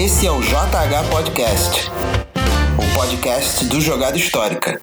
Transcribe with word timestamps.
Esse 0.00 0.28
é 0.28 0.30
o 0.30 0.40
JH 0.40 1.10
Podcast, 1.10 1.90
o 1.90 2.96
podcast 2.96 3.66
do 3.66 3.80
Jogada 3.80 4.16
Histórica. 4.16 4.78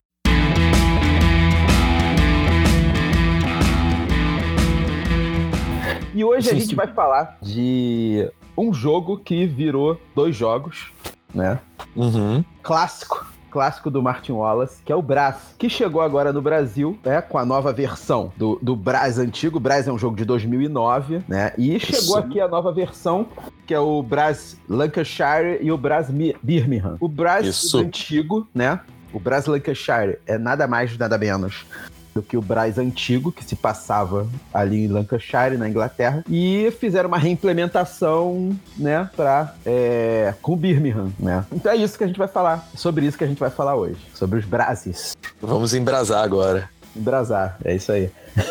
E 6.14 6.22
hoje 6.22 6.50
a 6.50 6.54
gente 6.54 6.76
vai 6.76 6.88
falar 6.88 7.38
de 7.42 8.30
um 8.58 8.74
jogo 8.74 9.18
que 9.18 9.46
virou 9.46 9.98
dois 10.14 10.36
jogos, 10.36 10.92
né? 11.34 11.62
Uhum. 11.96 12.44
Clássico. 12.62 13.26
Clássico 13.56 13.90
do 13.90 14.04
Martin 14.04 14.34
Wallace, 14.34 14.82
que 14.84 14.92
é 14.92 14.96
o 14.98 15.02
Brás, 15.02 15.56
que 15.58 15.70
chegou 15.70 16.02
agora 16.02 16.34
no 16.34 16.42
Brasil, 16.42 17.00
né, 17.06 17.22
com 17.22 17.38
a 17.38 17.46
nova 17.46 17.72
versão 17.72 18.34
do, 18.36 18.60
do 18.62 18.76
Brás 18.76 19.18
antigo. 19.18 19.56
O 19.56 19.60
Brás 19.62 19.88
é 19.88 19.94
um 19.94 19.98
jogo 19.98 20.18
de 20.18 20.26
2009, 20.26 21.22
né? 21.26 21.54
E 21.58 21.80
chegou 21.80 22.18
aqui 22.18 22.42
a 22.42 22.50
nova 22.50 22.74
versão, 22.74 23.26
que 23.66 23.74
é 23.74 23.80
o 23.80 24.04
Brás 24.04 24.60
Lancashire 24.68 25.60
e 25.62 25.72
o 25.72 25.78
Brás 25.78 26.10
Mi- 26.10 26.36
Birmingham. 26.44 26.98
O 27.00 27.08
Brás 27.08 27.46
antigo, 27.80 28.46
né? 28.54 28.78
O 29.14 29.22
Brás 29.22 29.46
Lancashire 29.46 30.20
é 30.28 30.38
nada 30.38 30.68
mais, 30.68 30.98
nada 30.98 31.18
menos 31.18 31.66
do 32.16 32.24
que 32.24 32.38
o 32.38 32.42
Brás 32.42 32.78
antigo, 32.78 33.30
que 33.30 33.44
se 33.44 33.58
passava 33.58 34.26
ali 34.54 34.86
em 34.86 34.88
Lancashire, 34.88 35.58
na 35.58 35.68
Inglaterra, 35.68 36.24
e 36.30 36.74
fizeram 36.80 37.10
uma 37.10 37.18
reimplementação, 37.18 38.58
né, 38.78 39.10
pra, 39.18 39.54
é, 39.66 40.34
com 40.42 40.56
Birmingham, 40.56 41.12
né. 41.20 41.46
Então 41.52 41.74
é 41.74 41.76
isso 41.76 41.98
que 41.98 42.06
a 42.06 42.08
gente 42.08 42.18
vai 42.18 42.30
falar, 42.30 42.70
sobre 42.74 43.06
isso 43.06 43.18
que 43.18 43.26
a 43.26 43.28
gente 43.28 43.40
vai 43.40 43.50
falar 43.50 43.76
hoje, 43.76 44.00
sobre 44.14 44.40
os 44.40 44.46
Brases. 44.46 45.18
Vamos 45.42 45.74
embrasar 45.74 46.24
agora. 46.24 46.70
Embrasar, 46.96 47.58
é 47.64 47.76
isso 47.76 47.92
aí. 47.92 48.10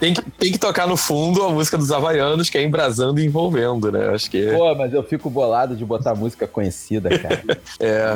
Tem 0.00 0.14
que, 0.14 0.22
tem 0.30 0.50
que 0.52 0.58
tocar 0.58 0.88
no 0.88 0.96
fundo 0.96 1.42
a 1.44 1.50
música 1.50 1.76
dos 1.78 1.92
Havaianos, 1.92 2.48
que 2.50 2.58
é 2.58 2.62
embrasando 2.62 3.20
e 3.20 3.26
envolvendo, 3.26 3.92
né? 3.92 4.08
Acho 4.08 4.28
que 4.30 4.50
Pô, 4.50 4.74
mas 4.74 4.92
eu 4.92 5.02
fico 5.04 5.28
bolado 5.30 5.76
de 5.76 5.84
botar 5.84 6.14
música 6.14 6.48
conhecida, 6.48 7.16
cara. 7.18 7.42
é. 7.78 8.14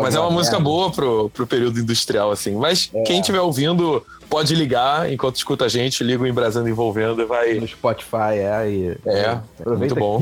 Mas 0.00 0.14
é 0.14 0.18
uma 0.18 0.26
merda. 0.26 0.30
música 0.30 0.58
boa 0.58 0.90
pro, 0.90 1.30
pro 1.30 1.46
período 1.46 1.78
industrial, 1.78 2.32
assim. 2.32 2.56
Mas 2.56 2.90
É. 2.92 3.02
quem 3.02 3.20
estiver 3.20 3.40
ouvindo, 3.40 4.04
pode 4.30 4.54
ligar 4.54 5.12
enquanto 5.12 5.36
escuta 5.36 5.64
a 5.64 5.68
gente, 5.68 6.02
liga 6.04 6.22
o 6.22 6.26
Embrasando 6.26 6.68
Envolvendo 6.68 7.20
e 7.20 7.24
vai. 7.26 7.54
No 7.54 7.66
Spotify, 7.66 8.38
é. 8.38 8.70
E, 8.70 8.98
É, 9.04 9.38
muito 9.66 9.94
bom. 9.94 10.20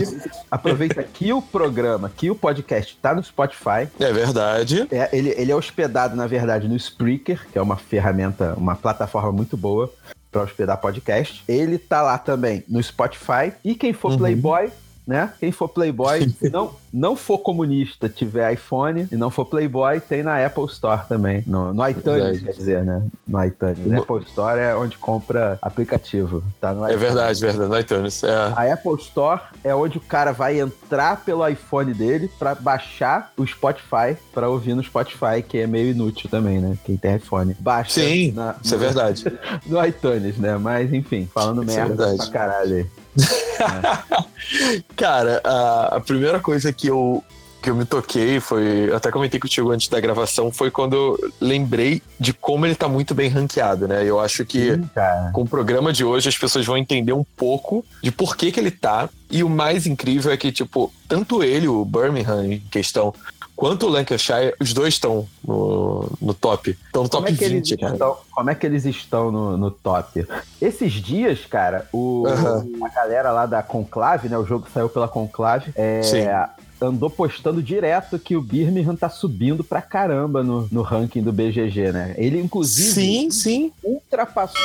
Aproveita 0.50 1.02
que 1.02 1.32
o 1.32 1.42
programa, 1.42 2.10
que 2.16 2.30
o 2.30 2.34
podcast 2.34 2.96
tá 3.00 3.14
no 3.14 3.22
Spotify. 3.22 3.86
É 4.00 4.12
verdade. 4.12 4.88
É, 4.90 5.10
ele, 5.12 5.34
ele 5.36 5.52
é 5.52 5.54
hospedado, 5.54 6.16
na 6.16 6.26
verdade, 6.26 6.66
no 6.66 6.74
Spreaker, 6.74 7.46
que 7.52 7.58
é 7.58 7.62
uma 7.62 7.76
ferramenta, 7.76 8.54
uma 8.56 8.74
plataforma 8.74 9.30
muito 9.30 9.56
boa 9.56 9.92
para 10.32 10.42
hospedar 10.42 10.78
podcast. 10.78 11.42
Ele 11.46 11.78
tá 11.78 12.02
lá 12.02 12.16
também 12.18 12.64
no 12.66 12.82
Spotify. 12.82 13.52
E 13.64 13.74
quem 13.74 13.92
for 13.92 14.12
Uhum. 14.12 14.18
Playboy, 14.18 14.70
né? 15.08 15.32
Quem 15.40 15.50
for 15.50 15.68
Playboy, 15.70 16.30
não, 16.52 16.70
não 16.92 17.16
for 17.16 17.38
comunista, 17.38 18.08
tiver 18.10 18.52
iPhone 18.52 19.08
e 19.10 19.16
não 19.16 19.30
for 19.30 19.46
Playboy, 19.46 20.00
tem 20.00 20.22
na 20.22 20.44
Apple 20.44 20.66
Store 20.66 21.00
também. 21.08 21.42
No, 21.46 21.72
no 21.72 21.88
iTunes, 21.88 22.04
Verdade. 22.22 22.44
quer 22.44 22.52
dizer, 22.52 22.84
né? 22.84 23.02
No 23.26 23.42
iTunes. 23.44 23.78
Uma- 23.86 23.98
Apple 24.02 24.22
Store 24.28 24.60
é 24.60 24.76
onde 24.76 24.98
compra 24.98 25.58
aplicativo. 25.62 26.44
Tá 26.60 26.74
no 26.74 26.86
É 26.86 26.94
verdade, 26.96 27.40
verdade. 27.40 27.70
No 27.70 27.78
iTunes. 27.78 28.22
É. 28.22 28.34
A 28.54 28.72
Apple 28.74 28.96
Store 28.96 29.40
é 29.64 29.74
onde 29.74 29.96
o 29.96 30.00
cara 30.02 30.32
vai 30.32 30.60
entrar 30.60 31.24
pelo 31.24 31.48
iPhone 31.48 31.94
dele 31.94 32.30
pra 32.38 32.54
baixar 32.54 33.32
o 33.36 33.46
Spotify 33.46 34.14
pra 34.34 34.48
ouvir 34.50 34.74
no 34.74 34.82
Spotify, 34.84 35.42
que 35.46 35.56
é 35.58 35.66
meio 35.66 35.90
inútil 35.92 36.28
também, 36.28 36.58
né? 36.60 36.76
Quem 36.84 36.98
tem 36.98 37.16
iPhone. 37.16 37.56
Baixa 37.58 38.00
Sim, 38.02 38.32
na- 38.32 38.56
isso 38.62 38.74
é 38.74 38.78
verdade. 38.78 39.24
no 39.66 39.82
iTunes, 39.86 40.36
né? 40.36 40.58
Mas 40.58 40.92
enfim, 40.92 41.26
falando 41.32 41.62
Isso 41.64 41.72
é 41.72 41.84
merda 41.86 42.06
verdade. 42.08 42.30
pra 42.30 42.40
caralho 42.40 42.76
aí. 42.76 42.86
Cara, 44.96 45.40
a, 45.44 45.96
a 45.96 46.00
primeira 46.00 46.40
coisa 46.40 46.72
que 46.72 46.86
eu, 46.86 47.22
que 47.62 47.70
eu 47.70 47.74
me 47.74 47.84
toquei 47.84 48.40
foi. 48.40 48.92
Até 48.92 49.10
comentei 49.10 49.38
contigo 49.40 49.70
antes 49.70 49.88
da 49.88 50.00
gravação, 50.00 50.52
foi 50.52 50.70
quando 50.70 50.94
eu 50.94 51.32
lembrei 51.40 52.02
de 52.18 52.32
como 52.32 52.66
ele 52.66 52.74
tá 52.74 52.88
muito 52.88 53.14
bem 53.14 53.28
ranqueado, 53.28 53.88
né? 53.88 54.04
Eu 54.04 54.20
acho 54.20 54.44
que. 54.44 54.74
Sim. 54.74 54.88
Com 55.32 55.42
o 55.42 55.48
programa 55.48 55.92
de 55.92 56.04
hoje, 56.04 56.28
as 56.28 56.38
pessoas 56.38 56.64
vão 56.64 56.76
entender 56.76 57.12
um 57.12 57.24
pouco 57.36 57.84
de 58.02 58.10
por 58.10 58.36
que, 58.36 58.52
que 58.52 58.60
ele 58.60 58.70
tá. 58.70 59.08
E 59.30 59.42
o 59.42 59.48
mais 59.48 59.86
incrível 59.86 60.32
é 60.32 60.36
que, 60.36 60.50
tipo, 60.50 60.92
tanto 61.06 61.42
ele, 61.42 61.68
o 61.68 61.84
Birmingham 61.84 62.46
em 62.46 62.60
questão, 62.70 63.12
quanto 63.58 63.86
o 63.86 63.88
Lancashire, 63.88 64.54
os 64.60 64.72
dois 64.72 64.94
estão 64.94 65.26
no, 65.44 66.08
no 66.22 66.32
top. 66.32 66.70
Estão 66.70 67.02
no 67.02 67.08
top 67.08 67.24
Como 67.24 67.34
é, 67.34 67.36
que 67.36 67.44
eles 67.44 67.68
20, 67.68 67.76
cara. 67.76 67.92
estão, 67.94 68.16
como 68.30 68.50
é 68.50 68.54
que 68.54 68.64
eles 68.64 68.84
estão 68.84 69.32
no, 69.32 69.56
no 69.56 69.70
top? 69.72 70.24
Esses 70.62 70.92
dias, 70.92 71.44
cara, 71.44 71.88
o, 71.92 72.24
Aham. 72.28 72.64
a 72.84 72.88
galera 72.88 73.32
lá 73.32 73.46
da 73.46 73.60
Conclave, 73.60 74.28
né? 74.28 74.38
O 74.38 74.46
jogo 74.46 74.68
saiu 74.72 74.88
pela 74.88 75.08
Conclave. 75.08 75.72
É, 75.74 76.00
Sim. 76.04 76.20
andou 76.80 77.10
postando 77.10 77.60
direto 77.60 78.16
que 78.16 78.36
o 78.36 78.40
Birmingham 78.40 78.94
tá 78.94 79.10
subindo 79.10 79.64
pra 79.64 79.82
caramba 79.82 80.44
no, 80.44 80.68
no 80.70 80.82
ranking 80.82 81.20
do 81.20 81.32
BGG, 81.32 81.90
né? 81.90 82.14
Ele, 82.16 82.40
inclusive, 82.40 82.92
Sim, 82.92 83.30
sim. 83.32 83.72
ultrapassou 83.82 84.62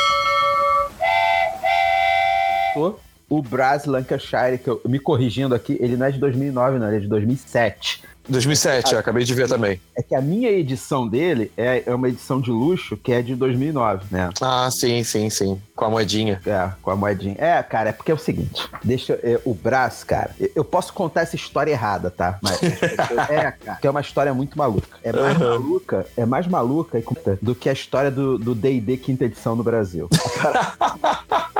o 3.28 3.42
Braz 3.42 3.86
Lancashire, 3.86 4.60
que 4.64 4.70
eu 4.70 4.80
me 4.86 5.00
corrigindo 5.00 5.56
aqui, 5.56 5.76
ele 5.80 5.98
não 5.98 6.06
é 6.06 6.12
de 6.12 6.20
2009, 6.20 6.78
não, 6.78 6.88
ele 6.88 6.98
é 6.98 7.00
de 7.00 7.08
2007. 7.08 8.04
2007, 8.28 8.94
eu 8.94 9.00
acabei 9.00 9.24
de 9.24 9.34
ver 9.34 9.48
também. 9.48 9.80
É 9.98 10.02
que 10.02 10.16
a 10.16 10.22
minha 10.22 10.50
edição 10.50 11.08
dele 11.08 11.52
é, 11.58 11.84
é 11.86 11.94
uma 11.94 12.08
edição 12.10 12.40
de 12.40 12.52
luxo 12.52 12.96
que 12.98 13.12
é 13.12 13.22
de 13.22 13.36
2009, 13.36 14.06
né? 14.12 14.30
Ah, 14.42 14.70
sim, 14.72 15.04
sim, 15.04 15.30
sim. 15.30 15.62
Com 15.76 15.86
a 15.86 15.90
moedinha. 15.90 16.42
É, 16.46 16.70
com 16.82 16.92
a 16.92 16.96
moedinha. 16.96 17.36
É, 17.38 17.62
cara, 17.64 17.90
é 17.90 17.94
porque 17.94 18.12
é 18.12 18.16
o 18.16 18.18
seguinte, 18.18 18.68
deixa 18.84 19.14
eu- 19.24 19.36
é, 19.36 19.40
o 19.46 19.54
Brás, 19.54 20.04
cara, 20.04 20.32
eu- 20.56 20.64
posso 20.64 20.94
contar 20.94 21.22
essa 21.22 21.36
história 21.36 21.72
errada, 21.72 22.10
tá? 22.10 22.40
Mas 22.42 22.60
é, 23.30 23.52
cara, 23.52 23.78
que 23.80 23.88
é 23.88 23.90
uma 23.90 24.02
história 24.02 24.34
muito 24.34 24.58
maluca. 24.58 24.88
É 25.04 25.12
mais 25.12 25.36
Aham. 25.36 25.50
maluca, 25.60 26.06
é 26.18 26.26
mais 26.26 26.48
maluca 26.48 27.04
do 27.42 27.54
que 27.54 27.70
a 27.70 27.74
história 27.74 28.10
do 28.10 28.38
do 28.38 28.56
D&D 28.56 28.98
quinta 28.98 29.26
edição 29.26 29.56
no 29.56 29.64
Brasil. 29.64 30.10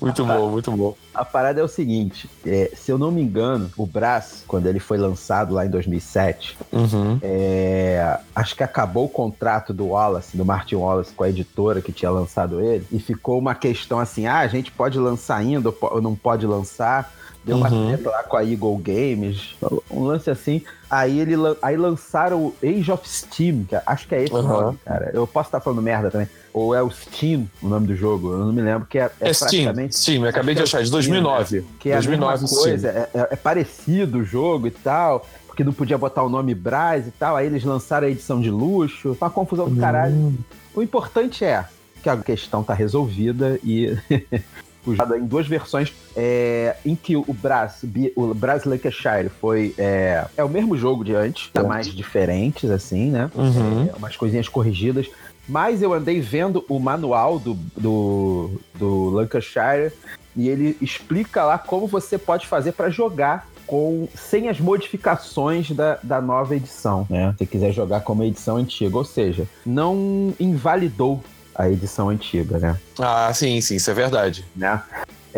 Muito 0.00 0.24
bom, 0.24 0.50
muito 0.50 0.70
bom. 0.72 0.94
A 1.14 1.24
parada 1.24 1.60
é 1.60 1.64
o 1.64 1.68
seguinte, 1.68 2.28
é, 2.44 2.70
se 2.76 2.90
eu 2.90 2.98
não 2.98 3.10
me 3.10 3.22
engano, 3.22 3.70
o 3.76 3.86
Brás, 3.86 4.44
quando 4.46 4.66
ele 4.66 4.78
foi 4.78 4.98
lançado 4.98 5.54
lá 5.54 5.64
em 5.66 5.70
2007, 5.70 6.56
Uhum. 6.72 7.18
é, 7.22 8.18
acho 8.34 8.54
que 8.56 8.62
acabou 8.62 9.04
o 9.06 9.08
contrato 9.08 9.72
do 9.72 9.88
Wallace, 9.88 10.36
do 10.36 10.44
Martin 10.44 10.76
Wallace, 10.76 11.12
com 11.12 11.24
a 11.24 11.28
editora 11.30 11.80
que 11.80 11.92
tinha 11.92 12.10
lançado 12.10 12.60
ele, 12.60 12.86
e 12.92 12.98
ficou 12.98 13.38
uma 13.38 13.54
questão 13.54 13.98
assim: 13.98 14.26
ah, 14.26 14.40
a 14.40 14.48
gente 14.48 14.70
pode 14.70 14.98
lançar 14.98 15.36
ainda 15.36 15.72
ou 15.80 16.00
não 16.02 16.14
pode 16.14 16.46
lançar. 16.46 17.12
Deu 17.44 17.56
uma 17.58 17.70
Uhum. 17.70 17.86
treta 17.94 18.10
lá 18.10 18.24
com 18.24 18.36
a 18.36 18.42
Eagle 18.44 18.76
Games, 18.78 19.54
um 19.88 20.02
lance 20.02 20.28
assim. 20.28 20.62
Aí, 20.90 21.20
ele, 21.20 21.34
aí 21.62 21.76
lançaram 21.76 22.38
o 22.46 22.54
Age 22.60 22.90
of 22.90 23.08
Steam, 23.08 23.62
que 23.68 23.76
acho 23.86 24.08
que 24.08 24.16
é 24.16 24.24
esse 24.24 24.32
o 24.34 24.38
Uhum. 24.38 24.42
nome, 24.48 24.78
cara. 24.84 25.12
Eu 25.14 25.28
posso 25.28 25.46
estar 25.46 25.60
falando 25.60 25.80
merda 25.80 26.10
também. 26.10 26.26
Ou 26.56 26.74
é 26.74 26.82
o 26.82 26.90
Steam, 26.90 27.46
o 27.60 27.68
nome 27.68 27.86
do 27.86 27.94
jogo, 27.94 28.32
eu 28.32 28.38
não 28.38 28.50
me 28.50 28.62
lembro, 28.62 28.86
que 28.88 28.98
é, 28.98 29.10
É, 29.20 29.30
Steam, 29.30 29.50
praticamente 29.50 29.94
Steam, 29.94 30.22
eu 30.24 30.30
acabei 30.30 30.54
de 30.54 30.62
é 30.62 30.64
achar, 30.64 30.78
de 30.78 30.84
o 30.84 30.86
Steam, 30.86 31.20
2009. 31.20 31.64
que 31.78 31.90
é 31.90 31.92
a 31.92 31.96
2009 31.96 32.40
mesma 32.44 32.58
coisa, 32.58 32.88
é, 32.88 33.10
é- 33.12 33.28
é 33.32 33.36
parecido 33.36 34.20
o 34.20 34.24
jogo 34.24 34.66
e 34.66 34.70
tal, 34.70 35.26
porque 35.46 35.62
não 35.62 35.74
podia 35.74 35.98
botar 35.98 36.22
o 36.22 36.30
nome 36.30 36.54
Braz 36.54 37.06
e 37.06 37.10
tal, 37.10 37.36
aí 37.36 37.44
eles 37.44 37.62
lançaram 37.62 38.06
a 38.06 38.10
edição 38.10 38.40
de 38.40 38.50
luxo, 38.50 39.14
uma 39.20 39.28
confusão 39.28 39.68
do 39.68 39.78
caralho. 39.78 40.14
Hum. 40.14 40.34
O 40.74 40.82
importante 40.82 41.44
é 41.44 41.62
que 42.02 42.08
a 42.08 42.16
questão 42.16 42.62
tá 42.62 42.72
resolvida 42.72 43.60
e 43.62 43.94
em 45.18 45.26
duas 45.26 45.46
versões 45.46 45.92
é, 46.14 46.76
em 46.86 46.94
que 46.94 47.16
o 47.16 47.24
Braz, 47.34 47.84
o 48.14 48.32
Braz 48.32 48.64
Lancashire 48.64 49.28
foi 49.28 49.74
é, 49.76 50.24
é 50.36 50.44
o 50.44 50.48
mesmo 50.48 50.76
jogo 50.76 51.04
de 51.04 51.14
antes, 51.14 51.50
tá 51.52 51.62
mais 51.62 51.88
diferentes 51.94 52.70
assim, 52.70 53.10
né? 53.10 53.30
Uhum. 53.34 53.90
É, 53.92 53.96
umas 53.96 54.16
coisinhas 54.16 54.48
corrigidas. 54.48 55.06
Mas 55.48 55.82
eu 55.82 55.92
andei 55.92 56.20
vendo 56.20 56.64
o 56.68 56.78
manual 56.78 57.38
do, 57.38 57.54
do, 57.76 58.60
do 58.74 59.10
Lancashire 59.10 59.92
e 60.36 60.48
ele 60.48 60.76
explica 60.80 61.44
lá 61.44 61.58
como 61.58 61.86
você 61.86 62.18
pode 62.18 62.46
fazer 62.46 62.72
para 62.72 62.90
jogar 62.90 63.48
com 63.66 64.08
sem 64.14 64.48
as 64.48 64.60
modificações 64.60 65.70
da, 65.72 65.98
da 66.02 66.20
nova 66.20 66.54
edição, 66.54 67.06
né? 67.10 67.34
Se 67.38 67.46
quiser 67.46 67.72
jogar 67.72 68.00
como 68.00 68.22
a 68.22 68.26
edição 68.26 68.56
antiga, 68.56 68.96
ou 68.96 69.04
seja, 69.04 69.46
não 69.64 70.32
invalidou 70.38 71.22
a 71.54 71.68
edição 71.68 72.08
antiga, 72.10 72.58
né? 72.58 72.78
Ah, 72.98 73.32
sim, 73.34 73.60
sim, 73.60 73.76
isso 73.76 73.90
é 73.90 73.94
verdade. 73.94 74.44
né? 74.54 74.80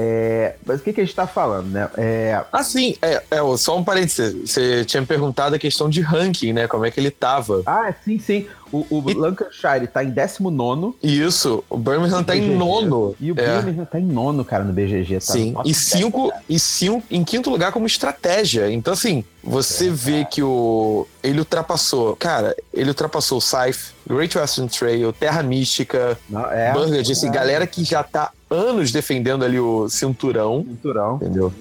É, 0.00 0.55
mas 0.65 0.79
o 0.81 0.85
que, 0.85 0.93
que 0.93 1.00
a 1.00 1.05
gente 1.05 1.15
tá 1.17 1.27
falando, 1.27 1.67
né? 1.71 1.89
É, 1.97 2.41
Ah, 2.53 2.62
sim, 2.62 2.95
é, 3.03 3.21
é, 3.33 3.56
só 3.56 3.77
um 3.77 3.83
parênteses. 3.83 4.49
Você 4.49 4.85
tinha 4.85 5.00
me 5.00 5.06
perguntado 5.09 5.56
a 5.56 5.59
questão 5.59 5.89
de 5.91 6.00
ranking, 6.00 6.53
né? 6.53 6.69
Como 6.69 6.85
é 6.87 6.91
que 6.93 7.00
ele 7.00 7.11
tava. 7.11 7.62
ah, 7.67 7.93
sim, 8.05 8.17
sim. 8.19 8.47
O, 8.71 8.85
o 8.91 9.11
E- 9.11 9.15
Lancashire 9.15 9.87
tá 9.87 10.05
em 10.05 10.11
19 10.11 10.95
E 11.03 11.23
isso, 11.23 11.65
o 11.71 11.79
Birmingham 11.79 12.23
tá 12.23 12.37
em 12.37 12.55
nono. 12.55 13.17
E 13.19 13.33
o 13.33 13.41
É. 13.41 13.56
Birmingham 13.56 13.87
tá 13.87 13.99
em 13.99 14.05
nono, 14.05 14.45
cara, 14.45 14.62
no 14.62 14.73
BGG. 14.75 15.15
Tá 15.15 15.21
Sim, 15.21 15.55
e 15.65 15.73
10, 15.73 15.77
cinco, 15.77 16.29
cara. 16.29 16.43
e 16.49 16.59
cinco 16.61 17.03
em 17.11 17.25
quinto 17.25 17.49
lugar 17.51 17.73
como 17.73 17.87
estratégia. 17.87 18.71
Então, 18.71 18.93
assim, 18.93 19.25
você 19.43 19.89
É, 19.89 19.91
vê 19.91 20.25
que 20.27 20.43
o 20.43 21.09
ele 21.23 21.39
ultrapassou. 21.41 22.15
Cara, 22.17 22.55
ele 22.73 22.91
ultrapassou 22.91 23.39
o 23.39 23.41
Scythe, 23.41 23.94
Great 24.06 24.37
Western 24.39 24.69
Trail, 24.71 25.12
Terra 25.15 25.43
Mística, 25.43 26.19
Não, 26.29 26.44
é, 26.53 26.73
Burger, 26.73 27.01
assim, 27.01 27.29
é. 27.29 27.31
galera 27.31 27.67
que 27.67 27.83
já 27.85 28.03
tá 28.03 28.31
anos 28.50 28.91
defendendo 28.93 29.45
ali 29.45 29.59
o 29.61 29.89
cinturão. 29.89 30.65
Cinturão. 30.69 31.17
Entendeu? 31.17 31.53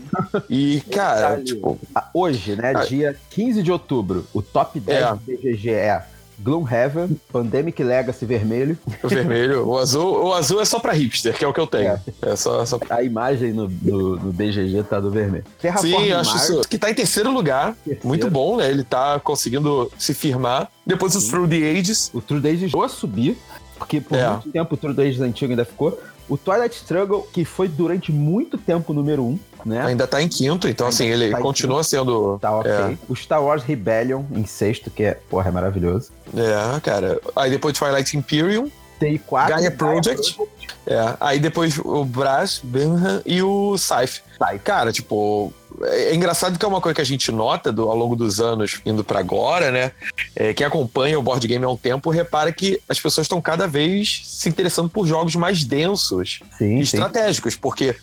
E, 0.49 0.81
cara, 0.91 1.21
Detalhe. 1.37 1.43
tipo, 1.43 1.79
Ah, 1.95 2.09
Hoje, 2.13 2.55
né, 2.55 2.73
Ah. 2.75 2.83
dia 2.85 3.15
15 3.29 3.61
de 3.63 3.71
outubro, 3.71 4.25
o 4.33 4.41
top 4.41 4.79
10 4.79 5.03
É. 5.03 5.09
do 5.11 5.15
BGG 5.25 5.69
é 5.71 6.05
Gloomhaven, 6.39 7.19
Pandemic 7.33 7.83
Legacy 7.83 8.23
vermelho. 8.25 8.77
o 9.03 9.07
vermelho, 9.07 9.67
o 9.67 9.77
azul, 9.77 10.25
o 10.27 10.33
azul 10.33 10.61
é 10.61 10.65
só 10.65 10.79
pra 10.79 10.93
hipster, 10.93 11.35
que 11.35 11.43
é 11.43 11.47
o 11.47 11.53
que 11.53 11.59
eu 11.59 11.65
tenho. 11.65 11.99
É, 12.21 12.35
só, 12.35 12.63
só... 12.63 12.79
A 12.91 13.01
imagem 13.01 13.53
no, 13.53 13.67
no, 13.81 14.15
no 14.17 14.31
BGG 14.31 14.83
tá 14.83 14.99
do 14.99 15.09
vermelho. 15.09 15.43
Terraform 15.59 15.89
Sim, 15.91 16.03
eu 16.05 16.17
acho 16.19 16.29
Mars, 16.29 16.49
isso. 16.49 16.61
Que 16.69 16.77
tá 16.77 16.91
em 16.91 16.93
terceiro 16.93 17.31
lugar. 17.31 17.73
terceiro. 17.83 18.07
Muito 18.07 18.29
bom, 18.29 18.57
né? 18.57 18.69
Ele 18.69 18.83
tá 18.83 19.19
conseguindo 19.19 19.91
se 19.97 20.13
firmar. 20.13 20.69
Depois 20.85 21.15
o 21.15 21.27
Through 21.27 21.47
the 21.49 21.71
Ages. 21.71 22.11
O 22.13 22.21
True 22.21 22.39
Days 22.39 22.59
chegou 22.59 22.83
a 22.83 22.89
subir, 22.89 23.35
porque 23.77 23.99
por 23.99 24.15
É. 24.17 24.29
muito 24.29 24.51
tempo 24.51 24.75
o 24.75 24.77
True 24.77 24.93
Days 24.93 25.19
antigo 25.19 25.51
ainda 25.51 25.65
ficou. 25.65 25.99
O 26.29 26.37
Twilight 26.37 26.75
Struggle, 26.75 27.27
que 27.31 27.45
foi 27.45 27.67
durante 27.67 28.11
muito 28.11 28.57
tempo 28.57 28.93
número 28.93 29.23
um, 29.23 29.39
né? 29.65 29.85
Ainda 29.85 30.05
tá 30.05 30.21
em 30.21 30.27
quinto, 30.27 30.67
então 30.67 30.87
Ainda 30.87 30.95
assim, 30.95 31.07
ele 31.07 31.31
tá 31.31 31.39
continua 31.39 31.83
sendo. 31.83 32.37
Tá 32.39 32.55
ok. 32.57 32.71
É. 32.71 32.97
O 33.07 33.15
Star 33.15 33.43
Wars 33.43 33.63
Rebellion 33.63 34.23
em 34.31 34.45
sexto, 34.45 34.89
que 34.89 35.03
é, 35.03 35.13
porra, 35.29 35.49
é 35.49 35.51
maravilhoso. 35.51 36.11
É, 36.35 36.79
cara. 36.81 37.19
Aí 37.35 37.49
depois 37.49 37.77
Twilight 37.77 38.17
Imperium. 38.17 38.69
TI4. 38.99 39.49
Gaia 39.49 39.71
Project. 39.71 40.37
É. 40.85 41.15
Aí 41.19 41.39
depois 41.39 41.77
o 41.77 42.03
Brass, 42.03 42.59
Birmingham 42.63 43.21
e 43.25 43.41
o. 43.43 43.77
Scythe. 43.77 44.21
Cara, 44.63 44.91
tipo. 44.91 45.53
É 45.83 46.07
é 46.11 46.15
engraçado 46.15 46.57
que 46.57 46.65
é 46.65 46.67
uma 46.67 46.81
coisa 46.81 46.95
que 46.95 47.01
a 47.01 47.05
gente 47.05 47.31
nota 47.31 47.71
do- 47.71 47.89
ao 47.89 47.95
longo 47.95 48.15
dos 48.15 48.39
anos, 48.39 48.79
indo 48.85 49.03
pra 49.03 49.19
agora, 49.19 49.71
né? 49.71 49.91
É, 50.35 50.53
quem 50.53 50.65
acompanha 50.65 51.19
o 51.19 51.21
board 51.21 51.45
game 51.47 51.63
há 51.63 51.69
um 51.69 51.77
tempo 51.77 52.09
repara 52.09 52.51
que 52.51 52.79
as 52.89 52.99
pessoas 52.99 53.25
estão 53.25 53.41
cada 53.41 53.67
vez 53.67 54.21
se 54.25 54.49
interessando 54.49 54.89
por 54.89 55.05
jogos 55.05 55.35
mais 55.35 55.63
densos 55.63 56.39
Sim, 56.57 56.79
e 56.79 56.85
sim. 56.85 56.95
estratégicos, 56.97 57.55
porque 57.55 57.95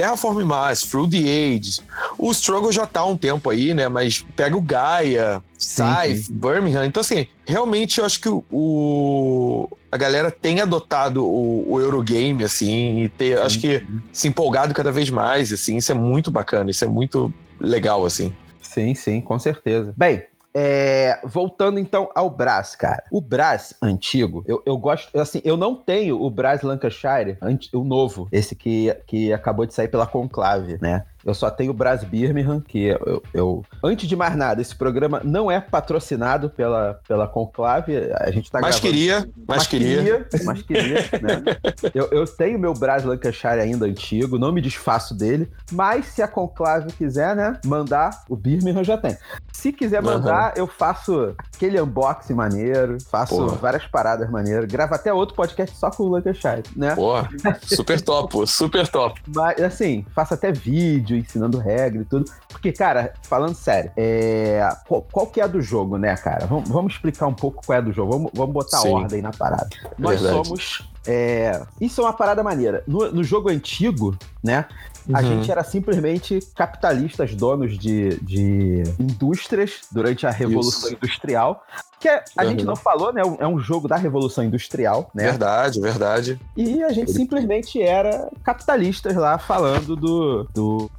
Terraform 0.00 0.42
Mars, 0.44 0.80
Through 0.80 1.10
the 1.10 1.18
Ages, 1.18 1.82
o 2.16 2.30
Struggle 2.32 2.72
já 2.72 2.86
tá 2.86 3.00
há 3.00 3.04
um 3.04 3.18
tempo 3.18 3.50
aí, 3.50 3.74
né? 3.74 3.86
Mas 3.86 4.24
pega 4.34 4.56
o 4.56 4.60
Gaia, 4.62 5.42
Scythe, 5.58 6.32
Birmingham. 6.32 6.86
Então, 6.86 7.02
assim, 7.02 7.26
realmente 7.46 7.98
eu 7.98 8.06
acho 8.06 8.18
que 8.18 8.28
o, 8.30 8.42
o- 8.50 9.68
a 9.92 9.96
galera 9.98 10.30
tem 10.30 10.58
adotado 10.60 11.22
o, 11.22 11.72
o 11.74 11.80
Eurogame, 11.80 12.44
assim, 12.44 13.02
e 13.02 13.08
ter, 13.10 13.38
acho 13.40 13.60
que 13.60 13.86
se 14.10 14.26
empolgado 14.26 14.72
cada 14.72 14.90
vez 14.90 15.10
mais, 15.10 15.52
assim, 15.52 15.76
isso 15.76 15.92
é 15.92 15.94
muito 15.94 16.30
bacana, 16.30 16.70
isso 16.70 16.82
é 16.84 16.88
muito 16.88 17.30
legal, 17.60 18.06
assim. 18.06 18.32
Sim, 18.62 18.94
sim, 18.94 19.20
com 19.20 19.38
certeza. 19.38 19.92
Bem, 19.96 20.22
é, 20.54 21.20
voltando 21.24 21.78
então 21.78 22.10
ao 22.14 22.28
Brás, 22.28 22.74
cara. 22.74 23.04
O 23.10 23.20
Brás 23.20 23.74
antigo, 23.80 24.44
eu, 24.46 24.62
eu 24.66 24.76
gosto, 24.76 25.16
assim, 25.18 25.40
eu 25.44 25.56
não 25.56 25.74
tenho 25.74 26.20
o 26.20 26.30
Brás 26.30 26.62
Lancashire, 26.62 27.38
o 27.72 27.84
novo, 27.84 28.28
esse 28.32 28.54
que, 28.54 28.94
que 29.06 29.32
acabou 29.32 29.66
de 29.66 29.74
sair 29.74 29.88
pela 29.88 30.06
Conclave, 30.06 30.78
né? 30.80 31.04
Eu 31.24 31.34
só 31.34 31.50
tenho 31.50 31.70
o 31.70 31.74
Brás 31.74 32.02
Birmingham, 32.04 32.60
que 32.60 32.86
eu, 32.86 33.22
eu- 33.34 33.64
Antes 33.82 34.08
de 34.08 34.16
mais 34.16 34.34
nada, 34.36 34.60
esse 34.62 34.74
programa 34.74 35.20
não 35.24 35.50
é 35.50 35.60
patrocinado 35.60 36.48
pela, 36.50 36.98
pela 37.06 37.26
Conclave. 37.28 37.92
A 38.18 38.30
gente 38.30 38.50
tá 38.50 38.60
mas 38.60 38.80
gravando 38.80 38.94
queria, 38.94 39.30
mas, 39.46 39.66
queria. 39.66 40.26
mas 40.44 40.62
queria, 40.62 41.00
né? 41.20 41.42
Eu, 41.94 42.08
eu 42.10 42.26
tenho 42.26 42.58
meu 42.58 42.72
Brás 42.74 43.04
Lancashire 43.04 43.60
ainda 43.60 43.86
antigo, 43.86 44.38
não 44.38 44.52
me 44.52 44.60
desfaço 44.60 45.14
dele, 45.14 45.50
mas 45.72 46.06
se 46.06 46.22
a 46.22 46.28
Conclave 46.28 46.92
quiser, 46.92 47.34
né, 47.36 47.58
mandar, 47.64 48.24
o 48.28 48.36
Birmingham 48.36 48.82
já 48.84 48.96
tem. 48.96 49.16
Se 49.52 49.72
quiser 49.72 50.02
mandar, 50.02 50.54
eu 50.56 50.66
faço 50.66 51.34
aquele 51.54 51.80
unboxing 51.80 52.34
maneiro, 52.34 52.96
faço 53.10 53.36
Porra. 53.36 53.56
várias 53.56 53.86
paradas 53.86 54.30
maneiras, 54.30 54.64
gravo 54.66 54.94
até 54.94 55.12
outro 55.12 55.34
podcast 55.34 55.76
só 55.76 55.90
com 55.90 56.04
o 56.04 56.08
Lancashire, 56.08 56.62
né? 56.74 56.94
Pô, 56.94 57.14
super 57.62 58.00
top, 58.00 58.46
super 58.46 58.88
top. 58.88 59.20
Mas, 59.34 59.60
assim, 59.62 60.04
faço 60.14 60.34
até 60.34 60.50
vídeo 60.52 61.09
ensinando 61.16 61.58
regra 61.58 62.02
e 62.02 62.04
tudo. 62.04 62.30
Porque, 62.48 62.72
cara, 62.72 63.12
falando 63.22 63.54
sério, 63.54 63.90
é... 63.96 64.60
qual, 64.86 65.02
qual 65.10 65.26
que 65.26 65.40
é 65.40 65.44
a 65.44 65.46
do 65.46 65.60
jogo, 65.60 65.96
né, 65.96 66.16
cara? 66.16 66.46
Vamos, 66.46 66.68
vamos 66.68 66.92
explicar 66.94 67.26
um 67.26 67.34
pouco 67.34 67.64
qual 67.64 67.76
é 67.76 67.78
a 67.78 67.82
do 67.82 67.92
jogo. 67.92 68.12
Vamos, 68.12 68.30
vamos 68.34 68.52
botar 68.52 68.78
Sim. 68.78 68.92
ordem 68.92 69.22
na 69.22 69.30
parada. 69.30 69.68
Nós 69.98 70.20
Verdade. 70.20 70.46
somos. 70.46 70.88
é, 71.06 71.62
Isso 71.80 72.00
é 72.00 72.04
uma 72.04 72.12
parada 72.12 72.42
maneira. 72.42 72.82
No, 72.86 73.10
no 73.12 73.24
jogo 73.24 73.48
antigo, 73.50 74.16
né? 74.42 74.66
A 75.12 75.20
Uhum. 75.20 75.26
gente 75.26 75.50
era 75.50 75.64
simplesmente 75.64 76.38
capitalistas, 76.54 77.34
donos 77.34 77.76
de, 77.78 78.20
de 78.20 78.82
indústrias 78.98 79.80
durante 79.90 80.26
a 80.26 80.30
Revolução 80.30 80.88
Isso. 80.90 80.96
Industrial. 80.96 81.64
Que 82.00 82.08
é- 82.08 82.24
a 82.36 82.46
gente 82.46 82.60
Uhum. 82.60 82.66
não 82.68 82.76
falou, 82.76 83.12
né? 83.12 83.20
É 83.38 83.46
um 83.46 83.58
jogo 83.58 83.86
da 83.86 83.96
Revolução 83.96 84.42
Industrial, 84.42 85.10
né? 85.14 85.24
Verdade, 85.24 85.80
verdade. 85.80 86.40
E 86.56 86.82
a 86.82 86.90
gente 86.92 87.12
simplesmente 87.12 87.80
era 87.82 88.28
capitalistas 88.42 89.14
lá 89.16 89.36
falando 89.38 89.94
do. 89.94 90.44
do. 90.54 90.90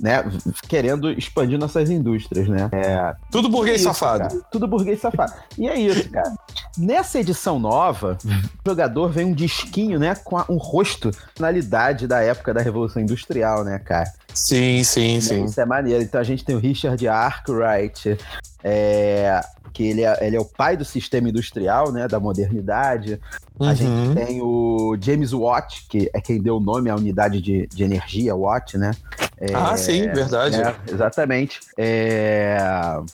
né, 0.00 0.24
querendo 0.68 1.10
expandir 1.10 1.58
nossas 1.58 1.90
indústrias, 1.90 2.48
né? 2.48 2.68
É, 2.72 3.14
Tudo 3.30 3.48
burguês 3.48 3.80
isso, 3.80 3.88
safado. 3.92 4.28
cara. 4.28 4.40
Tudo 4.50 4.66
burguês 4.66 5.00
safado. 5.00 5.32
E 5.58 5.68
é 5.68 5.78
isso, 5.78 6.08
cara. 6.10 6.32
Nessa 6.76 7.18
edição 7.18 7.58
nova, 7.58 8.18
o 8.24 8.68
jogador 8.70 9.10
vem 9.10 9.26
um 9.26 9.32
disquinho, 9.32 9.98
né, 9.98 10.14
com 10.14 10.36
a- 10.36 10.44
um 10.48 10.56
rosto, 10.56 11.10
personalidade 11.10 12.06
da 12.06 12.20
época 12.20 12.52
da 12.52 12.60
Revolução 12.60 13.00
Industrial, 13.00 13.64
né, 13.64 13.78
cara? 13.78 14.12
Sim, 14.34 14.84
sim, 14.84 15.20
sim. 15.20 15.44
Isso 15.46 15.58
é 15.60 15.64
maneiro. 15.64 16.02
Então 16.02 16.20
a 16.20 16.24
gente 16.24 16.44
tem 16.44 16.54
o 16.54 16.58
Richard 16.58 17.08
Arkwright, 17.08 18.18
é, 18.62 19.40
que 19.76 19.86
ele 19.86 20.02
é, 20.02 20.26
ele 20.26 20.36
é 20.36 20.40
o 20.40 20.44
pai 20.44 20.74
do 20.74 20.86
sistema 20.86 21.28
industrial, 21.28 21.92
né, 21.92 22.08
da 22.08 22.18
modernidade. 22.18 23.20
A 23.60 23.64
Uhum. 23.64 23.74
gente 23.74 24.14
tem 24.14 24.40
o 24.42 24.96
James 24.98 25.32
Watt, 25.34 25.86
que 25.88 26.10
é 26.14 26.20
quem 26.20 26.40
deu 26.40 26.56
o 26.56 26.60
nome 26.60 26.88
à 26.88 26.96
unidade 26.96 27.42
de, 27.42 27.66
de 27.66 27.84
energia, 27.84 28.34
Watt, 28.34 28.78
né? 28.78 28.92
É, 29.38 29.54
Ah, 29.54 29.76
sim, 29.76 30.08
verdade. 30.08 30.56
é, 30.56 30.74
exatamente. 30.90 31.60
É, 31.76 32.56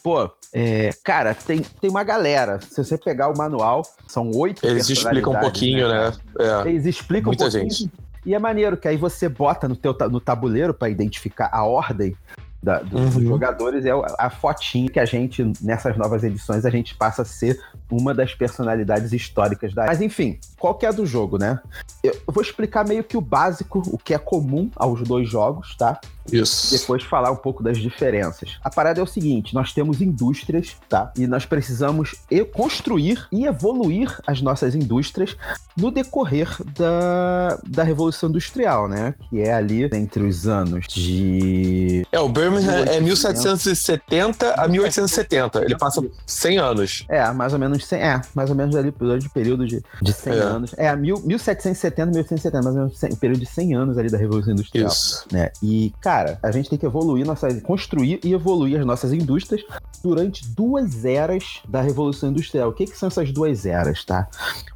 pô, 0.05 0.31
é, 0.53 0.91
cara, 1.03 1.35
tem, 1.35 1.62
tem 1.81 1.91
uma 1.91 2.05
galera. 2.05 2.61
Se 2.70 2.82
você 2.85 2.97
pegar 2.97 3.29
o 3.29 3.37
manual, 3.37 3.82
são 4.06 4.31
oito 4.31 4.65
Eles 4.65 4.88
explicam 4.88 5.32
um 5.32 5.35
personalidades, 5.35 5.50
pouquinho, 5.50 5.88
né? 5.88 6.12
É. 6.65 6.69
Eles 6.69 6.87
explicam 6.87 7.31
Muita 7.31 7.47
um 7.47 7.50
pouquinho. 7.50 7.70
gente. 7.73 7.91
E 8.25 8.35
é 8.37 8.38
maneiro 8.38 8.76
que 8.76 8.87
aí 8.87 8.97
você 8.97 9.29
bota 9.29 9.67
no, 9.67 9.75
teu, 9.75 9.97
no 10.08 10.20
tabuleiro 10.20 10.73
para 10.73 10.88
identificar 10.88 11.50
a 11.53 11.65
ordem 11.65 12.17
da- 12.62 12.79
do- 12.81 12.91
dos 12.97 13.17
Uhum. 13.17 13.26
jogadores, 13.26 13.85
é 13.85 13.91
a, 13.91 14.14
a 14.26 14.31
fotinha 14.31 14.88
que 14.88 15.00
a 15.00 15.05
gente, 15.05 15.53
nessas 15.61 15.97
novas 15.97 16.23
edições, 16.23 16.64
a 16.64 16.70
gente 16.70 16.94
passa 16.94 17.23
a 17.23 17.25
ser 17.25 17.59
uma 17.94 18.15
das 18.15 18.35
personalidades 18.35 19.12
históricas 19.12 19.75
da. 19.75 19.87
Mas 19.87 20.00
enfim, 20.00 20.39
qual 20.59 20.75
que 20.75 20.87
é 20.87 20.89
a 20.89 20.93
do 20.93 21.06
jogo, 21.06 21.39
né? 21.39 21.61
Eu 22.03 22.15
vou 22.27 22.43
explicar 22.43 22.87
meio 22.87 23.05
que 23.05 23.17
o 23.17 23.21
básico, 23.21 23.83
o 23.87 23.99
que 23.99 24.15
é 24.15 24.19
comum 24.19 24.71
aos 24.77 25.03
dois 25.03 25.29
jogos, 25.29 25.77
tá? 25.77 26.00
Isso. 26.31 26.71
depois 26.71 27.03
falar 27.03 27.33
um 27.33 27.37
pouco 27.37 27.65
das 27.65 27.79
diferenças. 27.79 28.56
A 28.63 28.70
parada 28.70 29.01
é 29.01 29.03
o 29.03 29.06
seguinte: 29.06 29.55
nós 29.55 29.72
temos 29.72 30.01
indústrias, 30.01 30.77
tá? 30.89 31.13
E 31.17 31.27
nós 31.27 31.44
precisamos 31.44 32.15
construir 32.53 33.27
e 33.32 33.44
evoluir 33.44 34.20
as 34.27 34.41
nossas 34.41 34.75
indústrias 34.75 35.37
no 35.77 35.91
decorrer 35.91 36.49
da, 36.77 37.58
da 37.67 37.82
Revolução 37.82 38.29
Industrial, 38.29 38.89
né? 38.89 39.15
Que 39.29 39.41
é 39.41 39.53
ali 39.53 39.84
entre 39.93 40.22
os 40.22 40.46
anos 40.46 40.87
de. 40.87 42.06
É, 42.13 42.20
o 42.20 42.29
Birmingham 42.29 42.84
é 42.87 43.01
1800. 43.01 43.53
1770 43.63 44.55
a 44.55 44.69
1870. 44.69 45.65
Ele 45.65 45.77
passa 45.77 46.03
100 46.27 46.58
anos. 46.58 47.05
É, 47.08 47.31
mais 47.32 47.53
ou 47.53 47.58
menos 47.58 47.81
100, 47.86 48.01
é, 48.01 48.20
mais 48.34 48.51
ou 48.51 48.56
menos 48.56 48.74
ali 48.77 48.91
durante 48.91 49.27
o 49.27 49.31
período 49.31 49.67
de, 49.67 49.82
de 50.01 50.12
100 50.12 50.32
É. 50.32 50.36
anos. 50.39 50.74
É, 50.77 50.96
mil, 50.96 51.19
1770, 51.20 52.06
1870, 52.10 52.62
mais 52.62 52.77
ou 52.77 52.82
menos 52.82 52.98
100, 52.98 53.10
o 53.12 53.17
período 53.17 53.41
de 53.41 53.46
100 53.46 53.74
anos 53.74 53.98
ali 53.98 54.10
da 54.10 54.19
Revolução 54.19 54.53
Industrial. 54.53 54.89
Isso. 54.89 55.27
né? 55.32 55.51
E, 55.62 55.93
cara, 56.01 56.39
a 56.43 56.51
gente 56.51 56.69
tem 56.70 56.79
que 56.79 56.86
evoluir 56.86 57.27
nossas, 57.27 57.60
construir 57.62 58.20
e 58.24 58.32
evoluir 58.32 58.79
as 58.81 58.86
nossas 58.86 59.12
indústrias 59.12 59.62
durante 60.03 60.46
duas 60.48 61.05
eras 61.05 61.60
da 61.69 61.81
Revolução 61.81 62.31
Industrial. 62.31 62.69
O 62.69 62.72
que, 62.72 62.86
que 62.86 62.96
são 62.96 63.06
essas 63.08 63.31
duas 63.32 63.65
eras, 63.67 64.05
tá? 64.05 64.29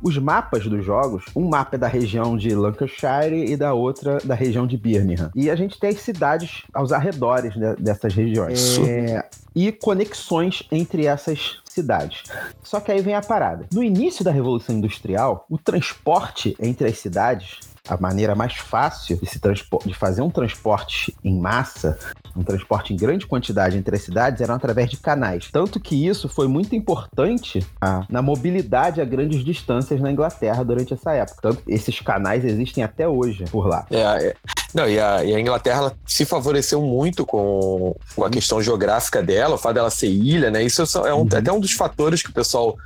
Os 0.02 0.16
mapas 0.18 0.66
dos 0.66 0.84
jogos, 0.84 1.24
um 1.34 1.48
mapa 1.48 1.76
é 1.76 1.78
da 1.78 1.88
região 1.88 2.36
de 2.36 2.54
Lancashire 2.54 3.50
e 3.50 3.56
da 3.56 3.72
outra 3.74 4.18
da 4.24 4.34
região 4.34 4.66
de 4.66 4.76
Birmingham. 4.76 5.30
E 5.34 5.50
a 5.50 5.56
gente 5.56 5.78
tem 5.78 5.90
as 5.90 6.00
cidades 6.00 6.62
aos 6.72 6.92
arredores 6.92 7.56
né, 7.56 7.74
dessas 7.78 8.14
regiões. 8.14 8.78
É, 8.78 9.24
e 9.54 9.72
conexões 9.72 10.62
entre 10.70 11.06
essas 11.06 11.58
cidades. 11.76 12.24
Só 12.62 12.80
que 12.80 12.90
aí 12.90 13.00
vem 13.00 13.14
a 13.14 13.22
parada. 13.22 13.66
No 13.72 13.82
início 13.82 14.24
da 14.24 14.32
Revolução 14.32 14.74
Industrial, 14.74 15.46
o 15.48 15.58
transporte 15.58 16.56
entre 16.58 16.88
as 16.88 16.98
cidades 16.98 17.60
a 17.88 17.96
maneira 17.96 18.34
mais 18.34 18.54
fácil 18.54 19.16
de, 19.16 19.26
se 19.26 19.40
de 19.84 19.94
fazer 19.94 20.22
um 20.22 20.30
transporte 20.30 21.16
em 21.22 21.38
massa, 21.38 21.98
um 22.36 22.42
transporte 22.42 22.92
em 22.92 22.96
grande 22.96 23.26
quantidade 23.26 23.76
entre 23.76 23.96
as 23.96 24.02
cidades, 24.02 24.40
eram 24.40 24.54
através 24.54 24.90
de 24.90 24.96
canais. 24.96 25.48
Tanto 25.50 25.80
que 25.80 26.06
isso 26.06 26.28
foi 26.28 26.48
muito 26.48 26.74
importante 26.74 27.64
ah, 27.80 28.04
na 28.08 28.20
mobilidade 28.20 29.00
a 29.00 29.04
grandes 29.04 29.44
distâncias 29.44 30.00
na 30.00 30.10
Inglaterra 30.10 30.64
durante 30.64 30.94
essa 30.94 31.12
época. 31.12 31.38
Tanto 31.40 31.62
esses 31.66 32.00
canais 32.00 32.44
existem 32.44 32.82
até 32.82 33.08
hoje 33.08 33.44
por 33.50 33.66
lá. 33.66 33.86
É, 33.90 34.28
é. 34.28 34.34
Não, 34.76 34.86
e 34.86 35.00
a, 35.00 35.24
e 35.24 35.34
a 35.34 35.40
Inglaterra 35.40 35.94
se 36.06 36.26
favoreceu 36.26 36.82
muito 36.82 37.24
com, 37.24 37.96
com 38.14 38.24
a 38.24 38.28
questão 38.28 38.60
geográfica 38.62 39.22
dela, 39.22 39.54
o 39.54 39.58
fato 39.58 39.76
dela 39.76 39.88
ser 39.88 40.08
ilha, 40.08 40.50
né? 40.50 40.62
Isso 40.62 40.82
é 41.06 41.14
um- 41.14 41.20
Uhum. 41.20 41.28
até 41.34 41.50
um 41.50 41.58
dos 41.58 41.72
fatores 41.72 42.22
que 42.22 42.28
o 42.28 42.32
pessoal 42.34 42.76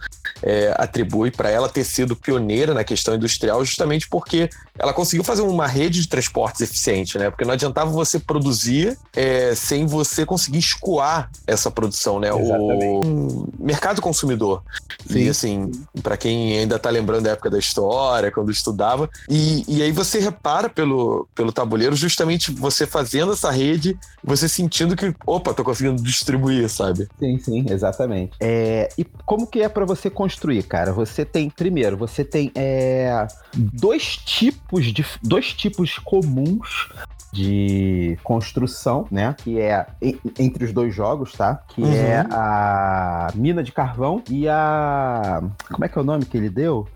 é, 0.43 0.73
atribui 0.79 1.31
para 1.33 1.51
ela 1.51 1.69
ter 1.69 1.83
sido 1.83 2.15
pioneira 2.15 2.73
na 2.73 2.85
questão 2.85 3.15
industrial, 3.17 3.65
justamente 3.65 4.09
porque 4.09 4.49
ela 4.79 4.93
conseguiu 4.93 5.25
fazer 5.25 5.43
uma 5.43 5.67
rede 5.67 6.01
de 6.01 6.09
transportes 6.09 6.61
eficiente, 6.61 7.19
né? 7.19 7.29
Porque 7.29 7.45
não 7.45 7.53
adiantava 7.55 7.91
você 7.91 8.19
produzir 8.21 8.97
é, 9.15 9.53
sem 9.57 9.85
você 9.85 10.25
conseguir 10.25 10.59
escoar 10.59 11.29
essa 11.47 11.71
produção, 11.73 12.21
né? 12.21 12.29
Exatamente. 12.29 13.07
O 13.07 13.49
mercado 13.59 14.01
consumidor. 14.01 14.63
Sim. 15.07 15.19
E 15.19 15.29
assim, 15.29 15.71
para 16.03 16.17
quem 16.17 16.57
ainda 16.59 16.79
tá 16.79 16.89
lembrando 16.89 17.25
da 17.25 17.31
época 17.33 17.51
da 17.51 17.59
história, 17.59 18.31
quando 18.31 18.51
estudava, 18.53 19.11
e, 19.29 19.65
e 19.67 19.83
aí 19.83 19.91
você 19.93 20.21
repara 20.21 20.69
pelo, 20.69 21.29
pelo 21.35 21.51
tabuleiro 21.53 21.80
justamente 21.93 22.51
você 22.53 22.87
fazendo 22.87 23.33
essa 23.33 23.51
rede, 23.51 23.97
você 24.23 24.49
sentindo 24.49 24.97
que, 24.97 25.15
opa, 25.27 25.53
tô 25.55 25.63
conseguindo 25.65 26.03
distribuir, 26.03 26.69
sabe? 26.69 27.09
Sim, 27.19 27.39
sim, 27.39 27.67
exatamente. 27.71 28.33
É, 28.41 28.89
e 28.99 29.05
como 29.25 29.47
que 29.47 29.63
é 29.63 29.69
para 29.69 29.85
você 29.85 30.09
construir, 30.11 30.63
cara? 30.65 30.93
Você 30.93 31.25
tem, 31.25 31.49
primeiro, 31.51 31.97
você 31.97 32.25
tem 32.25 32.51
é, 32.55 33.27
dois 33.55 34.17
tipos 34.17 34.87
de 34.87 35.05
dois 35.23 35.53
tipos 35.53 35.99
comuns 35.99 36.89
de 37.33 38.19
construção, 38.25 39.07
né? 39.11 39.35
Que 39.39 39.61
é 39.61 39.87
en- 40.03 40.19
entre 40.39 40.65
os 40.65 40.73
dois 40.73 40.93
jogos, 40.95 41.33
tá? 41.33 41.61
Que 41.69 41.81
Uhum. 41.83 41.93
é 41.93 42.27
a 42.31 43.29
mina 43.35 43.63
de 43.63 43.71
carvão 43.71 44.23
e 44.29 44.49
a 44.49 45.41
como 45.71 45.85
é 45.85 45.89
que 45.89 45.97
é 45.97 46.01
o 46.01 46.05
nome 46.05 46.25
que 46.25 46.37
ele 46.37 46.51
deu 46.51 46.89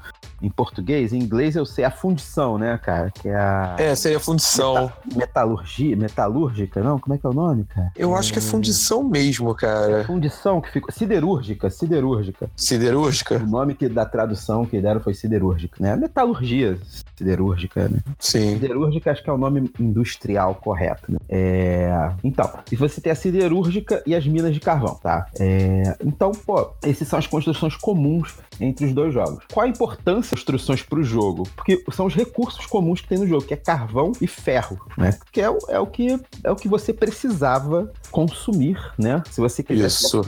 em 0.44 0.50
português? 0.50 1.12
Em 1.12 1.18
inglês 1.18 1.56
eu 1.56 1.64
sei 1.64 1.84
a 1.84 1.90
fundição, 1.90 2.58
né, 2.58 2.78
cara? 2.82 3.10
Que 3.10 3.28
é 3.28 3.36
a 3.36 3.76
É, 3.78 3.94
seria 3.94 4.20
fundição. 4.20 4.92
metalurgia, 5.14 5.96
metalúrgica, 5.96 6.82
não? 6.82 6.98
Como 6.98 7.14
é 7.14 7.18
que 7.18 7.26
é 7.26 7.28
o 7.28 7.32
nome, 7.32 7.64
cara? 7.64 7.90
Eu 7.96 8.14
acho 8.14 8.32
que 8.32 8.38
é 8.38 8.42
fundição 8.42 9.02
mesmo, 9.02 9.54
cara. 9.54 10.04
Fundição 10.04 10.60
que 10.60 10.70
ficou 10.70 10.92
siderúrgica, 10.92 11.70
siderúrgica. 11.70 12.50
Siderúrgica? 12.56 13.36
O 13.36 13.46
nome 13.46 13.74
que 13.74 13.88
da 13.88 14.04
tradução 14.04 14.64
que 14.64 14.80
deram 14.80 15.00
foi 15.00 15.14
siderúrgica, 15.14 15.76
né? 15.80 15.96
Metalurgia 15.96 16.78
siderúrgica, 17.16 17.88
né? 17.88 17.98
Sim. 18.18 18.54
Siderúrgica 18.54 19.10
acho 19.10 19.22
que 19.22 19.30
é 19.30 19.32
o 19.32 19.38
nome 19.38 19.70
industrial 19.78 20.54
correto, 20.56 21.12
né? 21.12 21.18
É... 21.28 22.10
Então, 22.22 22.50
e 22.70 22.76
você 22.76 23.00
tem 23.00 23.12
a 23.12 23.14
siderúrgica 23.14 24.02
e 24.06 24.14
as 24.14 24.26
minas 24.26 24.52
de 24.52 24.60
carvão, 24.60 24.94
tá? 25.02 25.26
É... 25.38 25.96
Então, 26.04 26.32
pô, 26.32 26.70
essas 26.82 27.08
são 27.08 27.18
as 27.18 27.26
construções 27.26 27.76
comuns 27.76 28.34
entre 28.60 28.86
os 28.86 28.92
dois 28.92 29.12
jogos. 29.14 29.44
Qual 29.52 29.64
a 29.64 29.68
importância 29.68 30.33
das 30.34 30.42
construções 30.42 30.82
para 30.82 30.98
o 30.98 31.02
jogo? 31.02 31.48
Porque 31.54 31.82
são 31.92 32.06
os 32.06 32.14
recursos 32.14 32.66
comuns 32.66 33.00
que 33.00 33.08
tem 33.08 33.18
no 33.18 33.26
jogo, 33.26 33.44
que 33.44 33.54
é 33.54 33.56
carvão 33.56 34.12
e 34.20 34.26
ferro, 34.26 34.78
né? 34.96 35.16
Que 35.32 35.40
é 35.40 35.50
o, 35.50 35.58
é 35.68 35.78
o, 35.78 35.86
que, 35.86 36.18
é 36.42 36.50
o 36.50 36.56
que 36.56 36.68
você 36.68 36.92
precisava 36.92 37.92
consumir, 38.10 38.78
né? 38.98 39.22
Se 39.30 39.40
você 39.40 39.62
quisesse 39.62 40.06
Isso. 40.06 40.22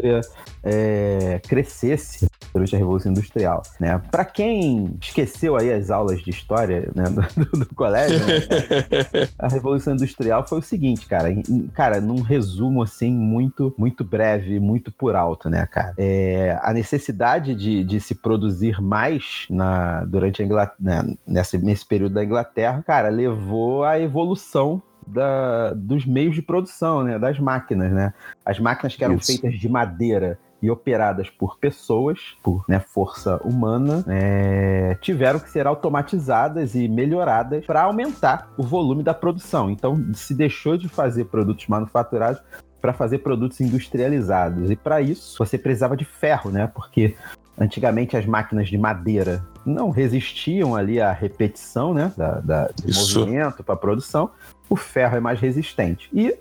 Indústria 0.00 0.20
é, 0.64 1.40
crescesse 1.46 2.28
durante 2.52 2.74
a 2.74 2.78
Revolução 2.78 3.12
Industrial, 3.12 3.62
né? 3.78 4.00
Para 4.10 4.24
quem 4.24 4.96
esqueceu 5.00 5.56
aí 5.56 5.72
as 5.72 5.90
aulas 5.90 6.20
de 6.20 6.30
história 6.30 6.90
né, 6.94 7.04
do, 7.04 7.58
do 7.60 7.74
colégio, 7.74 8.18
né? 8.18 9.28
a 9.38 9.46
Revolução 9.46 9.94
Industrial 9.94 10.46
foi 10.46 10.58
o 10.58 10.62
seguinte, 10.62 11.06
cara, 11.06 11.30
em- 11.30 11.68
cara, 11.68 12.00
num 12.00 12.20
resumo 12.20 12.82
assim 12.82 13.12
muito, 13.12 13.72
muito 13.78 14.02
breve, 14.02 14.58
muito 14.58 14.90
por 14.90 15.14
alto, 15.14 15.48
né, 15.48 15.66
cara? 15.66 15.94
É, 15.96 16.58
a 16.60 16.72
necessidade 16.72 17.54
de, 17.54 17.84
de 17.84 18.00
se 18.00 18.16
produzir 18.16 18.80
mais 18.80 19.46
na, 19.48 20.04
durante 20.04 20.42
a 20.42 20.44
Inglaterra, 20.44 21.06
nesse, 21.26 21.58
nesse 21.58 21.86
período 21.86 22.14
da 22.14 22.24
Inglaterra, 22.24 22.82
cara, 22.84 23.08
levou 23.08 23.84
à 23.84 23.98
evolução 24.00 24.82
da- 25.12 25.72
dos 25.74 26.06
meios 26.06 26.34
de 26.34 26.42
produção, 26.42 27.02
né, 27.02 27.18
das 27.18 27.38
máquinas, 27.38 27.92
né? 27.92 28.12
As 28.44 28.58
máquinas 28.58 28.96
que 28.96 29.04
eram 29.04 29.16
Isso. 29.16 29.26
feitas 29.26 29.58
de 29.58 29.68
madeira 29.68 30.38
e 30.62 30.70
operadas 30.70 31.30
por 31.30 31.58
pessoas, 31.58 32.18
por 32.42 32.64
né, 32.68 32.78
força 32.80 33.40
humana, 33.44 34.04
é, 34.06 34.96
tiveram 35.00 35.40
que 35.40 35.48
ser 35.48 35.66
automatizadas 35.66 36.74
e 36.74 36.86
melhoradas 36.86 37.64
para 37.64 37.82
aumentar 37.82 38.50
o 38.58 38.62
volume 38.62 39.02
da 39.02 39.14
produção. 39.14 39.70
Então, 39.70 40.12
se 40.12 40.34
deixou 40.34 40.76
de 40.76 40.88
fazer 40.88 41.24
produtos 41.26 41.66
manufaturados 41.66 42.42
para 42.80 42.92
fazer 42.92 43.18
produtos 43.18 43.60
industrializados. 43.60 44.70
E 44.70 44.76
para 44.76 45.00
isso, 45.00 45.36
você 45.38 45.56
precisava 45.58 45.96
de 45.96 46.04
ferro, 46.04 46.50
né? 46.50 46.66
Porque 46.66 47.14
antigamente 47.58 48.16
as 48.16 48.24
máquinas 48.24 48.68
de 48.68 48.78
madeira 48.78 49.42
não 49.64 49.90
resistiam 49.90 50.74
ali 50.74 51.00
à 51.00 51.12
repetição, 51.12 51.92
né? 51.94 52.12
Da, 52.16 52.40
da- 52.40 52.66
do 52.68 52.90
Isso. 52.90 53.18
movimento 53.20 53.62
para 53.62 53.76
produção. 53.76 54.30
O 54.68 54.76
ferro 54.76 55.16
é 55.16 55.20
mais 55.20 55.40
resistente. 55.40 56.08
E 56.12 56.34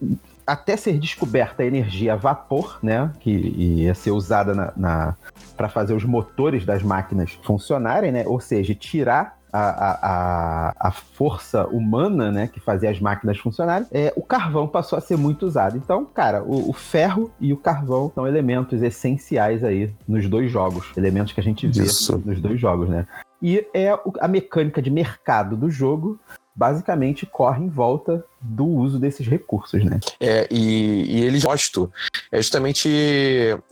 até 0.45 0.75
ser 0.77 0.97
descoberta 0.99 1.63
a 1.63 1.65
energia 1.65 2.13
a 2.13 2.15
vapor, 2.15 2.79
né, 2.81 3.11
que 3.19 3.29
ia 3.29 3.93
ser 3.93 4.11
usada 4.11 4.53
na, 4.55 4.73
na 4.75 5.15
para 5.55 5.69
fazer 5.69 5.93
os 5.93 6.03
motores 6.03 6.65
das 6.65 6.81
máquinas 6.81 7.37
funcionarem, 7.43 8.11
né, 8.11 8.23
ou 8.25 8.39
seja, 8.39 8.73
tirar 8.73 9.38
a, 9.51 10.69
a, 10.69 10.87
a, 10.87 10.91
força 10.91 11.65
humana, 11.67 12.31
né, 12.31 12.47
que 12.47 12.59
fazia 12.59 12.89
as 12.89 12.99
máquinas 12.99 13.37
funcionarem, 13.37 13.87
é, 13.91 14.13
o 14.15 14.21
carvão 14.21 14.67
passou 14.67 14.97
a 14.97 15.01
ser 15.01 15.17
muito 15.17 15.45
usado. 15.45 15.77
Então, 15.77 16.05
cara, 16.05 16.43
o, 16.43 16.69
o 16.69 16.73
ferro 16.73 17.31
e 17.39 17.51
o 17.51 17.57
carvão 17.57 18.11
são 18.13 18.27
elementos 18.27 18.81
essenciais 18.81 19.63
aí 19.63 19.91
nos 20.07 20.27
dois 20.27 20.51
jogos, 20.51 20.91
elementos 20.95 21.33
que 21.33 21.39
a 21.39 21.43
gente 21.43 21.67
vê 21.67 21.83
Isso. 21.83 22.21
nos 22.25 22.39
dois 22.39 22.59
jogos, 22.59 22.89
né. 22.89 23.07
E 23.41 23.65
é 23.73 23.97
a 24.19 24.27
mecânica 24.27 24.81
de 24.81 24.91
mercado 24.91 25.55
do 25.55 25.69
jogo 25.69 26.19
basicamente 26.53 27.25
corre 27.25 27.63
em 27.63 27.69
volta 27.69 28.25
do 28.41 28.65
uso 28.65 28.97
desses 28.99 29.27
recursos, 29.27 29.83
né? 29.83 29.99
É, 30.19 30.47
e, 30.49 31.17
e 31.17 31.23
eles 31.25 31.43
gosto 31.43 31.91
é 32.31 32.37
justamente 32.37 32.89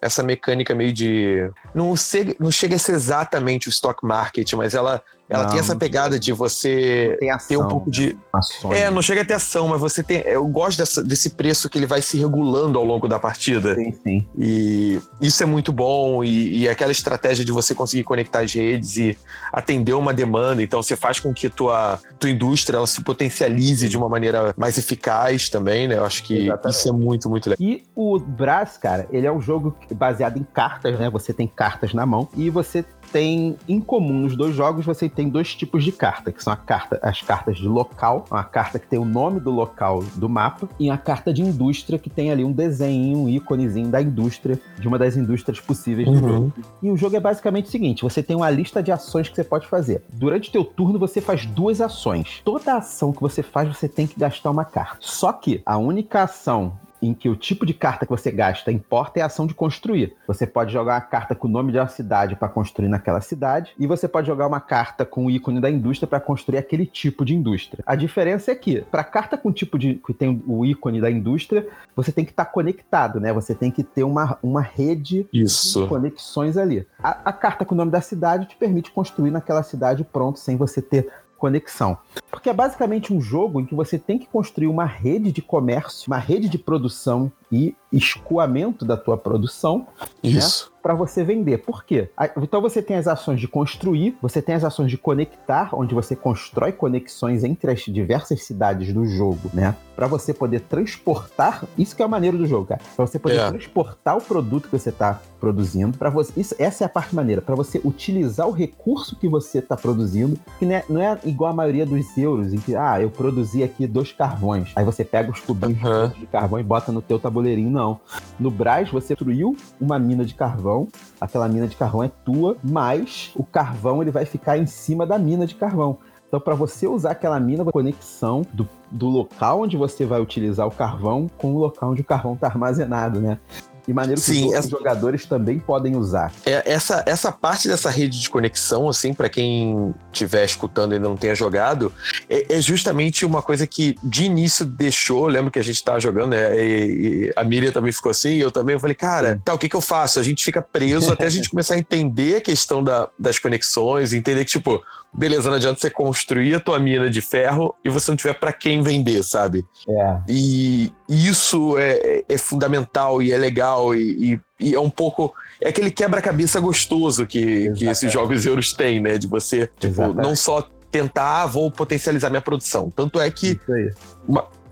essa 0.01 0.23
mecânica 0.23 0.73
meio 0.75 0.93
de. 0.93 1.49
Não, 1.73 1.95
se- 1.95 2.35
não 2.39 2.51
chega 2.51 2.75
a 2.75 2.79
ser 2.79 2.93
exatamente 2.93 3.67
o 3.67 3.71
stock 3.71 4.05
market, 4.05 4.51
mas 4.53 4.73
ela, 4.73 5.01
ela 5.29 5.43
Não, 5.43 5.51
tem 5.51 5.59
essa 5.59 5.75
pegada 5.75 6.19
de 6.19 6.31
você 6.31 7.17
ação, 7.33 7.47
ter 7.47 7.57
um 7.57 7.67
pouco 7.67 7.91
de. 7.91 8.17
ações. 8.33 8.77
É, 8.77 8.89
não 8.89 9.01
chega 9.01 9.21
a 9.21 9.25
ter 9.25 9.33
ação, 9.35 9.67
mas 9.67 9.79
você 9.79 10.01
tem. 10.03 10.19
Eu 10.25 10.45
gosto 10.47 10.77
dessa- 10.79 11.03
desse 11.03 11.31
preço 11.31 11.69
que 11.69 11.77
ele 11.77 11.85
vai 11.85 12.01
se 12.01 12.17
regulando 12.17 12.77
ao 12.79 12.85
longo 12.85 13.07
da 13.07 13.19
partida. 13.19 13.75
Sim, 13.75 13.93
sim. 14.03 14.27
E 14.37 14.99
isso 15.21 15.41
é 15.43 15.45
muito 15.45 15.71
bom. 15.71 16.23
E, 16.23 16.59
e 16.59 16.69
aquela 16.69 16.91
estratégia 16.91 17.43
de 17.45 17.51
você 17.51 17.73
conseguir 17.75 18.03
conectar 18.03 18.39
as 18.41 18.53
redes 18.53 18.97
e 18.97 19.17
atender 19.51 19.93
uma 19.93 20.13
demanda. 20.13 20.61
Então, 20.63 20.81
você 20.81 20.95
faz 20.95 21.19
com 21.19 21.33
que 21.33 21.49
tua, 21.49 21.99
tua 22.19 22.29
indústria 22.29 22.77
ela 22.77 22.87
se 22.87 23.01
potencialize 23.03 23.87
de 23.89 23.97
uma 23.97 24.09
maneira 24.09 24.53
mais 24.57 24.75
eficaz 24.77 25.49
também, 25.49 25.87
né? 25.87 25.97
Eu 25.97 26.05
acho 26.05 26.23
que 26.23 26.45
Exatamente. 26.45 26.75
isso 26.75 26.89
é 26.89 26.91
muito, 26.91 27.29
muito 27.29 27.49
legal. 27.49 27.65
E 27.65 27.83
o 27.95 28.17
Brás, 28.17 28.75
cara, 28.75 29.07
ele 29.11 29.27
é 29.27 29.31
um 29.31 29.39
jogo 29.39 29.77
baseado 29.93 30.37
em 30.37 30.43
cartas, 30.43 30.99
né? 30.99 31.09
Você 31.11 31.31
tem 31.31 31.47
cartas 31.47 31.93
na 31.93 32.07
mão 32.07 32.27
e 32.35 32.49
você 32.49 32.83
tem 33.11 33.57
em 33.67 33.79
comum 33.79 34.21
nos 34.21 34.35
dois 34.35 34.55
jogos 34.55 34.85
você 34.85 35.09
tem 35.09 35.29
dois 35.29 35.55
tipos 35.55 35.83
de 35.83 35.91
carta, 35.91 36.31
que 36.31 36.43
são 36.43 36.51
a 36.51 36.57
carta, 36.57 36.99
as 37.01 37.21
cartas 37.21 37.57
de 37.57 37.67
local, 37.67 38.25
uma 38.29 38.43
carta 38.43 38.79
que 38.79 38.87
tem 38.87 38.99
o 38.99 39.05
nome 39.05 39.39
do 39.39 39.51
local 39.51 40.03
do 40.15 40.29
mapa, 40.29 40.69
e 40.79 40.89
a 40.89 40.97
carta 40.97 41.33
de 41.33 41.41
indústria 41.41 41.97
que 41.97 42.09
tem 42.09 42.31
ali 42.31 42.43
um 42.43 42.51
desenho, 42.51 43.19
um 43.19 43.29
íconezinho 43.29 43.89
da 43.89 44.01
indústria, 44.01 44.59
de 44.79 44.87
uma 44.87 44.97
das 44.97 45.15
indústrias 45.15 45.59
possíveis 45.59 46.07
do 46.07 46.17
jogo. 46.17 46.53
Uhum. 46.57 46.63
E 46.83 46.91
o 46.91 46.97
jogo 46.97 47.15
é 47.15 47.19
basicamente 47.19 47.65
o 47.65 47.69
seguinte: 47.69 48.03
você 48.03 48.21
tem 48.21 48.35
uma 48.35 48.49
lista 48.49 48.81
de 48.83 48.91
ações 48.91 49.29
que 49.29 49.35
você 49.35 49.43
pode 49.43 49.67
fazer. 49.67 50.03
Durante 50.09 50.49
o 50.49 50.51
teu 50.51 50.65
turno, 50.65 50.99
você 50.99 51.21
faz 51.21 51.45
duas 51.45 51.81
ações. 51.81 52.41
Toda 52.43 52.77
ação 52.77 53.11
que 53.11 53.21
você 53.21 53.41
faz, 53.41 53.67
você 53.67 53.87
tem 53.87 54.07
que 54.07 54.19
gastar 54.19 54.51
uma 54.51 54.65
carta. 54.65 54.97
Só 54.99 55.31
que 55.31 55.61
a 55.65 55.77
única 55.77 56.23
ação 56.23 56.73
em 57.01 57.13
que 57.13 57.29
o 57.29 57.35
tipo 57.35 57.65
de 57.65 57.73
carta 57.73 58.05
que 58.05 58.11
você 58.11 58.31
gasta 58.31 58.71
importa 58.71 59.19
é 59.19 59.23
a 59.23 59.27
ação 59.27 59.45
de 59.45 59.53
construir. 59.53 60.15
Você 60.27 60.47
pode 60.47 60.73
jogar 60.73 60.95
uma 60.95 61.01
carta 61.01 61.35
com 61.35 61.47
o 61.47 61.51
nome 61.51 61.71
de 61.71 61.77
uma 61.77 61.87
cidade 61.87 62.35
para 62.35 62.49
construir 62.49 62.87
naquela 62.87 63.21
cidade, 63.21 63.73
e 63.77 63.85
você 63.87 64.07
pode 64.07 64.27
jogar 64.27 64.47
uma 64.47 64.59
carta 64.59 65.05
com 65.05 65.25
o 65.25 65.31
ícone 65.31 65.59
da 65.59 65.69
indústria 65.69 66.07
para 66.07 66.19
construir 66.19 66.57
aquele 66.57 66.85
tipo 66.85 67.23
de 67.23 67.35
indústria. 67.35 67.83
A 67.85 67.95
diferença 67.95 68.51
é 68.51 68.55
que, 68.55 68.81
para 68.81 69.03
carta 69.03 69.37
com 69.37 69.51
tipo 69.51 69.77
de 69.77 69.95
que 69.95 70.13
tem 70.13 70.43
o 70.47 70.65
ícone 70.65 71.01
da 71.01 71.09
indústria, 71.09 71.67
você 71.95 72.11
tem 72.11 72.25
que 72.25 72.31
estar 72.31 72.45
conectado, 72.45 73.19
né? 73.19 73.33
Você 73.33 73.55
tem 73.55 73.71
que 73.71 73.83
ter 73.83 74.03
uma, 74.03 74.37
uma 74.41 74.61
rede 74.61 75.27
Isso. 75.33 75.87
conexões 75.87 76.57
ali. 76.57 76.85
A, 76.99 77.29
a 77.29 77.33
carta 77.33 77.65
com 77.65 77.73
o 77.73 77.77
nome 77.77 77.91
da 77.91 78.01
cidade 78.01 78.47
te 78.47 78.55
permite 78.55 78.91
construir 78.91 79.31
naquela 79.31 79.63
cidade 79.63 80.03
pronto, 80.03 80.39
sem 80.39 80.57
você 80.57 80.81
ter 80.81 81.09
conexão. 81.37 81.97
Porque 82.29 82.49
é 82.49 82.53
basicamente 82.53 83.13
um 83.13 83.21
jogo 83.21 83.59
em 83.59 83.65
que 83.65 83.75
você 83.75 83.97
tem 83.97 84.17
que 84.17 84.27
construir 84.27 84.67
uma 84.67 84.85
rede 84.85 85.31
de 85.31 85.41
comércio, 85.41 86.07
uma 86.07 86.17
rede 86.17 86.49
de 86.49 86.57
produção 86.57 87.31
e 87.51 87.75
escoamento 87.91 88.83
da 88.83 88.97
tua 88.97 89.17
produção 89.17 89.87
Isso. 90.23 90.71
Para 90.87 90.95
você 90.95 91.21
vender. 91.21 91.57
Por 91.57 91.83
quê? 91.83 92.09
A- 92.15 92.29
Então 92.41 92.61
você 92.61 92.81
tem 92.81 92.95
as 92.95 93.07
ações 93.09 93.41
de 93.41 93.47
construir, 93.47 94.17
você 94.21 94.41
tem 94.41 94.55
as 94.55 94.63
ações 94.63 94.89
de 94.89 94.97
conectar, 94.97 95.71
onde 95.73 95.93
você 95.93 96.15
constrói 96.15 96.71
conexões 96.71 97.43
entre 97.43 97.69
as 97.69 97.81
diversas 97.81 98.45
cidades 98.45 98.93
do 98.93 99.05
jogo, 99.05 99.51
né? 99.53 99.75
para 99.97 100.05
você 100.05 100.31
poder 100.31 100.59
transportar, 100.59 101.63
isso 101.75 101.95
que 101.95 102.03
é 102.03 102.05
o 102.05 102.09
maneiro 102.09 102.37
do 102.37 102.45
jogo, 102.45 102.67
cara. 102.67 102.79
Pra 102.95 103.07
você 103.07 103.17
poder 103.17 103.39
É. 103.39 103.49
transportar 103.49 104.15
o 104.15 104.21
produto 104.21 104.69
que 104.69 104.77
você 104.77 104.91
tá 104.91 105.19
produzindo, 105.39 105.97
para 105.97 106.11
você, 106.11 106.31
isso, 106.39 106.53
essa 106.59 106.83
é 106.83 106.85
a 106.85 106.89
parte 106.89 107.15
maneira, 107.15 107.41
para 107.41 107.55
você 107.55 107.81
utilizar 107.83 108.47
o 108.47 108.51
recurso 108.51 109.15
que 109.15 109.27
você 109.27 109.59
tá 109.59 109.75
produzindo, 109.75 110.37
que 110.59 110.67
não 110.67 110.75
é, 110.75 110.83
não 110.87 111.01
é 111.01 111.17
igual 111.25 111.49
a 111.49 111.53
maioria 111.55 111.83
dos 111.83 112.15
euros, 112.15 112.53
em 112.53 112.57
que, 112.59 112.75
ah, 112.75 113.01
eu 113.01 113.09
produzi 113.09 113.63
aqui 113.63 113.87
dois 113.87 114.11
carvões, 114.11 114.71
aí 114.75 114.85
você 114.85 115.03
pega 115.03 115.31
os 115.31 115.39
cubinhos 115.39 115.83
Aham. 115.83 116.13
de 116.15 116.27
carvão 116.27 116.59
e 116.59 116.63
bota 116.63 116.91
no 116.91 117.01
teu 117.01 117.17
tabuleirinho, 117.17 117.71
não. 117.71 117.99
No 118.39 118.51
Brás, 118.51 118.91
você 118.91 119.15
construiu 119.15 119.57
uma 119.81 119.97
mina 119.97 120.23
de 120.23 120.35
carvão, 120.35 120.76
aquela 121.19 121.47
mina 121.47 121.67
de 121.67 121.75
carvão 121.75 122.03
é 122.03 122.11
tua, 122.25 122.57
mas 122.61 123.31
o 123.35 123.43
carvão 123.43 124.01
ele 124.01 124.11
vai 124.11 124.25
ficar 124.25 124.57
em 124.57 124.65
cima 124.65 125.05
da 125.05 125.17
mina 125.17 125.47
de 125.47 125.55
carvão. 125.55 125.97
Então, 126.27 126.41
para 126.41 126.55
você 126.55 126.85
usar 126.85 127.11
aquela 127.11 127.39
mina, 127.39 127.63
a 127.63 127.71
conexão 127.71 128.41
do, 128.53 128.67
do 128.91 129.07
local 129.07 129.61
onde 129.61 129.77
você 129.77 130.05
vai 130.05 130.21
utilizar 130.21 130.67
o 130.67 130.71
carvão 130.71 131.29
com 131.37 131.55
o 131.55 131.59
local 131.59 131.91
onde 131.91 132.01
o 132.01 132.05
carvão 132.05 132.33
está 132.33 132.47
armazenado, 132.47 133.21
né? 133.21 133.39
E 133.87 133.93
maneiro 133.93 134.19
que 134.19 134.27
Sim, 134.27 134.47
os 134.49 134.53
essa- 134.53 134.69
jogadores 134.69 135.25
também 135.25 135.59
podem 135.59 135.95
usar. 135.95 136.31
É, 136.45 136.61
essa, 136.65 137.03
essa 137.05 137.31
parte 137.31 137.67
dessa 137.69 137.89
rede 137.89 138.19
de 138.19 138.29
conexão, 138.29 138.89
assim, 138.89 139.13
para 139.13 139.29
quem 139.29 139.93
estiver 140.11 140.43
escutando 140.43 140.93
e 140.93 140.99
não 140.99 141.15
tenha 141.15 141.33
jogado, 141.33 141.93
é, 142.29 142.55
é 142.57 142.61
justamente 142.61 143.25
uma 143.25 143.41
coisa 143.41 143.65
que 143.65 143.95
de 144.03 144.25
início 144.25 144.65
deixou. 144.65 145.27
Lembro 145.27 145.49
que 145.51 145.59
a 145.59 145.63
gente 145.63 145.81
tava 145.83 145.99
jogando, 146.01 146.31
né? 146.31 146.53
E, 146.59 147.27
e 147.27 147.33
a 147.35 147.43
Miriam 147.43 147.71
também 147.71 147.91
ficou 147.93 148.09
assim, 148.09 148.31
e 148.31 148.39
eu 148.41 148.51
também. 148.51 148.73
Eu 148.73 148.79
falei, 148.79 148.95
cara, 148.95 149.39
tá, 149.45 149.53
o 149.53 149.57
que 149.57 149.69
que 149.69 149.75
eu 149.75 149.81
faço? 149.81 150.19
A 150.19 150.23
gente 150.23 150.43
fica 150.43 150.61
preso 150.61 151.11
até 151.13 151.25
a 151.25 151.29
gente 151.29 151.49
começar 151.49 151.75
a 151.75 151.79
entender 151.79 152.37
a 152.37 152.41
questão 152.41 152.83
da- 152.83 153.07
das 153.17 153.39
conexões, 153.39 154.11
entender 154.11 154.43
que, 154.43 154.51
tipo, 154.51 154.81
beleza, 155.17 155.49
não 155.49 155.57
adianta 155.57 155.79
você 155.79 155.89
construir 155.89 156.53
a 156.55 156.59
tua 156.59 156.77
mina 156.79 157.09
de 157.09 157.21
ferro 157.21 157.73
e 157.83 157.89
você 157.89 158.11
não 158.11 158.15
tiver 158.15 158.33
para 158.33 158.53
quem 158.53 158.81
vender, 158.83 159.23
sabe? 159.23 159.65
É. 159.89 160.17
E 160.29 160.93
isso 161.09 161.77
é, 161.77 161.91
é- 162.19 162.25
é 162.29 162.37
fundamental 162.37 163.21
e 163.21 163.31
é 163.31 163.37
legal 163.37 163.95
e, 163.95 164.33
e- 164.33 164.39
e 164.59 164.75
é 164.75 164.79
um 164.79 164.89
pouco. 164.89 165.33
É 165.59 165.69
aquele 165.69 165.89
quebra-cabeça 165.91 166.59
gostoso 166.59 167.25
que, 167.25 167.71
que 167.73 167.85
esses 167.85 168.11
jogos 168.11 168.45
euros 168.45 168.73
têm, 168.73 168.99
né? 169.01 169.17
De 169.17 169.25
você, 169.27 169.69
tipo, 169.79 170.13
não 170.13 170.35
só 170.35 170.67
tentar, 170.91 171.41
ah, 171.43 171.45
vou 171.45 171.69
potencializar 171.71 172.29
minha 172.29 172.41
produção. 172.41 172.89
Tanto 172.95 173.19
é 173.19 173.29
que 173.29 173.59
aí. 173.69 173.91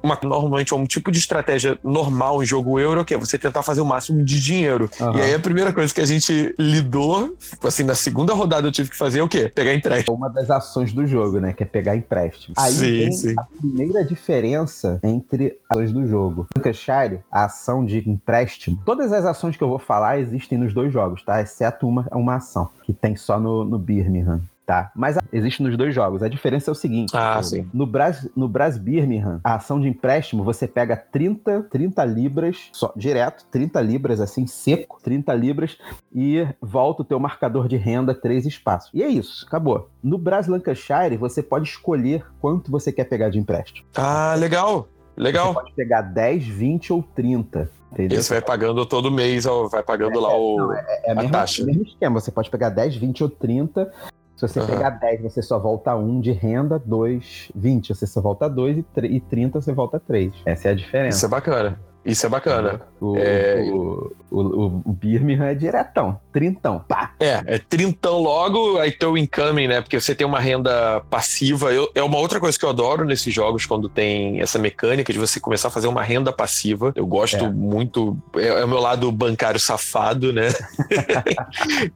Uma- 0.06 0.20
normalmente 0.24 0.74
é 0.74 0.76
um 0.76 0.86
tipo 0.86 1.12
de 1.12 1.20
estratégia 1.20 1.78
normal 1.84 2.42
em 2.42 2.46
jogo 2.46 2.80
euro, 2.80 3.04
que 3.04 3.14
é 3.14 3.18
você 3.18 3.38
tentar 3.38 3.64
fazer 3.64 3.82
o 3.82 3.86
máximo 3.86 4.24
de 4.24 4.40
dinheiro. 4.42 4.90
Aham. 5.02 5.18
E 5.18 5.22
aí 5.22 5.34
a 5.34 5.40
primeira 5.40 5.74
coisa 5.74 5.94
que 5.94 6.02
a 6.02 6.06
gente 6.06 6.54
lidou, 6.58 7.36
assim, 7.64 7.84
na 7.84 7.96
segunda 7.96 8.34
rodada 8.34 8.68
eu 8.68 8.72
tive 8.72 8.90
que 8.90 8.98
fazer 8.98 9.20
é 9.20 9.24
o 9.24 9.28
quê? 9.28 9.52
Pegar 9.54 9.74
empréstimo. 9.74 10.16
Uma 10.16 10.30
das 10.30 10.50
ações 10.50 10.94
do 10.94 11.06
jogo, 11.06 11.40
né? 11.40 11.54
Que 11.54 11.64
é 11.64 11.66
pegar 11.66 11.96
empréstimo. 11.96 12.54
Aí 12.58 12.72
Sim, 12.72 12.80
vem 12.80 13.12
sim. 13.12 13.34
a 13.38 13.44
primeira 13.44 14.04
diferença 14.04 15.00
entre 15.04 15.58
as 15.70 15.78
ações 15.78 15.92
do 15.92 16.08
jogo. 16.08 16.48
Lancashire, 16.56 17.20
a 17.32 17.46
ação 17.46 17.86
de 17.86 18.08
empréstimo. 18.10 18.80
Todas 18.86 19.12
as 19.12 19.26
ações 19.26 19.58
que 19.58 19.64
eu 19.64 19.70
vou 19.70 19.80
falar 19.80 20.20
existem 20.20 20.58
nos 20.58 20.74
dois 20.74 20.92
jogos, 20.94 21.24
tá? 21.24 21.42
Exceto 21.42 21.88
uma, 21.88 22.08
uma 22.12 22.36
ação, 22.36 22.70
que 22.84 22.94
tem 22.94 23.16
só 23.16 23.40
no, 23.40 23.64
no 23.66 23.78
Birmingham. 23.78 24.42
Tá, 24.66 24.92
mas 24.96 25.16
a- 25.16 25.22
existe 25.32 25.62
nos 25.62 25.78
dois 25.78 25.94
jogos. 25.94 26.24
A 26.24 26.28
diferença 26.28 26.72
é 26.72 26.74
o 26.74 26.76
seguinte: 26.76 27.12
Ah, 27.16 27.40
sim. 27.44 27.70
no 27.72 27.86
Bras, 27.86 28.28
no 28.36 28.48
Bras 28.48 28.80
Birmingham, 28.80 29.40
a 29.44 29.56
ação 29.56 29.80
de 29.80 29.88
empréstimo, 29.88 30.44
você 30.44 30.68
pega 30.68 30.98
30, 30.98 31.68
30 31.70 32.04
libras, 32.04 32.70
só, 32.74 32.92
direto, 32.96 33.46
30 33.52 33.80
libras, 33.82 34.20
assim, 34.20 34.48
seco, 34.48 35.00
30 35.04 35.34
libras, 35.36 35.78
e 36.12 36.48
volta 36.60 37.04
o 37.04 37.06
teu 37.06 37.20
marcador 37.20 37.68
de 37.68 37.78
renda 37.78 38.16
três 38.16 38.46
espaços. 38.48 38.90
E 38.92 39.04
é 39.04 39.08
isso, 39.08 39.46
acabou. 39.48 39.88
No 40.02 40.18
Bras 40.18 40.48
Lancashire, 40.48 41.16
você 41.16 41.44
pode 41.44 41.70
escolher 41.70 42.26
quanto 42.40 42.72
você 42.72 42.92
quer 42.92 43.04
pegar 43.04 43.30
de 43.30 43.38
empréstimo. 43.38 43.88
Ah, 43.96 44.34
legal. 44.36 44.88
Legal. 45.16 45.50
Você 45.50 45.60
pode 45.60 45.74
pegar 45.74 46.02
10, 46.02 46.44
20 46.44 46.92
ou 46.92 47.04
30. 47.04 47.70
Entendeu? 47.92 48.20
Esse 48.20 48.30
vai 48.32 48.42
pagando 48.42 48.86
todo 48.86 49.10
mês, 49.10 49.46
vai 49.72 49.82
pagando 49.82 50.20
lá 50.20 50.36
o. 50.38 50.74
É 50.74 51.12
a 51.12 51.14
o 51.14 51.18
mesmo, 51.18 51.32
taxa. 51.32 51.64
o 51.64 51.66
mesmo 51.66 51.84
esquema. 51.84 52.20
Você 52.20 52.30
pode 52.32 52.50
pegar 52.50 52.68
10, 52.70 52.98
20 52.98 53.24
ou 53.24 53.30
30. 53.30 53.90
Se 54.36 54.48
você 54.48 54.60
Aham. 54.60 54.68
pegar 54.68 54.90
10, 54.92 55.22
você 55.22 55.42
só 55.42 55.58
volta 55.58 55.96
1 55.96 56.20
de 56.20 56.32
renda, 56.34 56.78
2, 56.78 57.52
20, 57.56 57.96
você 57.96 58.06
só 58.06 58.20
volta 58.22 58.50
2 58.50 58.78
e, 58.80 58.84
tre- 58.84 59.08
e 59.08 59.22
30 59.22 59.62
você 59.62 59.72
volta 59.74 59.98
3. 60.00 60.34
Essa 60.46 60.68
é 60.68 60.72
a 60.72 60.76
diferença. 60.76 61.18
Isso 61.18 61.26
é 61.26 61.30
bacana. 61.30 61.80
Isso 62.06 62.26
é 62.26 62.30
bacana. 62.30 62.82
O, 63.02 63.18
É. 63.18 63.62
o, 63.72 64.14
o, 64.30 64.42
o, 64.42 64.66
o 64.86 64.94
Birmingham 64.94 65.46
é 65.46 65.56
diretão, 65.56 66.20
trintão, 66.32 66.80
pá. 66.88 67.14
É, 67.20 67.42
é 67.46 67.58
trintão 67.58 68.20
logo, 68.20 68.78
aí 68.78 68.92
teu 68.92 69.18
incoming, 69.18 69.68
né? 69.68 69.82
Porque 69.82 70.00
você 70.00 70.14
tem 70.14 70.26
uma 70.26 70.40
renda 70.40 71.02
passiva. 71.10 71.74
Eu- 71.74 71.90
é 71.96 72.04
uma 72.04 72.18
outra 72.18 72.40
coisa 72.40 72.58
que 72.60 72.64
eu 72.64 72.70
adoro 72.70 73.06
nesses 73.06 73.34
jogos, 73.34 73.66
quando 73.66 73.90
tem 73.90 74.40
essa 74.42 74.60
mecânica 74.60 75.12
de 75.12 75.18
você 75.20 75.40
começar 75.40 75.70
a 75.70 75.72
fazer 75.72 75.88
uma 75.88 76.04
renda 76.04 76.32
passiva. 76.32 76.94
Eu 76.96 77.08
gosto 77.08 77.46
É. 77.46 77.50
muito. 77.50 78.18
É, 78.36 78.48
é 78.48 78.66
o 78.66 78.68
meu 78.68 78.80
lado 78.80 79.12
bancário 79.12 79.60
safado, 79.60 80.32
né? 80.32 80.50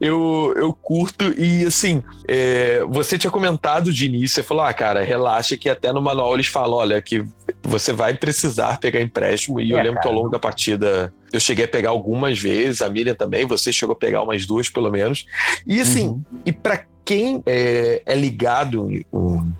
eu, 0.00 0.52
eu 0.56 0.72
curto. 0.72 1.24
E 1.38 1.64
assim, 1.66 2.02
é, 2.28 2.82
você 2.88 3.18
tinha 3.18 3.30
comentado 3.30 3.92
de 3.92 4.06
início, 4.06 4.34
você 4.36 4.42
falou: 4.42 4.64
ah, 4.64 4.72
cara, 4.72 5.02
relaxa, 5.02 5.56
que 5.56 5.68
até 5.68 5.92
no 5.92 6.02
manual 6.02 6.34
eles 6.34 6.46
falam: 6.46 6.78
olha, 6.78 7.00
que 7.00 7.24
você 7.62 7.92
vai 7.92 8.14
precisar 8.14 8.78
pegar 8.78 9.00
empréstimo. 9.00 9.60
E 9.60 9.70
eu 9.70 9.78
É, 9.78 9.82
lembro 9.82 9.99
que 10.00 10.08
ao 10.08 10.14
longo 10.14 10.28
da 10.28 10.38
partida 10.38 11.12
eu 11.32 11.38
cheguei 11.40 11.64
a 11.64 11.68
pegar 11.68 11.90
algumas 11.90 12.38
vezes, 12.38 12.82
a 12.82 12.88
Miriam 12.88 13.14
também, 13.14 13.46
você 13.46 13.72
chegou 13.72 13.92
a 13.92 13.96
pegar 13.96 14.22
umas 14.22 14.46
duas 14.46 14.68
pelo 14.68 14.90
menos. 14.90 15.26
E 15.66 15.80
assim, 15.80 16.08
Uhum. 16.08 16.22
e 16.44 16.52
para 16.52 16.84
quem 17.04 17.42
é, 17.46 18.02
é 18.06 18.14
ligado 18.14 18.88
em 18.90 19.04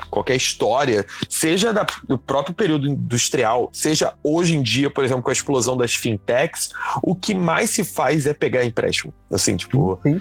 qualquer 0.08 0.36
história, 0.36 1.04
seja 1.28 1.72
da- 1.72 1.86
do 2.06 2.16
próprio 2.16 2.54
período 2.54 2.86
industrial, 2.86 3.70
seja 3.72 4.14
hoje 4.22 4.54
em 4.56 4.62
dia, 4.62 4.88
por 4.88 5.04
exemplo, 5.04 5.22
com 5.22 5.30
a 5.30 5.32
explosão 5.32 5.76
das 5.76 5.92
fintechs, 5.94 6.70
o 7.02 7.12
que 7.14 7.34
mais 7.34 7.70
se 7.70 7.82
faz 7.82 8.26
é 8.26 8.34
pegar 8.34 8.64
empréstimo. 8.64 9.12
Assim, 9.32 9.56
tipo, 9.56 9.98
Sim. 10.02 10.20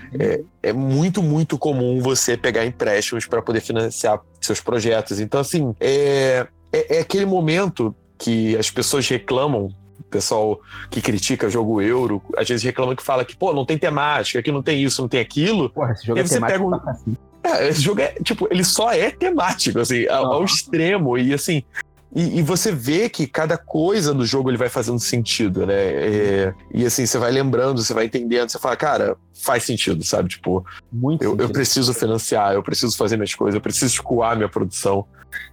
é 0.64 0.74
muito, 0.74 1.22
muito 1.22 1.58
comum 1.58 2.00
você 2.02 2.36
pegar 2.36 2.66
empréstimos 2.66 3.26
para 3.28 3.42
poder 3.44 3.62
financiar 3.62 4.20
seus 4.42 4.60
projetos. 4.62 5.20
Então, 5.20 5.40
assim, 5.40 5.76
é, 5.80 6.48
é, 6.74 6.98
é 6.98 7.00
aquele 7.02 7.26
momento 7.26 7.94
que 8.18 8.58
as 8.58 8.70
pessoas 8.72 9.08
reclamam. 9.08 9.70
Pessoal 10.10 10.60
que 10.90 11.02
critica 11.02 11.50
jogo 11.50 11.82
euro, 11.82 12.22
às 12.36 12.48
vezes 12.48 12.64
reclama 12.64 12.96
que 12.96 13.04
fala 13.04 13.24
que, 13.24 13.36
pô, 13.36 13.54
não 13.54 13.66
tem 13.66 13.78
temática, 13.78 14.42
que 14.42 14.52
não 14.52 14.64
tem 14.64 14.82
isso, 14.84 15.02
não 15.02 15.10
tem 15.10 15.20
aquilo. 15.20 15.70
Porra, 15.70 15.92
esse 15.92 16.06
jogo 16.06 16.20
é 16.20 16.24
você 16.26 16.40
pega 16.40 16.64
um-. 16.64 16.80
É, 17.44 17.68
esse 17.70 17.82
jogo 17.82 18.02
é, 18.02 18.14
tipo, 18.24 18.48
ele 18.52 18.64
só 18.64 18.92
é 18.92 19.12
temático, 19.12 19.80
assim, 19.80 20.08
ao, 20.08 20.44
extremo. 20.44 21.18
E 21.18 21.34
assim, 21.34 21.64
e, 22.14 22.40
e 22.40 22.42
você 22.42 22.72
vê 22.72 23.08
que 23.08 23.28
cada 23.28 23.58
coisa 23.58 24.14
do 24.14 24.26
jogo 24.26 24.50
ele 24.50 24.58
vai 24.58 24.68
fazendo 24.68 25.00
sentido, 25.00 25.66
né? 25.66 25.74
É, 25.76 26.54
e 26.74 26.86
assim, 26.86 27.06
você 27.06 27.18
vai 27.18 27.32
lembrando, 27.32 27.82
você 27.82 27.94
vai 27.94 28.06
entendendo, 28.06 28.50
você 28.50 28.60
fala, 28.60 28.76
cara, 28.76 29.16
faz 29.34 29.64
sentido, 29.64 30.04
sabe? 30.04 30.30
Tipo, 30.30 30.66
Muito 30.92 31.24
eu, 31.24 31.38
eu 31.38 31.50
preciso 31.50 31.94
financiar, 31.94 32.54
eu 32.54 32.64
preciso 32.64 32.98
fazer 32.98 33.16
minhas 33.16 33.36
coisas, 33.36 33.56
eu 33.56 33.62
preciso 33.62 33.86
escoar 33.86 34.36
minha 34.36 34.50
produção. 34.50 35.06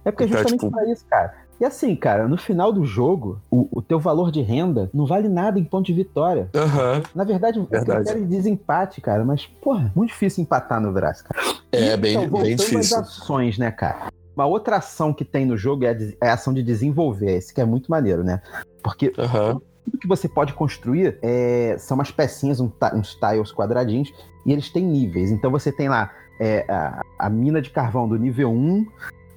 É 0.03 0.11
porque 0.11 0.25
Então, 0.25 0.37
justamente 0.39 0.59
tipo- 0.59 0.71
pra 0.71 0.91
isso, 0.91 1.05
cara. 1.09 1.46
E 1.59 1.65
assim, 1.65 1.95
cara, 1.95 2.27
no 2.27 2.37
final 2.37 2.71
do 2.71 2.85
jogo, 2.85 3.41
o, 3.49 3.67
o 3.71 3.81
teu 3.81 3.99
valor 3.99 4.31
de 4.31 4.41
renda 4.41 4.89
não 4.93 5.05
vale 5.07 5.27
nada 5.27 5.57
em 5.59 5.63
ponto 5.63 5.85
de 5.87 5.93
vitória. 5.93 6.49
Aham. 6.55 7.01
Na 7.15 7.23
verdade, 7.23 7.59
Verdade. 7.59 7.91
é 7.91 7.95
critério 7.95 8.21
de 8.21 8.27
desempate, 8.35 9.01
cara. 9.01 9.25
Mas, 9.25 9.45
porra, 9.45 9.91
muito 9.95 10.09
difícil 10.09 10.43
empatar 10.43 10.79
no 10.79 10.91
Brás, 10.91 11.21
cara. 11.23 11.41
É, 11.71 11.93
E, 11.93 11.97
bem, 11.97 12.15
então, 12.23 12.41
bem 12.41 12.55
difícil. 12.55 12.97
às 12.99 13.07
ações, 13.07 13.57
né, 13.57 13.71
cara? 13.71 14.07
Uma 14.35 14.45
outra 14.45 14.77
ação 14.77 15.11
que 15.11 15.25
tem 15.25 15.47
no 15.47 15.57
jogo 15.57 15.83
é 15.83 15.89
a, 15.89 16.25
é 16.27 16.29
a 16.29 16.33
ação 16.33 16.53
de 16.53 16.61
desenvolver. 16.61 17.37
Esse 17.37 17.51
que 17.51 17.59
é 17.59 17.65
muito 17.65 17.89
maneiro, 17.89 18.23
né? 18.23 18.39
Porque 18.83 19.11
Aham. 19.17 19.59
tudo 19.83 19.97
que 19.97 20.07
você 20.07 20.29
pode 20.29 20.53
construir 20.53 21.17
é, 21.23 21.75
são 21.79 21.95
umas 21.97 22.11
pecinhas, 22.11 22.59
um 22.59 22.71
uns 22.93 23.15
tiles 23.15 23.51
quadradinhos, 23.51 24.13
e 24.45 24.53
eles 24.53 24.69
têm 24.69 24.83
níveis. 24.85 25.31
Então 25.31 25.49
você 25.49 25.71
tem 25.71 25.89
lá 25.89 26.11
é, 26.39 26.63
a, 26.69 27.01
a 27.17 27.29
mina 27.31 27.59
de 27.59 27.71
carvão 27.71 28.07
do 28.07 28.15
nível 28.15 28.51
1. 28.51 28.85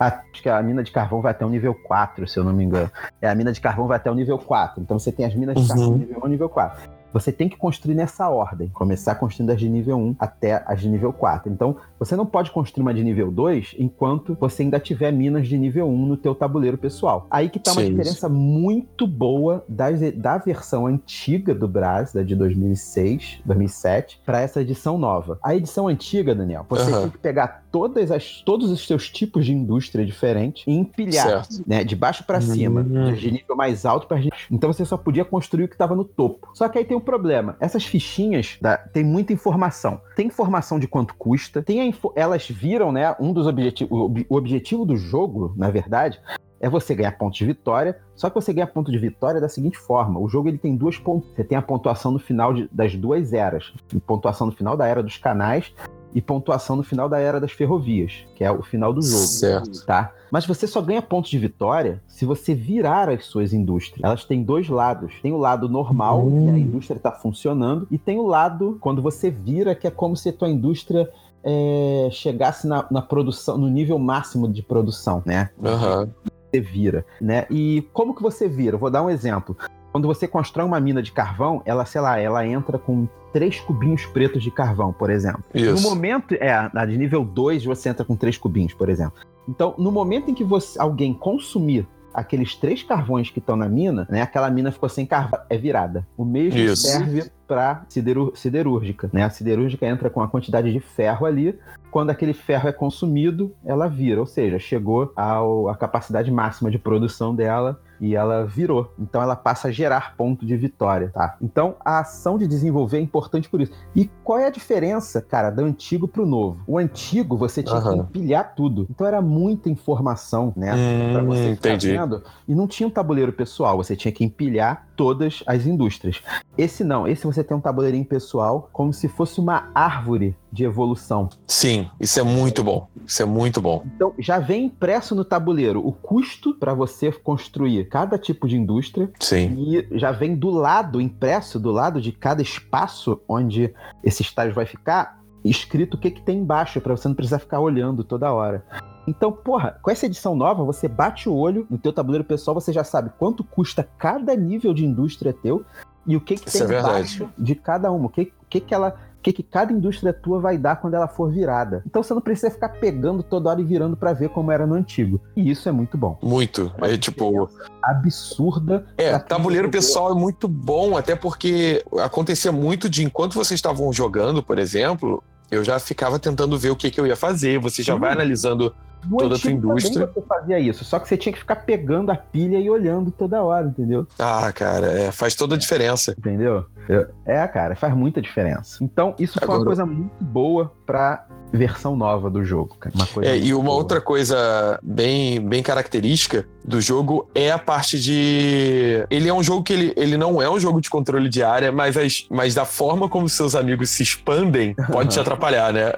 Acho 0.01 0.43
que 0.43 0.49
a 0.49 0.63
mina 0.63 0.83
de 0.83 0.91
carvão 0.91 1.21
vai 1.21 1.33
até 1.33 1.45
o 1.45 1.51
nível 1.51 1.75
4, 1.75 2.27
se 2.27 2.39
eu 2.39 2.43
não 2.45 2.55
me 2.55 2.65
engano. 2.65 2.91
É, 3.21 3.29
a 3.29 3.35
mina 3.35 3.53
de 3.53 3.61
carvão 3.61 3.87
vai 3.87 3.99
até 3.99 4.11
o 4.11 4.15
nível 4.15 4.39
4. 4.39 4.81
Então 4.83 4.99
você 4.99 5.13
tem 5.13 5.27
as 5.27 5.35
minas 5.35 5.55
de 5.57 5.61
Uhum. 5.63 5.69
carvão 5.69 5.99
nível 5.99 6.21
1 6.25 6.27
e 6.27 6.31
nível 6.31 6.49
4. 6.49 7.01
Você 7.13 7.33
tem 7.33 7.49
que 7.49 7.57
construir 7.57 7.97
nessa 7.97 8.29
ordem. 8.29 8.69
Começar 8.69 9.17
construindo 9.17 9.51
as 9.51 9.59
de 9.59 9.69
nível 9.69 9.99
1 9.99 10.15
até 10.17 10.63
as 10.65 10.81
de 10.81 10.89
nível 10.89 11.13
4. 11.13 11.53
Então, 11.53 11.75
você 11.99 12.15
não 12.15 12.25
pode 12.25 12.53
construir 12.53 12.83
uma 12.83 12.95
de 12.95 13.03
nível 13.03 13.33
2 13.33 13.75
enquanto 13.81 14.37
você 14.41 14.63
ainda 14.63 14.79
tiver 14.79 15.11
minas 15.11 15.49
de 15.49 15.59
nível 15.59 15.89
1 15.89 16.07
no 16.07 16.17
teu 16.17 16.37
tabuleiro 16.37 16.79
pessoal. 16.79 17.27
Aí 17.29 17.49
que 17.51 17.59
tá 17.59 17.73
uma 17.73 17.81
Sim. 17.83 17.91
diferença 17.91 18.29
muito 18.29 19.09
boa 19.09 19.65
das, 19.69 19.99
da 20.13 20.39
versão 20.39 20.87
antiga 20.87 21.53
do 21.53 21.67
Brás, 21.67 22.13
da 22.13 22.23
de 22.23 22.37
2006, 22.37 23.41
2007, 23.45 24.23
para 24.25 24.41
essa 24.41 24.61
edição 24.61 24.97
nova. 24.97 25.37
A 25.43 25.53
edição 25.53 25.89
antiga, 25.89 26.33
Daniel, 26.33 26.65
você 26.69 26.93
Aham. 26.93 27.03
tem 27.03 27.11
que 27.11 27.19
pegar 27.19 27.65
todas 27.71 28.11
as, 28.11 28.43
todos 28.45 28.71
os 28.71 28.87
seus 28.87 29.09
tipos 29.09 29.45
de 29.47 29.53
indústria 29.53 30.05
diferentes 30.05 30.65
e 30.67 30.73
empilhar, 30.73 31.45
Certo. 31.47 31.63
né, 31.67 31.85
de 31.85 31.95
baixo 31.95 32.25
para 32.25 32.41
cima, 32.41 32.81
Hum. 32.81 33.13
de 33.13 33.31
nível 33.31 33.57
mais 33.57 33.85
alto 33.87 34.07
para 34.07 34.21
Então 34.51 34.73
você 34.73 34.85
só 34.85 34.97
podia 34.97 35.25
construir 35.25 35.65
o 35.65 35.69
que 35.69 35.75
estava 35.75 35.95
no 35.95 36.05
topo. 36.05 36.49
Só 36.55 36.69
que 36.69 36.79
aí 36.79 36.85
tem 36.85 36.97
um 36.97 37.01
problema. 37.01 37.57
Essas 37.61 37.85
fichinhas 37.85 38.59
da- 38.61 38.77
tem 38.77 39.05
muita 39.05 39.33
informação. 39.33 40.01
Tem 40.17 40.27
informação 40.27 40.79
de 40.79 40.89
quanto 40.89 41.15
custa, 41.15 41.63
tem 41.63 41.81
a 41.81 41.87
info- 41.87 42.13
elas 42.17 42.49
viram, 42.49 42.91
né, 42.93 43.15
um 43.21 43.33
dos 43.33 43.47
objetivos, 43.47 43.93
o 43.97 44.05
ob- 44.05 44.27
o 44.29 44.37
objetivo 44.37 44.85
do 44.85 44.97
jogo, 44.97 45.53
na 45.57 45.71
verdade, 45.71 46.21
é 46.63 46.69
você 46.69 46.95
ganhar 46.95 47.13
pontos 47.13 47.39
de 47.39 47.47
vitória, 47.47 47.99
só 48.15 48.29
que 48.29 48.35
você 48.35 48.53
ganha 48.53 48.67
ponto 48.67 48.93
de 48.93 48.99
vitória 48.99 49.41
da 49.41 49.49
seguinte 49.49 49.79
forma: 49.79 50.21
o 50.21 50.29
jogo 50.29 50.49
ele 50.49 50.59
tem 50.59 50.77
duas 50.77 50.99
pontos. 50.99 51.31
Você 51.35 51.43
tem 51.43 51.57
a 51.57 51.63
pontuação 51.63 52.11
no 52.13 52.19
final 52.19 52.53
de, 52.53 52.69
das 52.71 52.95
duas 52.95 53.33
eras, 53.33 53.73
pontuação 54.07 54.49
no 54.49 54.53
final 54.53 54.77
da 54.77 54.87
era 54.87 55.03
dos 55.03 55.17
canais 55.17 55.73
e 56.15 56.21
pontuação 56.21 56.77
no 56.77 56.83
final 56.83 57.09
da 57.09 57.19
era 57.19 57.39
das 57.41 57.53
ferrovias, 57.53 58.25
que 58.35 58.43
é 58.45 58.51
o 58.51 58.63
final 58.63 58.93
do 58.93 59.01
jogo. 59.03 59.27
Certo. 59.27 59.85
Tá? 59.87 60.13
Mas 60.31 60.47
você 60.47 60.67
só 60.67 60.81
ganha 60.81 61.01
pontos 61.03 61.31
de 61.31 61.39
vitória 61.39 62.03
se 62.09 62.25
você 62.25 62.55
virar 62.55 63.09
as 63.09 63.25
suas 63.27 63.53
indústrias. 63.53 64.03
Elas 64.05 64.25
têm 64.25 64.43
dois 64.43 64.69
lados. 64.69 65.13
Tem 65.23 65.33
o 65.33 65.37
lado 65.39 65.69
normal, 65.69 66.27
Hum. 66.27 66.45
que 66.47 66.51
a 66.51 66.59
indústria 66.59 66.97
está 66.97 67.13
funcionando, 67.13 67.87
e 67.91 67.99
tem 67.99 68.19
o 68.19 68.27
lado 68.27 68.77
quando 68.81 69.01
você 69.03 69.31
vira, 69.31 69.75
que 69.75 69.87
é 69.87 69.91
como 69.91 70.17
se 70.17 70.29
a 70.29 70.33
tua 70.33 70.49
indústria 70.49 71.09
é, 71.43 72.09
chegasse 72.13 72.67
na, 72.67 72.87
na 72.91 73.01
produção, 73.03 73.57
no 73.57 73.69
nível 73.69 73.99
máximo 73.99 74.47
de 74.49 74.63
produção, 74.63 75.23
né? 75.25 75.51
Aham. 75.65 76.09
você 76.53 76.61
vira, 76.61 77.05
né? 77.21 77.47
E 77.51 77.89
como 77.93 78.15
que 78.15 78.23
você 78.23 78.49
vira? 78.49 78.75
Eu 78.77 78.79
vou 78.81 78.91
dar 78.91 79.03
um 79.03 79.09
exemplo. 79.11 79.57
Quando 79.93 80.07
você 80.07 80.29
constrói 80.29 80.65
uma 80.65 80.79
mina 80.79 81.03
de 81.03 81.13
carvão, 81.13 81.63
ela, 81.65 81.85
sei 81.85 82.01
lá, 82.01 82.19
ela 82.19 82.47
entra 82.47 82.79
com 82.79 83.09
três 83.33 83.61
cubinhos 83.61 84.07
pretos 84.07 84.43
de 84.43 84.51
carvão, 84.51 84.93
por 84.93 85.11
exemplo. 85.11 85.43
No 85.53 85.61
Isso. 85.61 85.83
momento, 85.83 86.35
é, 86.35 86.71
na 86.73 86.85
de 86.85 86.97
nível 86.97 87.25
2 87.25 87.65
você 87.65 87.89
entra 87.89 88.05
com 88.05 88.17
três 88.17 88.37
cubinhos, 88.39 88.73
por 88.73 88.89
exemplo. 88.89 89.15
Então, 89.49 89.75
no 89.79 89.91
momento 89.91 90.31
em 90.31 90.35
que 90.35 90.45
você, 90.45 90.81
alguém 90.81 91.13
consumir 91.13 91.87
aqueles 92.13 92.57
três 92.57 92.83
carvões 92.83 93.31
que 93.31 93.39
estão 93.39 93.57
na 93.57 93.69
mina, 93.69 94.07
né? 94.11 94.21
Aquela 94.23 94.51
mina 94.51 94.73
ficou 94.73 94.89
sem 94.89 95.07
carvão, 95.07 95.41
é 95.49 95.57
virada. 95.57 96.07
O 96.17 96.25
mesmo 96.25 96.59
Isso. 96.59 96.89
serve 96.89 97.31
para 97.47 97.85
siderúrgica, 97.89 99.09
né? 99.13 99.25
A 99.25 99.31
siderúrgica 99.31 99.87
entra 99.87 100.11
com 100.11 100.21
a 100.21 100.29
quantidade 100.29 100.73
de 100.73 100.81
ferro 100.81 101.25
ali, 101.27 101.59
quando 101.91 102.11
aquele 102.11 102.33
ferro 102.33 102.69
é 102.69 102.73
consumido, 102.73 103.55
ela 103.65 103.89
vira, 103.89 104.21
ou 104.21 104.27
seja, 104.27 104.59
chegou 104.59 105.13
à 105.17 105.77
capacidade 105.77 106.31
máxima 106.31 106.71
de 106.71 106.79
produção 106.79 107.35
dela 107.35 107.81
e 108.01 108.15
ela 108.15 108.45
virou. 108.47 108.93
Então 108.99 109.21
ela 109.23 109.37
passa 109.37 109.69
a 109.69 109.71
gerar 109.71 110.15
ponto 110.17 110.47
de 110.47 110.57
vitória, 110.57 111.11
tá? 111.13 111.37
Então 111.41 111.77
a 111.85 112.01
ação 112.01 112.39
de 112.39 112.47
desenvolver 112.47 112.99
é 112.99 113.01
importante 113.01 113.49
por 113.49 113.61
isso. 113.61 113.73
E 113.95 114.11
qual 114.25 114.39
é 114.39 114.47
a 114.47 114.51
diferença, 114.51 115.21
cara, 115.21 115.51
do 115.51 115.63
antigo 115.63 116.09
pro 116.09 116.25
novo? 116.27 116.61
O 116.67 116.79
antigo 116.79 117.37
você 117.37 117.63
tinha 117.63 117.81
que 117.81 117.89
Aham. 117.89 117.97
empilhar 117.99 118.55
tudo. 118.55 118.87
Então 118.91 119.07
era 119.07 119.21
muita 119.21 119.69
informação, 119.69 120.53
né? 120.57 120.71
Pra 121.13 121.23
Hum, 121.23 121.27
você 121.27 121.55
ficar 121.55 121.69
entendi. 121.71 121.93
vendo. 121.93 122.23
E 122.49 122.55
não 122.55 122.67
tinha 122.67 122.87
um 122.87 122.91
tabuleiro 122.91 123.33
pessoal, 123.33 123.77
você 123.77 123.95
tinha 123.95 124.13
que 124.13 124.25
empilhar 124.25 124.87
todas 124.97 125.43
as 125.47 125.67
indústrias. 125.67 126.23
Esse 126.59 126.85
não, 126.85 127.07
esse 127.09 127.25
você 127.27 127.43
tem 127.43 127.57
um 127.57 127.61
tabuleirinho 127.61 128.05
pessoal 128.05 128.69
como 128.73 128.93
se 128.93 129.09
fosse 129.09 129.41
uma 129.41 129.71
árvore 129.75 130.37
de 130.53 130.65
evolução. 130.65 131.29
Sim, 131.47 131.89
isso 131.99 132.19
é 132.21 132.23
muito 132.23 132.63
bom. 132.63 132.87
Isso 133.07 133.23
é 133.23 133.25
muito 133.25 133.61
bom. 133.63 133.83
Então, 133.95 134.13
já 134.19 134.39
vem 134.39 134.67
impresso 134.67 135.15
no 135.15 135.25
tabuleiro 135.25 135.81
o 135.87 135.93
custo 135.93 136.55
para 136.55 136.75
você 136.75 137.11
construir 137.13 137.89
cada 137.91 138.17
tipo 138.17 138.47
de 138.47 138.57
indústria 138.57 139.11
Sim. 139.19 139.57
e 139.59 139.99
já 139.99 140.13
vem 140.13 140.37
do 140.37 140.49
lado, 140.49 141.01
impresso 141.01 141.59
do 141.59 141.73
lado 141.73 142.01
de 142.01 142.13
cada 142.13 142.41
espaço 142.41 143.21
onde 143.29 143.75
esse 144.03 144.23
estágio 144.23 144.55
vai 144.55 144.65
ficar, 144.65 145.21
escrito 145.45 145.95
o 145.95 145.99
que, 145.99 146.13
que 146.13 146.23
tem 146.23 146.39
embaixo, 146.39 146.81
para 146.81 146.97
você 146.97 147.09
não 147.09 147.15
precisar 147.15 147.41
ficar 147.41 147.59
olhando 147.59 148.05
toda 148.05 148.33
hora. 148.33 148.65
Então, 149.09 149.33
porra, 149.33 149.79
com 149.83 149.91
essa 149.91 150.07
edição 150.07 150.37
nova, 150.37 150.63
você 150.63 150.87
bate 150.87 151.29
o 151.29 151.35
olho 151.35 151.67
no 151.69 151.79
teu 151.79 151.93
tabuleiro 151.93 152.25
pessoal, 152.25 152.55
você 152.55 152.73
já 152.73 152.85
sabe 152.85 153.11
quanto 153.19 153.43
custa 153.43 153.89
cada 153.99 154.37
nível 154.37 154.73
de 154.73 154.85
indústria 154.85 155.33
teu 155.33 155.65
e 156.07 156.17
o 156.17 156.21
que, 156.21 156.37
que 156.37 156.49
Isso 156.49 156.67
tem 156.67 156.77
é 156.77 156.81
embaixo 156.81 157.29
de 157.37 157.55
cada 157.55 157.91
uma, 157.91 158.07
o 158.07 158.09
que, 158.09 158.33
o 158.43 158.47
que, 158.49 158.61
que 158.61 158.75
ela 158.75 158.97
o 159.21 159.23
que, 159.23 159.35
que 159.35 159.43
cada 159.43 159.71
indústria 159.71 160.15
tua 160.15 160.41
vai 160.41 160.57
dar 160.57 160.77
quando 160.77 160.95
ela 160.95 161.07
for 161.07 161.31
virada. 161.31 161.83
Então 161.87 162.03
você 162.03 162.15
não 162.15 162.23
precisa 162.23 162.51
ficar 162.51 162.71
pegando 162.71 163.23
toda 163.23 163.51
hora 163.51 163.61
e 163.61 163.65
virando 163.65 163.95
para 163.95 164.15
ver 164.15 164.31
como 164.31 164.51
era 164.51 164.67
no 164.67 164.75
antigo. 164.75 165.21
E 165.37 165.51
isso 165.51 165.69
é 165.69 165.73
muito 165.73 165.99
bom. 165.99 166.19
Muito. 166.23 166.73
É 166.81 166.97
tipo. 166.97 167.51
Absurda. 167.83 168.87
É, 168.97 169.11
pra 169.11 169.21
quem 169.21 169.29
tabuleiro 169.29 169.71
pessoal 169.71 170.13
é 170.13 170.15
muito 170.15 170.49
bom, 170.49 170.97
até 170.97 171.15
porque 171.15 171.85
acontecia 171.99 172.51
muito 172.51 172.89
de 172.89 173.05
enquanto 173.05 173.35
vocês 173.35 173.59
estavam 173.59 173.93
jogando, 173.93 174.43
por 174.43 174.59
exemplo, 174.59 175.23
eu 175.51 175.63
já 175.63 175.79
ficava 175.79 176.19
tentando 176.19 176.59
ver 176.59 176.71
o 176.71 176.77
que, 176.77 176.91
que 176.91 176.99
eu 176.99 177.07
ia 177.07 177.17
fazer. 177.17 177.59
Você 177.59 177.83
já 177.83 177.95
vai 177.95 178.13
analisando. 178.13 178.75
No 179.09 179.17
Toda 179.19 179.35
a 179.35 179.37
antigo 179.37 179.61
tua 179.63 179.71
indústria. 179.73 180.07
Também 180.07 180.15
você 180.15 180.29
fazia 180.29 180.59
isso, 180.59 180.85
só 180.85 180.99
que 180.99 181.09
você 181.09 181.17
tinha 181.17 181.33
que 181.33 181.39
ficar 181.39 181.57
pegando 181.57 182.11
a 182.11 182.17
pilha 182.17 182.59
e 182.59 182.69
olhando 182.69 183.11
toda 183.11 183.43
hora, 183.43 183.67
entendeu? 183.67 184.07
Ah, 184.19 184.53
cara, 184.53 184.87
é, 184.87 185.11
faz 185.13 185.35
toda 185.35 185.55
a 185.55 185.59
diferença. 185.59 186.15
Entendeu? 186.19 186.65
Eu- 186.89 187.07
É, 187.25 187.47
cara, 187.47 187.75
faz 187.77 187.95
muita 187.95 188.21
diferença. 188.21 188.83
Então, 188.83 189.15
isso 189.19 189.39
foi 189.39 189.47
uma 189.49 189.55
Agora- 189.55 189.67
coisa 189.69 189.87
muito 189.87 190.13
boa 190.23 190.73
pra 190.85 191.25
versão 191.53 191.97
nova 191.97 192.29
do 192.31 192.45
jogo, 192.45 192.77
cara. 192.79 192.95
Uma 192.95 193.07
coisa 193.07 193.31
É, 193.31 193.37
e 193.39 193.53
uma 193.55 193.65
boa. 193.65 193.77
outra 193.77 194.01
coisa 194.01 194.79
bem, 194.83 195.41
bem 195.41 195.63
característica 195.63 196.47
do 196.65 196.81
jogo 196.81 197.29
é 197.35 197.51
a 197.51 197.59
parte 197.59 197.99
de. 198.01 199.05
Ele 199.11 199.29
é 199.29 199.35
um 199.35 199.43
jogo 199.43 199.63
que 199.63 199.73
ele, 199.73 199.93
ele 199.97 200.17
não 200.17 200.41
é 200.41 200.49
um 200.51 200.59
jogo 200.61 200.81
de 200.81 200.89
controle 200.91 201.29
de 201.29 201.43
área, 201.43 201.73
mas, 201.73 201.97
as- 201.97 202.27
mas 202.31 202.55
da 202.55 202.65
forma 202.65 203.09
como 203.09 203.29
seus 203.29 203.55
amigos 203.55 203.91
se 203.91 204.03
expandem 204.03 204.75
pode 204.93 205.11
te 205.11 205.19
atrapalhar, 205.21 205.73
né? 205.73 205.93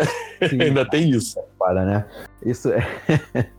Sim, 0.49 0.61
Ainda 0.63 0.89
tem 0.89 1.11
isso. 1.11 1.39
para, 1.59 1.85
né? 1.85 2.05
Isso 2.45 2.71
é. 2.71 2.87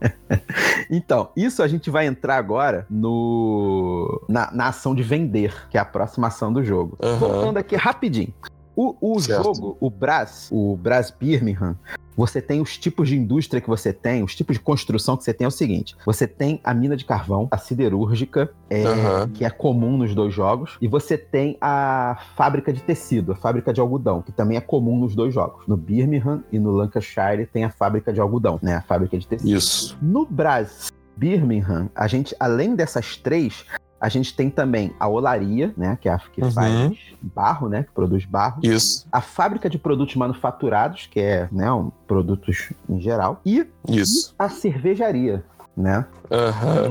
então, 0.89 1.29
isso 1.35 1.63
a 1.63 1.67
gente 1.67 1.89
vai 1.89 2.05
entrar 2.05 2.37
agora 2.37 2.85
no 2.89 4.21
na, 4.27 4.51
na 4.51 4.67
ação 4.67 4.93
de 4.93 5.03
vender, 5.03 5.53
que 5.69 5.77
é 5.77 5.81
a 5.81 5.85
próxima 5.85 6.27
ação 6.27 6.51
do 6.51 6.63
jogo. 6.63 6.97
Aham. 7.01 7.17
Voltando 7.17 7.57
aqui 7.57 7.75
rapidinho. 7.75 8.33
O, 8.75 8.95
o 8.99 9.19
Certo. 9.19 9.43
jogo, 9.43 9.77
o 9.79 9.89
Brás, 9.89 10.49
o 10.51 10.75
Brás 10.75 11.11
Birmingham, 11.11 11.75
você 12.15 12.41
tem 12.41 12.61
os 12.61 12.77
tipos 12.77 13.07
de 13.09 13.17
indústria 13.17 13.61
que 13.61 13.67
você 13.67 13.91
tem, 13.91 14.23
os 14.23 14.35
tipos 14.35 14.55
de 14.55 14.61
construção 14.61 15.17
que 15.17 15.23
você 15.23 15.33
tem 15.33 15.45
é 15.45 15.47
o 15.47 15.51
seguinte: 15.51 15.95
você 16.05 16.27
tem 16.27 16.59
a 16.63 16.73
mina 16.73 16.95
de 16.95 17.05
carvão, 17.05 17.47
a 17.51 17.57
siderúrgica, 17.57 18.51
é, 18.69 18.83
Aham. 18.83 19.29
que 19.29 19.45
é 19.45 19.49
comum 19.49 19.97
nos 19.97 20.13
dois 20.15 20.33
jogos, 20.33 20.77
e 20.81 20.87
você 20.87 21.17
tem 21.17 21.57
a 21.61 22.17
fábrica 22.35 22.71
de 22.73 22.81
tecido, 22.81 23.31
a 23.31 23.35
fábrica 23.35 23.73
de 23.73 23.79
algodão, 23.79 24.21
que 24.21 24.31
também 24.31 24.57
é 24.57 24.61
comum 24.61 24.97
nos 24.97 25.15
dois 25.15 25.33
jogos. 25.33 25.67
No 25.67 25.77
Birmingham 25.77 26.43
e 26.51 26.59
no 26.59 26.71
Lancashire 26.71 27.45
tem 27.51 27.63
a 27.63 27.69
fábrica 27.69 28.11
de 28.11 28.19
algodão, 28.19 28.59
né? 28.61 28.75
A 28.75 28.81
fábrica 28.81 29.17
de 29.17 29.27
tecido. 29.27 29.55
Isso. 29.55 29.97
No 30.01 30.25
Brás 30.25 30.91
Birmingham, 31.15 31.89
a 31.95 32.07
gente, 32.07 32.35
além 32.39 32.75
dessas 32.75 33.17
três, 33.17 33.65
a 34.03 34.09
gente 34.09 34.35
tem 34.35 34.49
também 34.49 34.93
a 34.99 35.07
olaria, 35.07 35.73
né? 35.77 35.97
Que 36.01 36.09
é 36.09 36.11
a 36.11 36.19
que 36.19 36.41
Uhum. 36.43 36.51
faz 36.51 36.97
barro, 37.21 37.69
né? 37.69 37.83
Que 37.83 37.91
produz 37.93 38.25
barro. 38.25 38.59
Isso. 38.61 39.07
A 39.09 39.21
fábrica 39.21 39.69
de 39.69 39.77
produtos 39.77 40.17
manufaturados, 40.17 41.07
que 41.09 41.21
é 41.21 41.47
né, 41.49 41.71
um, 41.71 41.89
produtos 42.05 42.73
em 42.89 42.99
geral. 42.99 43.39
E 43.45 43.65
Isso. 43.87 44.35
a 44.37 44.49
cervejaria, 44.49 45.45
né? 45.75 46.05
Aham. 46.29 46.89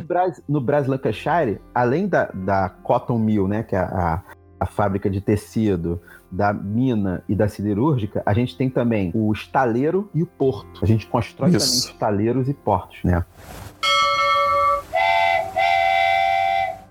No 0.49 0.61
Brás, 0.61 0.89
no 0.89 0.91
Lancashire, 0.91 1.61
além 1.75 2.09
da, 2.09 2.31
da 2.33 2.71
Cotton 2.71 3.19
Mill, 3.19 3.47
né? 3.47 3.63
Que 3.63 3.77
é 3.77 3.81
a, 3.81 4.23
a 4.59 4.65
fábrica 4.65 5.11
de 5.11 5.21
tecido, 5.21 6.01
da 6.31 6.51
mina 6.51 7.23
e 7.29 7.35
da 7.35 7.47
siderúrgica, 7.47 8.23
a 8.25 8.33
gente 8.33 8.57
tem 8.57 8.71
também 8.71 9.11
o 9.15 9.31
estaleiro 9.31 10.09
e 10.15 10.23
o 10.23 10.27
porto. 10.27 10.83
A 10.83 10.87
gente 10.87 11.07
constrói 11.07 11.51
Isso. 11.51 11.59
também 11.67 11.79
estaleiros 11.79 12.49
e 12.49 12.55
portos, 12.55 13.01
né? 13.05 13.23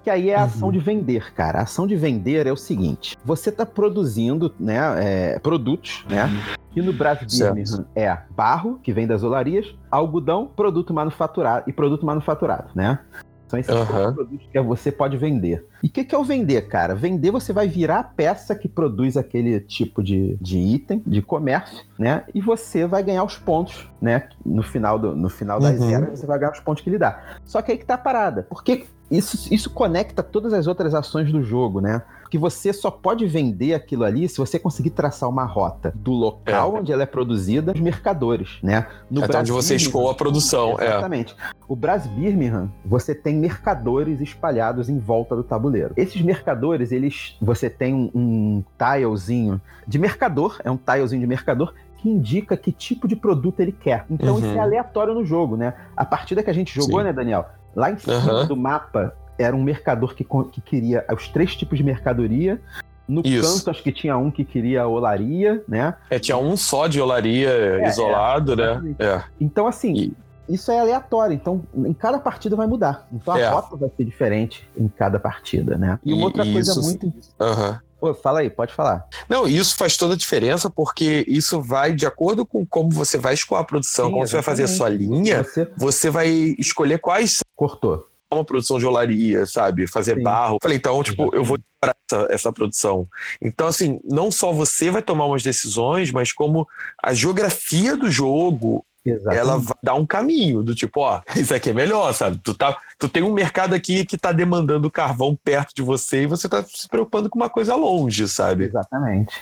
Que 0.03 0.09
aí 0.09 0.29
é 0.29 0.35
a 0.35 0.43
ação 0.43 0.71
de 0.71 0.79
vender, 0.79 1.33
cara. 1.33 1.59
A 1.59 1.63
ação 1.63 1.85
de 1.85 1.95
vender 1.95 2.47
é 2.47 2.51
o 2.51 2.57
seguinte: 2.57 3.17
você 3.23 3.49
está 3.49 3.65
produzindo, 3.65 4.53
né, 4.59 4.79
é, 4.97 5.39
produtos, 5.39 6.03
né? 6.09 6.29
Que 6.71 6.81
no 6.81 6.93
Brasil. 6.93 7.53
Birmingham 7.53 7.85
é 7.95 8.17
barro, 8.35 8.79
que 8.81 8.91
vem 8.93 9.05
das 9.05 9.23
olarias, 9.23 9.75
algodão, 9.91 10.47
produto 10.47 10.93
manufaturado 10.93 11.69
e 11.69 11.73
produto 11.73 12.05
manufaturado, 12.05 12.69
né? 12.73 12.99
São 13.47 13.59
esses 13.59 13.75
três 13.75 14.13
produtos 14.13 14.47
que 14.49 14.61
você 14.61 14.89
pode 14.93 15.17
vender. 15.17 15.67
E 15.83 15.87
o 15.87 15.89
que, 15.89 16.05
que 16.05 16.15
é 16.15 16.17
o 16.17 16.23
vender, 16.23 16.69
cara? 16.69 16.95
Vender 16.95 17.31
você 17.31 17.51
vai 17.51 17.67
virar 17.67 17.99
a 17.99 18.03
peça 18.03 18.55
que 18.55 18.69
produz 18.69 19.17
aquele 19.17 19.59
tipo 19.59 20.01
de, 20.01 20.37
de 20.39 20.57
item, 20.57 21.03
de 21.05 21.21
comércio, 21.21 21.83
né? 21.99 22.23
E 22.33 22.39
você 22.39 22.87
vai 22.87 23.03
ganhar 23.03 23.25
os 23.25 23.37
pontos, 23.37 23.89
né? 24.01 24.29
No 24.45 24.63
final, 24.63 24.97
do, 24.97 25.13
no 25.13 25.27
final 25.29 25.59
das 25.59 25.77
Uhum. 25.81 25.89
eras, 25.89 26.19
você 26.19 26.25
vai 26.25 26.39
ganhar 26.39 26.53
os 26.53 26.61
pontos 26.61 26.81
que 26.81 26.89
ele 26.89 26.97
dá. 26.97 27.21
Só 27.43 27.61
que 27.61 27.73
aí 27.73 27.77
que 27.77 27.85
tá 27.85 27.95
a 27.95 27.97
parada. 27.97 28.47
Porque 28.49 28.85
isso, 29.11 29.53
isso 29.53 29.69
conecta 29.69 30.23
todas 30.23 30.53
as 30.53 30.67
outras 30.67 30.95
ações 30.95 31.31
do 31.31 31.43
jogo, 31.43 31.81
né? 31.81 32.01
Porque 32.21 32.37
você 32.37 32.71
só 32.71 32.89
pode 32.89 33.27
vender 33.27 33.73
aquilo 33.73 34.05
ali 34.05 34.29
se 34.29 34.37
você 34.37 34.57
conseguir 34.57 34.91
traçar 34.91 35.27
uma 35.27 35.43
rota 35.43 35.91
do 35.93 36.13
local 36.13 36.75
onde 36.75 36.93
ela 36.93 37.03
é 37.03 37.05
produzida, 37.05 37.73
os 37.73 37.79
mercadores, 37.81 38.57
né? 38.63 38.87
No 39.09 39.21
Até 39.21 39.39
onde 39.39 39.51
você 39.51 39.75
escoa 39.75 40.11
a 40.11 40.15
produção. 40.15 40.77
É. 40.79 40.85
Exatamente. 40.87 41.35
O 41.67 41.75
Brás 41.75 42.07
Birmingham, 42.07 42.71
você 42.85 43.13
tem 43.13 43.35
mercadores 43.35 44.21
espalhados 44.21 44.87
em 44.87 44.97
volta 44.97 45.35
do 45.35 45.43
tabuleiro. 45.43 45.93
Esses 45.97 46.21
mercadores, 46.21 46.93
eles, 46.93 47.35
você 47.41 47.69
tem 47.69 47.93
um, 47.93 48.09
um 48.15 48.63
tilezinho 48.77 49.59
de 49.85 49.99
mercador, 49.99 50.57
é 50.63 50.71
um 50.71 50.77
tilezinho 50.77 51.19
de 51.19 51.27
mercador 51.27 51.73
que 51.97 52.09
indica 52.09 52.55
que 52.55 52.71
tipo 52.71 53.07
de 53.09 53.15
produto 53.15 53.59
ele 53.59 53.73
quer. 53.73 54.05
Então 54.09 54.35
Uhum. 54.35 54.39
isso 54.39 54.57
é 54.57 54.59
aleatório 54.59 55.13
no 55.13 55.25
jogo, 55.25 55.57
né? 55.57 55.73
A 55.95 56.05
partida 56.05 56.41
que 56.41 56.49
a 56.49 56.53
gente 56.53 56.73
jogou, 56.73 56.99
Sim. 56.99 57.05
né, 57.05 57.13
Daniel? 57.13 57.45
Lá 57.75 57.91
em 57.91 57.97
cima 57.97 58.15
Aham. 58.15 58.45
do 58.45 58.55
mapa 58.55 59.13
era 59.37 59.55
um 59.55 59.63
mercador 59.63 60.13
que, 60.15 60.23
que 60.51 60.61
queria 60.61 61.05
os 61.13 61.27
três 61.27 61.55
tipos 61.55 61.77
de 61.77 61.83
mercadoria. 61.83 62.61
No 63.07 63.21
Isso. 63.25 63.57
canto, 63.57 63.69
acho 63.71 63.83
que 63.83 63.91
tinha 63.91 64.17
um 64.17 64.29
que 64.31 64.45
queria 64.45 64.83
a 64.83 64.87
olaria, 64.87 65.63
né? 65.67 65.95
É, 66.09 66.17
tinha 66.19 66.37
um 66.37 66.55
só 66.55 66.87
de 66.87 67.01
olaria 67.01 67.85
isolado, 67.87 68.55
né? 68.55 68.63
exatamente. 68.71 69.01
É. 69.03 69.23
Então, 69.39 69.67
assim, 69.67 69.93
E- 69.93 70.13
isso 70.47 70.71
é 70.71 70.79
aleatório, 70.79 71.33
então 71.33 71.61
em 71.75 71.93
cada 71.93 72.19
partida 72.19 72.55
vai 72.55 72.67
mudar. 72.67 73.07
Então 73.11 73.33
a 73.33 73.39
É. 73.39 73.49
rota 73.49 73.75
vai 73.75 73.89
ser 73.97 74.05
diferente 74.05 74.67
em 74.77 74.87
cada 74.87 75.19
partida, 75.19 75.77
né? 75.77 75.99
E 76.05 76.13
uma 76.13 76.25
outra 76.25 76.45
e 76.45 76.53
coisa 76.53 76.71
isso- 76.71 76.81
muito. 76.83 77.11
Aham. 77.39 77.79
Pô, 78.01 78.15
fala 78.15 78.39
aí, 78.39 78.49
pode 78.49 78.73
falar. 78.73 79.07
Não, 79.29 79.47
isso 79.47 79.77
faz 79.77 79.95
toda 79.95 80.15
a 80.15 80.17
diferença 80.17 80.71
porque 80.71 81.23
isso 81.27 81.61
vai 81.61 81.93
de 81.93 82.07
acordo 82.07 82.43
com 82.47 82.65
como 82.65 82.89
você 82.89 83.15
vai 83.19 83.35
escoar 83.35 83.61
a 83.61 83.63
produção, 83.63 84.07
Sim, 84.07 84.11
como 84.13 84.27
você 84.27 84.33
vai 84.33 84.41
fazer 84.43 84.63
a 84.63 84.67
sua 84.67 84.89
linha, 84.89 85.43
Você 85.43 85.71
você 85.77 86.09
vai 86.09 86.27
escolher 86.57 86.97
quais 86.97 87.41
cortou. 87.55 88.07
uma 88.33 88.43
produção 88.43 88.79
de 88.79 88.87
olaria, 88.87 89.45
sabe? 89.45 89.85
Fazer 89.85 90.15
Sim. 90.15 90.23
barro. 90.23 90.57
Falei, 90.63 90.77
então, 90.77 91.03
tipo, 91.03 91.29
eu 91.35 91.43
vou 91.43 91.59
para 91.79 91.93
essa, 92.11 92.27
essa 92.31 92.51
produção. 92.51 93.07
Então, 93.39 93.67
assim, 93.67 93.99
não 94.03 94.31
só 94.31 94.51
você 94.51 94.89
vai 94.89 95.03
tomar 95.03 95.25
umas 95.25 95.43
decisões, 95.43 96.11
mas 96.11 96.33
como 96.33 96.67
a 97.03 97.13
geografia 97.13 97.95
do 97.95 98.09
jogo 98.09 98.83
Exatamente. 99.05 99.39
ela 99.39 99.61
dar 99.81 99.95
um 99.95 100.05
caminho 100.05 100.61
do 100.61 100.75
tipo, 100.75 101.01
ó, 101.01 101.21
isso 101.35 101.53
aqui 101.53 101.71
é 101.71 101.73
melhor, 101.73 102.13
sabe? 102.13 102.39
Tu, 102.43 102.53
tá, 102.53 102.77
tu 102.99 103.09
tem 103.09 103.23
um 103.23 103.33
mercado 103.33 103.73
aqui 103.73 104.05
que 104.05 104.17
tá 104.17 104.31
demandando 104.31 104.91
carvão 104.91 105.37
perto 105.43 105.73
de 105.73 105.81
você 105.81 106.23
e 106.23 106.27
você 106.27 106.47
tá 106.47 106.63
se 106.63 106.87
preocupando 106.87 107.29
com 107.29 107.39
uma 107.39 107.49
coisa 107.49 107.75
longe, 107.75 108.27
sabe? 108.27 108.65
Exatamente. 108.65 109.41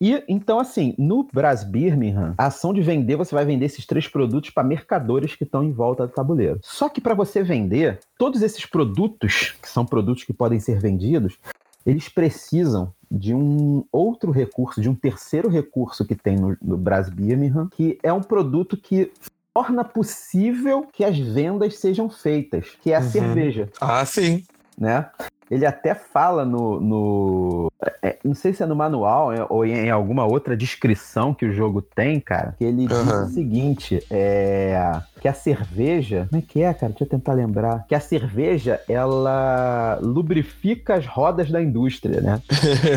E 0.00 0.22
então, 0.28 0.58
assim, 0.58 0.94
no 0.98 1.26
Brás 1.32 1.64
Birmingham, 1.64 2.34
a 2.36 2.46
ação 2.46 2.74
de 2.74 2.82
vender, 2.82 3.16
você 3.16 3.34
vai 3.34 3.44
vender 3.44 3.66
esses 3.66 3.86
três 3.86 4.06
produtos 4.08 4.50
para 4.50 4.64
mercadores 4.64 5.34
que 5.34 5.44
estão 5.44 5.62
em 5.62 5.72
volta 5.72 6.06
do 6.06 6.12
tabuleiro. 6.12 6.60
Só 6.62 6.88
que 6.88 7.00
para 7.00 7.14
você 7.14 7.42
vender, 7.42 8.00
todos 8.18 8.42
esses 8.42 8.66
produtos, 8.66 9.54
que 9.62 9.68
são 9.68 9.86
produtos 9.86 10.24
que 10.24 10.32
podem 10.32 10.60
ser 10.60 10.78
vendidos, 10.78 11.38
eles 11.86 12.08
precisam 12.08 12.92
de 13.12 13.34
um 13.34 13.84
outro 13.92 14.30
recurso, 14.30 14.80
de 14.80 14.88
um 14.88 14.94
terceiro 14.94 15.48
recurso 15.50 16.04
que 16.06 16.14
tem 16.14 16.34
no, 16.36 16.56
no 16.62 16.78
Brás 16.78 17.10
Birmingham, 17.10 17.68
que 17.70 17.98
é 18.02 18.10
um 18.10 18.22
produto 18.22 18.74
que 18.76 19.12
torna 19.54 19.84
possível 19.84 20.86
que 20.90 21.04
as 21.04 21.18
vendas 21.18 21.76
sejam 21.78 22.08
feitas, 22.08 22.70
que 22.82 22.90
é 22.90 22.96
a 22.96 23.00
Uhum. 23.00 23.10
cerveja 23.10 23.68
Ah, 23.80 24.04
sim. 24.06 24.42
né? 24.78 25.10
Ele 25.50 25.66
até 25.66 25.94
fala 25.94 26.46
no. 26.46 26.80
no 26.80 27.70
é, 28.02 28.16
não 28.24 28.34
sei 28.34 28.54
se 28.54 28.62
é 28.62 28.66
no 28.66 28.74
manual 28.74 29.30
é, 29.30 29.44
ou 29.50 29.66
em, 29.66 29.72
em 29.72 29.90
alguma 29.90 30.24
outra 30.24 30.56
descrição 30.56 31.34
que 31.34 31.44
o 31.44 31.52
jogo 31.52 31.82
tem, 31.82 32.18
cara, 32.18 32.54
que 32.56 32.64
ele 32.64 32.86
diz 32.86 32.96
Aham. 32.96 33.24
o 33.24 33.28
seguinte: 33.28 34.02
é, 34.10 34.74
que 35.22 35.28
a 35.28 35.32
cerveja. 35.32 36.26
Como 36.28 36.42
é 36.42 36.44
que 36.46 36.62
é, 36.62 36.74
cara? 36.74 36.90
Deixa 36.90 37.04
eu 37.04 37.08
tentar 37.08 37.32
lembrar. 37.32 37.86
Que 37.86 37.94
a 37.94 38.00
cerveja, 38.00 38.80
ela 38.88 39.96
lubrifica 40.02 40.94
as 40.94 41.06
rodas 41.06 41.48
da 41.48 41.62
indústria, 41.62 42.20
né? 42.20 42.42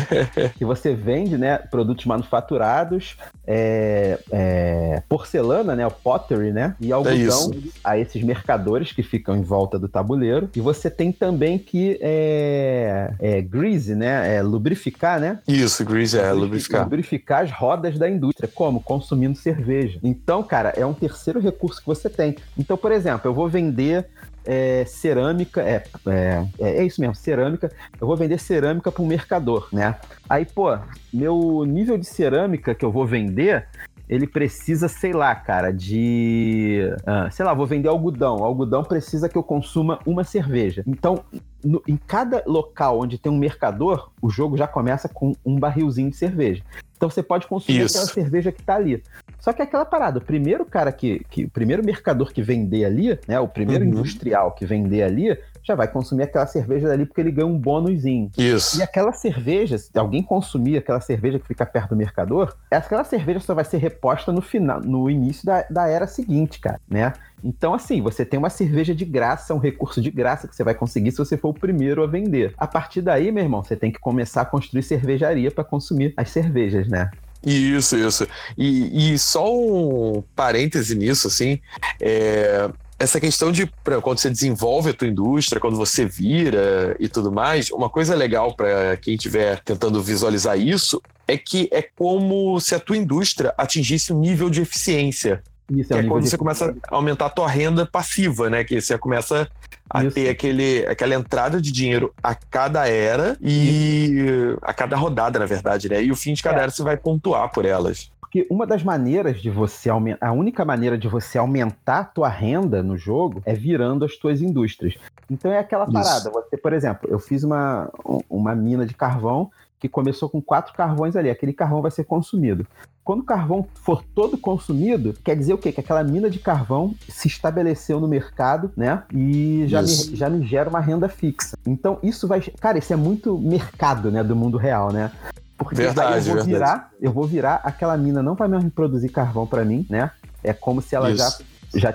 que 0.58 0.64
você 0.64 0.92
vende, 0.92 1.38
né, 1.38 1.56
produtos 1.56 2.04
manufaturados, 2.04 3.16
é, 3.46 4.18
é, 4.32 5.02
porcelana, 5.08 5.76
né, 5.76 5.86
o 5.86 5.90
pottery, 5.90 6.50
né, 6.50 6.74
e 6.80 6.90
algodão 6.90 7.52
a 7.84 7.96
esses 7.96 8.20
mercadores 8.24 8.90
que 8.90 9.04
ficam 9.04 9.36
em 9.36 9.42
volta 9.42 9.78
do 9.78 9.88
tabuleiro. 9.88 10.50
E 10.56 10.60
você 10.60 10.90
tem 10.90 11.12
também 11.12 11.56
que 11.58 11.96
é, 12.00 13.12
é, 13.20 13.40
grease, 13.40 13.94
né, 13.94 14.36
é, 14.36 14.42
lubrificar, 14.42 15.20
né, 15.20 15.38
Isso, 15.46 15.84
Grease 15.84 16.18
é 16.18 16.32
lubrificar. 16.32 16.82
lubrificar 16.82 17.44
as 17.44 17.52
rodas 17.52 17.96
da 17.96 18.10
indústria. 18.10 18.50
Como? 18.52 18.80
Consumindo 18.80 19.38
cerveja. 19.38 20.00
Então, 20.02 20.42
cara, 20.42 20.70
é 20.70 20.84
um 20.84 20.92
terceiro 20.92 21.38
recurso 21.38 21.80
que 21.80 21.86
você 21.86 22.08
tem. 22.16 22.36
Então, 22.58 22.76
por 22.76 22.90
exemplo, 22.90 23.28
eu 23.28 23.34
vou 23.34 23.48
vender 23.48 24.06
é, 24.44 24.84
cerâmica, 24.86 25.60
é, 25.62 25.82
é, 26.06 26.46
é 26.58 26.84
isso 26.84 27.00
mesmo, 27.00 27.14
cerâmica. 27.14 27.70
Eu 28.00 28.06
vou 28.06 28.16
vender 28.16 28.38
cerâmica 28.38 28.90
para 28.90 29.02
um 29.02 29.06
mercador, 29.06 29.68
né? 29.72 29.96
Aí, 30.28 30.44
pô, 30.44 30.76
meu 31.12 31.64
nível 31.66 31.98
de 31.98 32.06
cerâmica 32.06 32.74
que 32.74 32.84
eu 32.84 32.90
vou 32.92 33.06
vender, 33.06 33.66
ele 34.08 34.26
precisa, 34.26 34.86
sei 34.88 35.12
lá, 35.12 35.34
cara, 35.34 35.72
de. 35.72 36.80
ah, 37.04 37.28
sei 37.30 37.44
lá, 37.44 37.52
vou 37.52 37.66
vender 37.66 37.88
algodão. 37.88 38.36
O 38.36 38.44
algodão 38.44 38.84
precisa 38.84 39.28
que 39.28 39.36
eu 39.36 39.42
consuma 39.42 39.98
uma 40.06 40.22
cerveja. 40.22 40.84
Então, 40.86 41.24
no- 41.64 41.82
em 41.88 41.96
cada 41.96 42.42
local 42.46 43.00
onde 43.00 43.18
tem 43.18 43.32
um 43.32 43.36
mercador, 43.36 44.10
o 44.22 44.30
jogo 44.30 44.56
já 44.56 44.68
começa 44.68 45.08
com 45.08 45.34
um 45.44 45.58
barrilzinho 45.58 46.08
de 46.10 46.16
cerveja. 46.16 46.62
Então 46.96 47.10
você 47.10 47.22
pode 47.22 47.46
consumir 47.46 47.82
Isso. 47.82 47.98
aquela 47.98 48.06
cerveja 48.12 48.52
que 48.52 48.62
tá 48.62 48.76
ali. 48.76 49.02
Só 49.38 49.52
que 49.52 49.62
é 49.62 49.64
aquela 49.64 49.84
parada, 49.84 50.18
o 50.18 50.22
primeiro 50.22 50.64
cara 50.64 50.90
que, 50.90 51.22
que. 51.30 51.44
O 51.44 51.50
primeiro 51.50 51.84
mercador 51.84 52.32
que 52.32 52.42
vender 52.42 52.84
ali, 52.84 53.18
né? 53.28 53.38
O 53.38 53.48
primeiro 53.48 53.84
Uhum. 53.84 53.90
industrial 53.90 54.52
que 54.52 54.66
vender 54.66 55.02
ali, 55.02 55.36
já 55.62 55.74
vai 55.74 55.88
consumir 55.88 56.22
aquela 56.24 56.46
cerveja 56.46 56.86
dali 56.88 57.04
porque 57.06 57.20
ele 57.20 57.32
ganha 57.32 57.46
um 57.46 57.58
bônusinho. 57.58 58.30
Isso. 58.38 58.78
E 58.78 58.82
aquela 58.82 59.12
cerveja, 59.12 59.76
se 59.78 59.90
alguém 59.96 60.22
consumir 60.22 60.78
aquela 60.78 61.00
cerveja 61.00 61.38
que 61.38 61.46
fica 61.46 61.66
perto 61.66 61.90
do 61.90 61.96
mercador, 61.96 62.54
aquela 62.70 63.02
cerveja 63.04 63.40
só 63.40 63.52
vai 63.54 63.64
ser 63.64 63.78
reposta 63.78 64.32
no 64.32 64.40
final, 64.40 64.80
no 64.80 65.10
início 65.10 65.44
da, 65.44 65.64
da 65.68 65.88
era 65.88 66.06
seguinte, 66.06 66.60
cara, 66.60 66.80
né? 66.88 67.12
Então, 67.42 67.74
assim, 67.74 68.00
você 68.00 68.24
tem 68.24 68.38
uma 68.38 68.48
cerveja 68.50 68.94
de 68.94 69.04
graça, 69.04 69.54
um 69.54 69.58
recurso 69.58 70.00
de 70.00 70.10
graça 70.10 70.48
que 70.48 70.54
você 70.56 70.64
vai 70.64 70.74
conseguir 70.74 71.10
se 71.12 71.18
você 71.18 71.36
for 71.36 71.50
o 71.50 71.54
primeiro 71.54 72.02
a 72.02 72.06
vender. 72.06 72.54
A 72.56 72.66
partir 72.66 73.02
daí, 73.02 73.30
meu 73.30 73.42
irmão, 73.44 73.62
você 73.62 73.76
tem 73.76 73.90
que 73.92 73.98
começar 73.98 74.42
a 74.42 74.44
construir 74.46 74.82
cervejaria 74.82 75.50
para 75.50 75.62
consumir 75.64 76.14
as 76.16 76.30
cervejas, 76.30 76.88
né? 76.88 77.10
Isso, 77.44 77.96
isso. 77.96 78.26
E, 78.56 79.12
e 79.14 79.18
só 79.18 79.52
um 79.54 80.22
parêntese 80.34 80.94
nisso, 80.96 81.28
assim, 81.28 81.60
é, 82.00 82.68
essa 82.98 83.20
questão 83.20 83.52
de 83.52 83.70
quando 84.02 84.18
você 84.18 84.30
desenvolve 84.30 84.90
a 84.90 84.94
tua 84.94 85.06
indústria, 85.06 85.60
quando 85.60 85.76
você 85.76 86.04
vira 86.06 86.96
e 86.98 87.08
tudo 87.08 87.30
mais, 87.30 87.70
uma 87.70 87.90
coisa 87.90 88.14
legal 88.14 88.54
para 88.54 88.96
quem 88.96 89.14
estiver 89.14 89.60
tentando 89.60 90.02
visualizar 90.02 90.58
isso 90.58 91.00
é 91.28 91.36
que 91.36 91.68
é 91.72 91.82
como 91.82 92.58
se 92.60 92.74
a 92.74 92.80
tua 92.80 92.96
indústria 92.96 93.52
atingisse 93.58 94.12
um 94.12 94.20
nível 94.20 94.48
de 94.48 94.62
eficiência. 94.62 95.42
Isso 95.70 95.92
é, 95.92 95.96
nível 95.96 96.10
quando 96.10 96.26
você 96.26 96.38
começa 96.38 96.74
a 96.88 96.94
aumentar 96.94 97.26
a 97.26 97.30
tua 97.30 97.48
renda 97.48 97.84
passiva, 97.84 98.48
né? 98.48 98.64
Que 98.64 98.80
você 98.80 98.96
começa 98.96 99.48
a 99.88 100.04
Isso. 100.04 100.14
ter 100.14 100.28
aquele, 100.28 100.86
aquela 100.86 101.14
entrada 101.14 101.60
de 101.60 101.70
dinheiro 101.72 102.12
a 102.22 102.34
cada 102.34 102.88
era 102.88 103.36
e 103.40 104.56
a 104.62 104.72
cada 104.72 104.96
rodada, 104.96 105.38
na 105.38 105.46
verdade, 105.46 105.88
né? 105.88 106.02
E 106.02 106.10
o 106.10 106.16
fim 106.16 106.34
de 106.34 106.42
cada 106.42 106.58
É. 106.58 106.62
era 106.62 106.70
você 106.70 106.82
vai 106.82 106.96
pontuar 106.96 107.50
por 107.52 107.64
elas. 107.64 108.10
Porque 108.20 108.46
uma 108.50 108.66
das 108.66 108.82
maneiras 108.82 109.40
de 109.40 109.48
você 109.48 109.88
aumentar, 109.88 110.26
a 110.26 110.32
única 110.32 110.64
maneira 110.64 110.98
de 110.98 111.08
você 111.08 111.38
aumentar 111.38 112.00
a 112.00 112.04
tua 112.04 112.28
renda 112.28 112.82
no 112.82 112.96
jogo 112.98 113.40
é 113.46 113.54
virando 113.54 114.04
as 114.04 114.16
tuas 114.16 114.42
indústrias. 114.42 114.94
Então 115.30 115.50
é 115.50 115.58
aquela 115.58 115.84
Isso. 115.84 115.92
parada. 115.92 116.30
Você, 116.30 116.56
por 116.56 116.72
exemplo, 116.72 117.08
eu 117.10 117.18
fiz 117.18 117.44
uma, 117.44 117.88
uma 118.28 118.54
mina 118.54 118.84
de 118.84 118.94
carvão 118.94 119.50
que 119.86 119.92
começou 119.92 120.28
com 120.28 120.40
quatro 120.40 120.74
carvões 120.74 121.16
ali. 121.16 121.30
Aquele 121.30 121.52
carvão 121.52 121.82
vai 121.82 121.90
ser 121.90 122.04
consumido. 122.04 122.66
Quando 123.04 123.20
o 123.20 123.24
carvão 123.24 123.66
for 123.74 124.02
todo 124.14 124.36
consumido, 124.36 125.14
quer 125.22 125.36
dizer 125.36 125.54
o 125.54 125.58
quê? 125.58 125.70
Que 125.70 125.80
aquela 125.80 126.02
mina 126.02 126.28
de 126.28 126.40
carvão 126.40 126.94
se 127.08 127.28
estabeleceu 127.28 128.00
no 128.00 128.08
mercado, 128.08 128.72
né? 128.76 129.04
E 129.14 129.64
já 129.68 129.80
me, 129.80 129.88
já 129.88 130.28
me 130.28 130.44
gera 130.44 130.68
uma 130.68 130.80
renda 130.80 131.08
fixa. 131.08 131.56
Então 131.64 131.98
isso 132.02 132.26
vai. 132.26 132.40
Cara, 132.40 132.78
isso 132.78 132.92
é 132.92 132.96
muito 132.96 133.38
mercado, 133.38 134.10
né? 134.10 134.24
Do 134.24 134.34
mundo 134.34 134.58
real, 134.58 134.92
né? 134.92 135.12
Porque 135.56 135.74
Verdade, 135.74 136.28
eu 136.28 136.34
vou 136.34 136.44
verdade. 136.44 136.48
virar, 136.50 136.90
eu 137.00 137.12
vou 137.12 137.26
virar, 137.26 137.60
aquela 137.64 137.96
mina 137.96 138.22
não 138.22 138.34
vai 138.34 138.48
mais 138.48 138.64
produzir 138.74 139.08
carvão 139.08 139.46
para 139.46 139.64
mim, 139.64 139.86
né? 139.88 140.10
É 140.42 140.52
como 140.52 140.82
se 140.82 140.94
ela 140.94 141.10
Isso. 141.10 141.18
já 141.18 141.46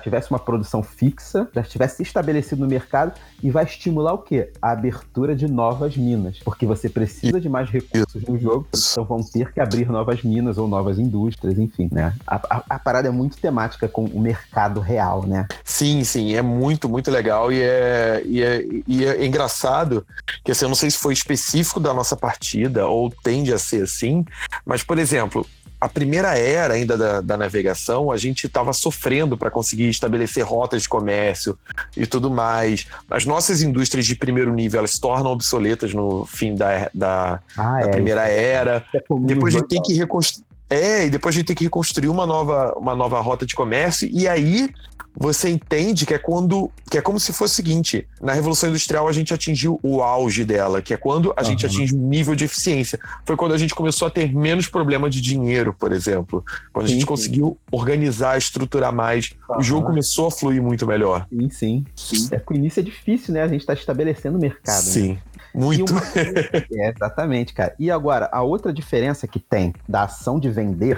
tivesse 0.01 0.29
uma 0.31 0.39
produção 0.39 0.81
fixa, 0.83 1.47
já 1.53 1.63
tivesse 1.63 1.97
se 1.97 2.03
estabelecido 2.03 2.61
no 2.61 2.67
mercado 2.67 3.13
e 3.41 3.49
vai 3.49 3.63
estimular 3.63 4.13
o 4.13 4.17
quê? 4.19 4.51
A 4.61 4.71
abertura 4.71 5.35
de 5.35 5.47
novas 5.47 5.97
minas. 5.97 6.39
Porque 6.43 6.65
você 6.65 6.87
precisa 6.89 7.39
de 7.39 7.49
mais 7.49 7.69
recursos 7.69 8.21
no 8.23 8.37
jogo, 8.39 8.67
então 8.73 9.03
vão 9.05 9.21
ter 9.23 9.51
que 9.53 9.59
abrir 9.59 9.89
novas 9.89 10.21
minas 10.23 10.57
ou 10.57 10.67
novas 10.67 10.99
indústrias, 10.99 11.57
enfim, 11.57 11.89
né? 11.91 12.13
A, 12.27 12.35
a- 12.35 12.63
a 12.69 12.79
parada 12.79 13.07
é 13.07 13.11
muito 13.11 13.37
temática 13.37 13.87
com 13.87 14.05
o 14.05 14.19
mercado 14.19 14.79
real, 14.79 15.25
né? 15.25 15.47
Sim, 15.63 16.03
sim, 16.03 16.33
é 16.35 16.41
muito, 16.41 16.87
muito 16.89 17.09
legal 17.09 17.51
e 17.51 17.61
é, 17.61 18.21
e 18.25 18.41
é, 18.43 18.65
e 18.87 19.05
é 19.05 19.25
engraçado 19.25 20.05
que 20.43 20.51
assim, 20.51 20.65
eu 20.65 20.69
não 20.69 20.75
sei 20.75 20.89
se 20.91 20.97
foi 20.97 21.13
específico 21.13 21.79
da 21.79 21.93
nossa 21.93 22.15
partida 22.15 22.87
ou 22.87 23.09
tende 23.23 23.53
a 23.53 23.57
ser 23.57 23.83
assim, 23.83 24.25
mas, 24.65 24.83
por 24.83 24.97
exemplo, 24.99 25.45
a 25.81 25.89
primeira 25.89 26.37
era 26.37 26.75
ainda 26.75 26.95
da, 26.95 27.21
da 27.21 27.35
navegação, 27.35 28.11
a 28.11 28.17
gente 28.17 28.45
estava 28.45 28.71
sofrendo 28.71 29.35
para 29.35 29.49
conseguir 29.49 29.89
estabelecer 29.89 30.45
rotas 30.45 30.83
de 30.83 30.89
comércio 30.89 31.57
e 31.97 32.05
tudo 32.05 32.29
mais. 32.29 32.85
As 33.09 33.25
nossas 33.25 33.63
indústrias 33.63 34.05
de 34.05 34.15
primeiro 34.15 34.53
nível 34.53 34.77
elas 34.77 34.91
se 34.91 35.01
tornam 35.01 35.31
obsoletas 35.31 35.91
no 35.91 36.23
fim 36.25 36.53
da, 36.53 36.87
da, 36.93 37.39
Ah, 37.57 37.79
da 37.81 37.89
primeira 37.89 38.27
era. 38.27 38.85
isso 38.93 39.13
é 39.13 39.19
Depois 39.25 39.55
a 39.55 39.57
gente 39.57 39.69
tem 39.69 39.81
que 39.81 39.93
reconstruir. 39.95 40.45
É, 40.69 41.07
e 41.07 41.09
depois 41.09 41.35
a 41.35 41.37
gente 41.39 41.47
tem 41.47 41.55
que 41.55 41.63
reconstruir 41.65 42.07
uma 42.07 42.25
nova, 42.25 42.73
uma 42.77 42.95
nova 42.95 43.19
rota 43.19 43.45
de 43.45 43.55
comércio, 43.55 44.07
e 44.09 44.25
aí 44.25 44.69
você 45.15 45.49
entende 45.49 46.05
que 46.05 46.13
é 46.13 46.17
quando. 46.17 46.71
que 46.89 46.97
é 46.97 47.01
como 47.01 47.19
se 47.19 47.33
fosse 47.33 47.53
o 47.53 47.55
seguinte: 47.55 48.07
na 48.21 48.33
Revolução 48.33 48.69
Industrial 48.69 49.07
a 49.07 49.11
gente 49.11 49.33
atingiu 49.33 49.79
o 49.83 50.01
auge 50.01 50.43
dela, 50.45 50.81
que 50.81 50.93
é 50.93 50.97
quando 50.97 51.33
a 51.35 51.43
gente 51.43 51.65
Aham. 51.65 51.75
atinge 51.75 51.95
um 51.95 52.07
nível 52.07 52.35
de 52.35 52.45
eficiência. 52.45 52.99
Foi 53.25 53.35
quando 53.35 53.53
a 53.53 53.57
gente 53.57 53.75
começou 53.75 54.07
a 54.07 54.11
ter 54.11 54.33
menos 54.33 54.67
problema 54.67 55.09
de 55.09 55.19
dinheiro, 55.21 55.73
por 55.73 55.91
exemplo. 55.91 56.43
Quando 56.73 56.85
a 56.85 56.87
Sim, 56.87 56.93
gente 56.93 57.01
sim. 57.01 57.07
conseguiu 57.07 57.57
organizar, 57.71 58.37
estruturar 58.37 58.93
mais. 58.93 59.31
O 59.49 59.53
Aham. 59.53 59.61
jogo 59.63 59.87
começou 59.87 60.27
a 60.27 60.31
fluir 60.31 60.61
muito 60.61 60.87
melhor. 60.87 61.27
Sim, 61.29 61.49
sim. 61.49 61.85
sim. 61.95 62.29
É 62.31 62.41
o 62.49 62.53
início 62.53 62.79
é 62.79 62.83
difícil, 62.83 63.33
né? 63.33 63.41
A 63.43 63.47
gente 63.47 63.65
tá 63.65 63.73
estabelecendo 63.73 64.37
o 64.37 64.41
mercado. 64.41 64.75
né? 64.75 64.91
Sim. 64.91 65.17
Muito. 65.53 65.79
E 65.79 65.91
uma- 65.91 66.01
É, 66.73 66.89
exatamente, 66.95 67.53
cara. 67.53 67.75
E 67.77 67.91
agora, 67.91 68.29
a 68.31 68.41
outra 68.41 68.71
diferença 68.73 69.27
que 69.27 69.39
tem 69.39 69.73
da 69.87 70.03
ação 70.03 70.39
de 70.39 70.49
vender 70.49 70.97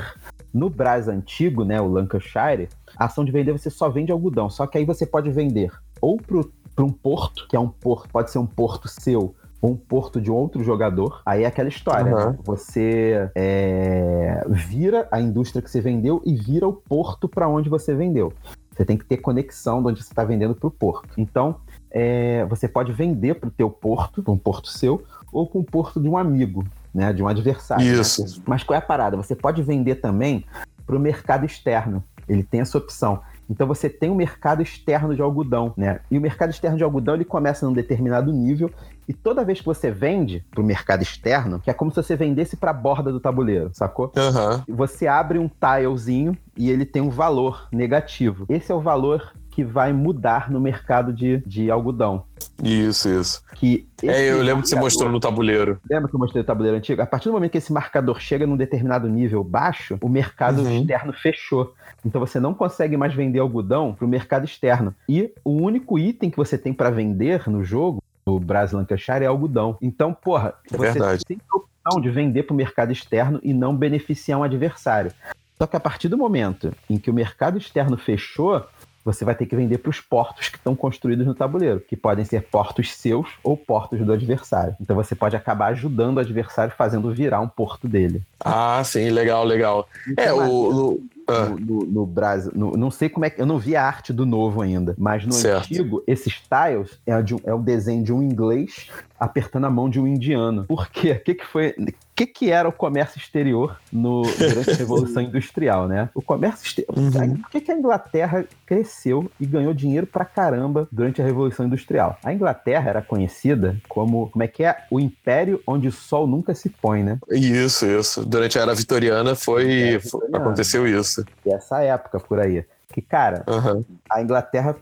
No 0.54 0.70
Brás 0.70 1.08
antigo, 1.08 1.66
né, 1.66 1.82
o 1.82 1.88
Lancashire, 1.88 2.70
a 2.96 3.06
ação 3.06 3.26
de 3.26 3.32
vender 3.32 3.52
você 3.52 3.70
só 3.70 3.90
vende 3.90 4.12
algodão. 4.12 4.50
Só 4.50 4.68
que 4.68 4.78
aí 4.78 4.86
você 4.86 5.06
pode 5.06 5.32
vender 5.32 5.72
ou 6.00 6.18
para 6.18 6.84
um 6.84 6.92
porto, 6.92 7.48
que 7.48 7.56
é 7.56 7.60
um 7.60 7.70
porto, 7.70 8.10
pode 8.10 8.30
ser 8.30 8.40
um 8.40 8.46
porto 8.46 8.88
seu 8.88 9.34
ou 9.62 9.72
um 9.72 9.78
porto 9.78 10.20
de 10.20 10.30
outro 10.30 10.62
jogador. 10.62 11.22
Aí 11.26 11.44
é 11.44 11.46
aquela 11.46 11.70
história. 11.70 12.14
Uhum. 12.14 12.32
Né? 12.32 12.38
Você 12.44 13.32
é, 13.34 14.46
vira 14.50 15.08
a 15.10 15.22
indústria 15.22 15.62
que 15.62 15.72
você 15.72 15.80
vendeu 15.80 16.22
e 16.26 16.36
vira 16.36 16.68
o 16.68 16.74
porto 16.74 17.30
para 17.30 17.48
onde 17.48 17.70
você 17.70 17.96
vendeu. 17.96 18.34
Você 18.72 18.84
tem 18.84 18.98
que 18.98 19.06
ter 19.06 19.18
conexão 19.18 19.82
de 19.82 19.90
onde 19.90 20.04
você 20.04 20.12
está 20.12 20.26
vendendo 20.26 20.54
para 20.54 20.68
o 20.68 20.72
porto. 20.72 21.10
Então, 21.18 21.56
é, 21.90 22.44
você 22.46 22.68
pode 22.68 22.92
vender 22.92 23.36
para 23.36 23.48
o 23.48 23.52
teu 23.52 23.70
porto, 23.70 24.22
para 24.22 24.34
um 24.34 24.38
porto 24.38 24.68
seu, 24.68 25.04
ou 25.32 25.48
com 25.48 25.60
o 25.60 25.64
porto 25.64 26.02
de 26.02 26.10
um 26.10 26.18
amigo, 26.18 26.66
né, 26.94 27.12
de 27.14 27.24
um 27.24 27.28
adversário. 27.28 27.86
Né? 27.86 27.94
Isso. 27.94 28.24
Né? 28.24 28.44
Mas 28.46 28.64
qual 28.64 28.76
é 28.76 28.80
a 28.80 28.86
parada? 28.86 29.18
Você 29.18 29.36
pode 29.36 29.62
vender 29.62 29.96
também 29.96 30.46
para 30.86 30.96
o 30.96 31.00
mercado 31.00 31.46
externo. 31.46 32.04
Ele 32.28 32.44
tem 32.44 32.62
essa 32.62 32.78
opção. 32.78 33.22
Então 33.50 33.68
você 33.68 33.90
tem 33.90 34.10
um 34.10 34.16
mercado 34.16 34.62
externo 34.62 35.16
de 35.16 35.22
algodão, 35.22 35.74
né? 35.76 36.00
E 36.10 36.18
o 36.18 36.22
mercado 36.22 36.50
externo 36.52 36.78
de 36.78 36.84
algodão 36.84 37.16
ele 37.16 37.26
começa 37.26 37.66
num 37.66 37.74
determinado 37.74 38.32
nível 38.32 38.72
e 39.08 39.14
toda 39.14 39.44
vez 39.44 39.60
que 39.60 39.66
você 39.66 39.92
vende 39.92 40.46
para 40.50 40.62
o 40.62 40.66
mercado 40.66 41.02
externo, 41.02 41.60
que 41.60 41.70
é 41.70 41.74
como 41.74 41.92
se 41.92 41.98
você 41.98 42.16
vendesse 42.16 42.56
para 42.56 42.72
a 42.72 42.74
borda 42.74 43.12
do 43.12 43.20
tabuleiro, 43.20 43.70
sacou? 43.74 44.12
Uhum. 44.16 44.76
Você 44.76 45.08
abre 45.08 45.38
um 45.40 45.50
tilezinho 45.50 46.38
e 46.56 46.72
ele 46.72 46.86
tem 46.86 47.02
um 47.02 47.10
valor 47.10 47.68
negativo. 47.72 48.46
Esse 48.48 48.72
é 48.72 48.76
o 48.76 48.80
valor 48.80 49.34
que 49.54 49.64
vai 49.64 49.94
mudar 49.94 50.50
no 50.50 50.60
mercado 50.60 51.14
de, 51.14 51.38
de 51.46 51.70
algodão. 51.70 52.24
Isso, 52.64 53.08
isso. 53.08 53.44
Que 53.54 53.88
é, 54.02 54.32
eu 54.32 54.42
lembro 54.42 54.64
que 54.64 54.70
você 54.70 54.76
mostrou 54.76 55.12
no 55.12 55.20
tabuleiro. 55.20 55.80
Lembra 55.88 56.10
que 56.10 56.16
eu 56.16 56.20
mostrei 56.20 56.42
no 56.42 56.48
tabuleiro 56.48 56.78
antigo? 56.78 57.02
A 57.04 57.06
partir 57.06 57.30
do 57.30 57.34
momento 57.34 57.52
que 57.52 57.60
esse 57.60 57.72
marcador 57.72 58.20
chega 58.20 58.48
num 58.48 58.58
determinado 58.58 59.08
nível 59.08 59.44
baixo, 59.44 59.98
o 60.02 60.10
mercado 60.10 60.64
uhum. 60.64 60.82
externo 60.82 61.14
fechou. 61.14 61.76
Então 62.04 62.20
você 62.20 62.40
não 62.40 62.54
consegue 62.54 62.98
mais 62.98 63.14
vender 63.14 63.40
algodão 63.40 63.94
para 63.94 64.06
o 64.06 64.08
mercado 64.08 64.44
externo. 64.44 64.96
E 65.08 65.32
o 65.44 65.52
único 65.52 66.00
item 66.00 66.32
que 66.32 66.38
você 66.38 66.58
tem 66.58 66.74
para 66.74 66.90
vender 66.90 67.48
no 67.48 67.64
jogo, 67.64 68.02
no 68.26 68.40
Brasil 68.40 68.80
Lancashire, 68.80 69.24
é 69.24 69.28
algodão. 69.28 69.78
Então, 69.80 70.16
porra, 70.16 70.56
é 70.72 70.76
você 70.76 70.94
verdade. 70.94 71.24
tem 71.26 71.40
a 71.52 71.58
opção 71.58 72.02
de 72.02 72.10
vender 72.10 72.44
para 72.44 72.56
o 72.56 72.58
mercado 72.58 72.92
externo 72.92 73.40
e 73.44 73.54
não 73.54 73.76
beneficiar 73.76 74.40
um 74.40 74.44
adversário. 74.44 75.12
Só 75.60 75.68
que 75.68 75.76
a 75.76 75.80
partir 75.80 76.10
do 76.10 76.18
momento 76.18 76.74
em 76.90 76.98
que 76.98 77.12
o 77.12 77.14
mercado 77.14 77.58
externo 77.58 77.98
fechou, 77.98 78.66
você 79.04 79.26
vai 79.26 79.36
ter 79.36 79.46
que 79.46 79.56
vender 79.56 79.78
para 79.80 79.90
os 79.90 80.00
portos 80.00 80.50
que 80.50 80.58
estão 80.58 80.76
construídos 80.76 81.26
no 81.26 81.36
tabuleiro, 81.36 81.80
que 81.80 81.96
podem 81.96 82.26
ser 82.26 82.44
portos 82.44 82.94
seus 82.94 83.28
ou 83.44 83.58
portos 83.58 84.00
do 84.00 84.14
adversário. 84.14 84.76
Então 84.80 84.96
você 84.96 85.16
pode 85.16 85.36
acabar 85.36 85.68
ajudando 85.68 86.18
o 86.18 86.20
adversário 86.20 86.74
fazendo 86.78 87.14
virar 87.14 87.42
um 87.42 87.48
porto 87.48 87.88
dele. 87.88 88.22
Ah, 88.40 88.82
sim, 88.84 89.10
legal, 89.10 89.44
legal. 89.44 89.88
Então, 90.08 90.24
é, 90.24 90.34
o, 90.34 91.02
ah. 91.28 91.50
no, 91.50 91.60
no, 91.60 91.86
no, 91.86 92.06
Brasil. 92.06 92.52
No, 92.56 92.72
não 92.72 92.92
sei 92.92 93.10
como 93.10 93.26
é 93.26 93.30
que. 93.30 93.42
Eu 93.42 93.46
não 93.46 93.58
vi 93.58 93.76
a 93.76 93.86
arte 93.86 94.12
do 94.12 94.26
novo 94.26 94.62
ainda, 94.62 94.96
mas 94.98 95.26
no 95.26 95.34
certo. 95.34 95.66
antigo, 95.66 96.04
esses 96.06 96.34
tiles 96.34 97.00
é, 97.06 97.22
de, 97.22 97.36
é 97.44 97.54
o 97.54 97.60
desenho 97.60 98.04
de 98.04 98.14
um 98.14 98.22
inglês 98.22 98.90
apertando 99.20 99.66
a 99.66 99.70
mão 99.70 99.90
de 99.90 100.00
um 100.00 100.08
indiano. 100.08 100.66
Por 100.66 100.90
quê? 100.90 101.12
O 101.12 101.20
que, 101.24 101.36
que 101.36 101.46
foi. 101.46 101.76
O 102.14 102.16
que, 102.16 102.28
que 102.28 102.52
era 102.52 102.70
o 102.70 102.72
comércio 102.72 103.18
exterior 103.18 103.76
no, 103.92 104.22
durante 104.22 104.70
a 104.70 104.76
Revolução 104.76 105.20
Industrial, 105.24 105.88
né? 105.88 106.10
O 106.14 106.22
comércio 106.22 106.64
exterior. 106.64 106.96
Uhum. 106.96 107.38
Por 107.38 107.50
que, 107.50 107.60
que 107.60 107.72
a 107.72 107.76
Inglaterra 107.76 108.46
cresceu 108.68 109.32
e 109.40 109.48
ganhou 109.48 109.74
dinheiro 109.74 110.06
pra 110.06 110.24
caramba 110.24 110.88
durante 110.92 111.24
a 111.24 111.26
Revolução 111.26 111.66
Industrial? 111.66 112.20
A 112.24 112.32
Inglaterra 112.32 112.88
era 112.88 113.02
conhecida 113.02 113.76
como. 113.90 114.30
Como 114.30 114.44
é 114.44 114.48
que 114.48 114.64
é? 114.64 114.86
O 114.92 115.00
império 115.00 115.60
onde 115.66 115.88
o 115.88 115.92
sol 115.92 116.28
nunca 116.28 116.54
se 116.54 116.70
põe, 116.70 117.04
né? 117.04 117.18
Isso, 117.32 117.88
isso. 117.88 118.24
Durante 118.24 118.60
a 118.60 118.62
era 118.62 118.76
vitoriana 118.76 119.34
foi. 119.34 119.98
Vitoriana. 119.98 120.38
Aconteceu 120.38 120.88
isso. 120.88 121.26
E 121.44 121.52
essa 121.52 121.82
época 121.82 122.20
por 122.20 122.40
aí. 122.40 122.64
Que, 122.92 123.02
cara, 123.02 123.44
uhum. 123.48 123.84
a 124.08 124.22
Inglaterra 124.22 124.76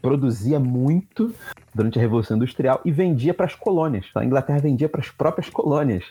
produzia 0.00 0.60
muito 0.60 1.34
durante 1.74 1.98
a 1.98 2.00
Revolução 2.00 2.36
Industrial 2.36 2.80
e 2.84 2.92
vendia 2.92 3.34
para 3.34 3.44
as 3.44 3.56
colônias. 3.56 4.06
Então, 4.08 4.22
a 4.22 4.24
Inglaterra 4.24 4.60
vendia 4.60 4.88
para 4.88 5.00
as 5.00 5.10
próprias 5.10 5.50
colônias 5.50 6.04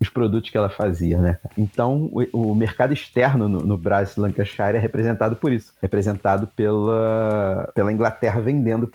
os 0.00 0.08
produtos 0.08 0.50
que 0.50 0.56
ela 0.56 0.70
fazia, 0.70 1.18
né? 1.18 1.38
Então, 1.56 2.10
o, 2.12 2.50
o 2.50 2.54
mercado 2.54 2.92
externo 2.92 3.48
no, 3.48 3.60
no 3.60 3.76
Brasil 3.76 4.22
Lancashire 4.22 4.76
é 4.76 4.78
representado 4.78 5.36
por 5.36 5.52
isso, 5.52 5.72
representado 5.82 6.46
pela, 6.46 7.70
pela 7.74 7.92
Inglaterra 7.92 8.40
vendendo 8.40 8.90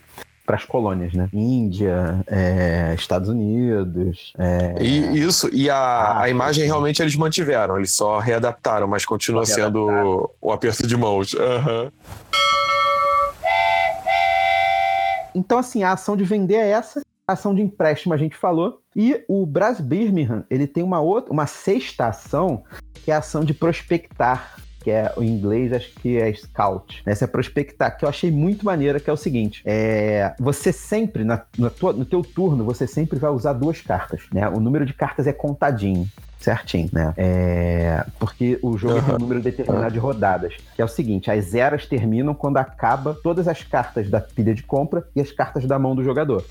para 0.45 0.55
as 0.55 0.65
colônias, 0.65 1.13
né? 1.13 1.27
Índia, 1.33 2.23
é, 2.27 2.93
Estados 2.95 3.29
Unidos. 3.29 4.33
É, 4.37 4.75
e 4.79 5.19
isso, 5.19 5.49
e 5.53 5.69
a, 5.69 6.21
a 6.21 6.29
imagem 6.29 6.65
realmente 6.65 7.01
eles 7.01 7.15
mantiveram, 7.15 7.77
eles 7.77 7.91
só 7.91 8.19
readaptaram, 8.19 8.87
mas 8.87 9.05
continua 9.05 9.45
sendo 9.45 10.29
o 10.41 10.51
aperto 10.51 10.85
de 10.85 10.95
mãos. 10.95 11.33
Uhum. 11.33 11.91
Então, 15.33 15.57
assim, 15.57 15.83
a 15.83 15.91
ação 15.91 16.15
de 16.15 16.23
vender 16.23 16.55
é 16.55 16.69
essa, 16.69 16.99
a 16.99 17.14
ação 17.27 17.55
de 17.55 17.61
empréstimo 17.61 18.13
a 18.13 18.17
gente 18.17 18.35
falou, 18.35 18.81
e 18.95 19.23
o 19.27 19.45
Bras 19.45 19.79
Birmingham, 19.79 20.43
ele 20.49 20.67
tem 20.67 20.83
uma 20.83 20.99
outra, 20.99 21.33
uma 21.33 21.47
sexta 21.47 22.07
ação, 22.07 22.63
que 23.03 23.11
é 23.11 23.15
a 23.15 23.19
ação 23.19 23.43
de 23.43 23.53
prospectar, 23.53 24.55
que 24.81 24.91
é 24.91 25.11
o 25.17 25.23
inglês, 25.23 25.73
acho 25.73 25.91
que 25.95 26.17
é 26.17 26.31
scout. 26.31 27.01
Essa 27.05 27.25
é 27.25 27.27
prospectar, 27.27 27.97
que 27.97 28.05
eu 28.05 28.09
achei 28.09 28.29
muito 28.29 28.63
maneira, 28.63 28.99
que 28.99 29.09
é 29.09 29.13
o 29.13 29.17
seguinte: 29.17 29.63
é, 29.65 30.35
você 30.39 30.71
sempre, 30.71 31.23
na, 31.23 31.41
na 31.57 31.71
tua, 31.71 31.91
no 31.91 32.05
teu 32.05 32.21
turno, 32.21 32.63
você 32.63 32.85
sempre 32.85 33.17
vai 33.17 33.31
usar 33.31 33.53
duas 33.53 33.81
cartas, 33.81 34.21
né? 34.31 34.47
O 34.47 34.59
número 34.59 34.85
de 34.85 34.93
cartas 34.93 35.25
é 35.25 35.33
contadinho 35.33 36.07
certinho, 36.37 36.89
né? 36.93 37.11
É, 37.17 38.05
porque 38.19 38.59
o 38.61 38.77
jogo 38.77 39.01
tem 39.01 39.15
um 39.15 39.17
número 39.17 39.41
determinado 39.41 39.91
de 39.91 39.97
rodadas, 39.97 40.53
que 40.75 40.81
é 40.81 40.85
o 40.85 40.87
seguinte, 40.87 41.31
as 41.31 41.55
eras 41.55 41.87
terminam 41.87 42.35
quando 42.35 42.57
acaba 42.57 43.17
todas 43.23 43.47
as 43.47 43.63
cartas 43.63 44.11
da 44.11 44.21
pilha 44.21 44.53
de 44.53 44.61
compra 44.61 45.07
e 45.15 45.21
as 45.21 45.31
cartas 45.31 45.65
da 45.65 45.79
mão 45.79 45.95
do 45.95 46.03
jogador. 46.03 46.45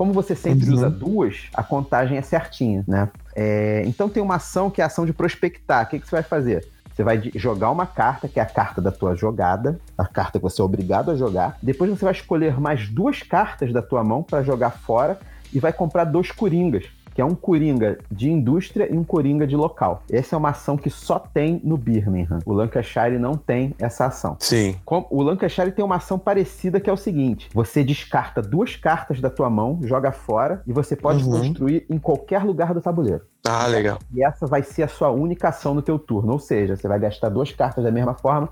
Como 0.00 0.14
você 0.14 0.34
sempre 0.34 0.66
uhum. 0.66 0.76
usa 0.76 0.88
duas, 0.88 1.42
a 1.52 1.62
contagem 1.62 2.16
é 2.16 2.22
certinha, 2.22 2.82
né? 2.88 3.10
É, 3.36 3.82
então 3.84 4.08
tem 4.08 4.22
uma 4.22 4.36
ação 4.36 4.70
que 4.70 4.80
é 4.80 4.84
a 4.84 4.86
ação 4.86 5.04
de 5.04 5.12
prospectar. 5.12 5.84
O 5.84 5.88
que, 5.90 5.98
que 5.98 6.08
você 6.08 6.16
vai 6.16 6.22
fazer? 6.22 6.66
Você 6.90 7.04
vai 7.04 7.30
jogar 7.34 7.70
uma 7.70 7.84
carta, 7.84 8.26
que 8.26 8.40
é 8.40 8.42
a 8.42 8.46
carta 8.46 8.80
da 8.80 8.90
tua 8.90 9.14
jogada, 9.14 9.78
a 9.98 10.06
carta 10.06 10.38
que 10.38 10.42
você 10.42 10.62
é 10.62 10.64
obrigado 10.64 11.10
a 11.10 11.16
jogar. 11.16 11.58
Depois 11.62 11.90
você 11.90 12.02
vai 12.02 12.14
escolher 12.14 12.58
mais 12.58 12.88
duas 12.88 13.22
cartas 13.22 13.74
da 13.74 13.82
tua 13.82 14.02
mão 14.02 14.22
para 14.22 14.42
jogar 14.42 14.70
fora 14.70 15.20
e 15.52 15.60
vai 15.60 15.70
comprar 15.70 16.04
dois 16.04 16.32
coringas 16.32 16.86
que 17.14 17.20
é 17.20 17.24
um 17.24 17.34
coringa 17.34 17.98
de 18.10 18.30
indústria 18.30 18.92
e 18.92 18.96
um 18.96 19.04
coringa 19.04 19.46
de 19.46 19.56
local. 19.56 20.02
Essa 20.10 20.36
é 20.36 20.38
uma 20.38 20.50
ação 20.50 20.76
que 20.76 20.90
só 20.90 21.18
tem 21.18 21.60
no 21.64 21.76
Birmingham. 21.76 22.38
O 22.44 22.52
Lancashire 22.52 23.18
não 23.18 23.34
tem 23.34 23.74
essa 23.78 24.06
ação. 24.06 24.36
Sim. 24.40 24.76
O 24.86 25.22
Lancashire 25.22 25.72
tem 25.72 25.84
uma 25.84 25.96
ação 25.96 26.18
parecida 26.18 26.80
que 26.80 26.88
é 26.88 26.92
o 26.92 26.96
seguinte: 26.96 27.48
você 27.52 27.82
descarta 27.82 28.40
duas 28.42 28.76
cartas 28.76 29.20
da 29.20 29.30
tua 29.30 29.50
mão, 29.50 29.80
joga 29.82 30.12
fora 30.12 30.62
e 30.66 30.72
você 30.72 30.96
pode 30.96 31.24
uhum. 31.24 31.30
construir 31.30 31.86
em 31.88 31.98
qualquer 31.98 32.44
lugar 32.44 32.74
do 32.74 32.80
tabuleiro. 32.80 33.22
Ah, 33.46 33.66
legal. 33.66 33.98
E 34.14 34.22
essa 34.22 34.46
vai 34.46 34.62
ser 34.62 34.82
a 34.82 34.88
sua 34.88 35.10
única 35.10 35.48
ação 35.48 35.74
no 35.74 35.80
teu 35.80 35.98
turno. 35.98 36.32
Ou 36.32 36.38
seja, 36.38 36.76
você 36.76 36.86
vai 36.86 36.98
gastar 36.98 37.30
duas 37.30 37.52
cartas 37.52 37.82
da 37.82 37.90
mesma 37.90 38.14
forma 38.14 38.50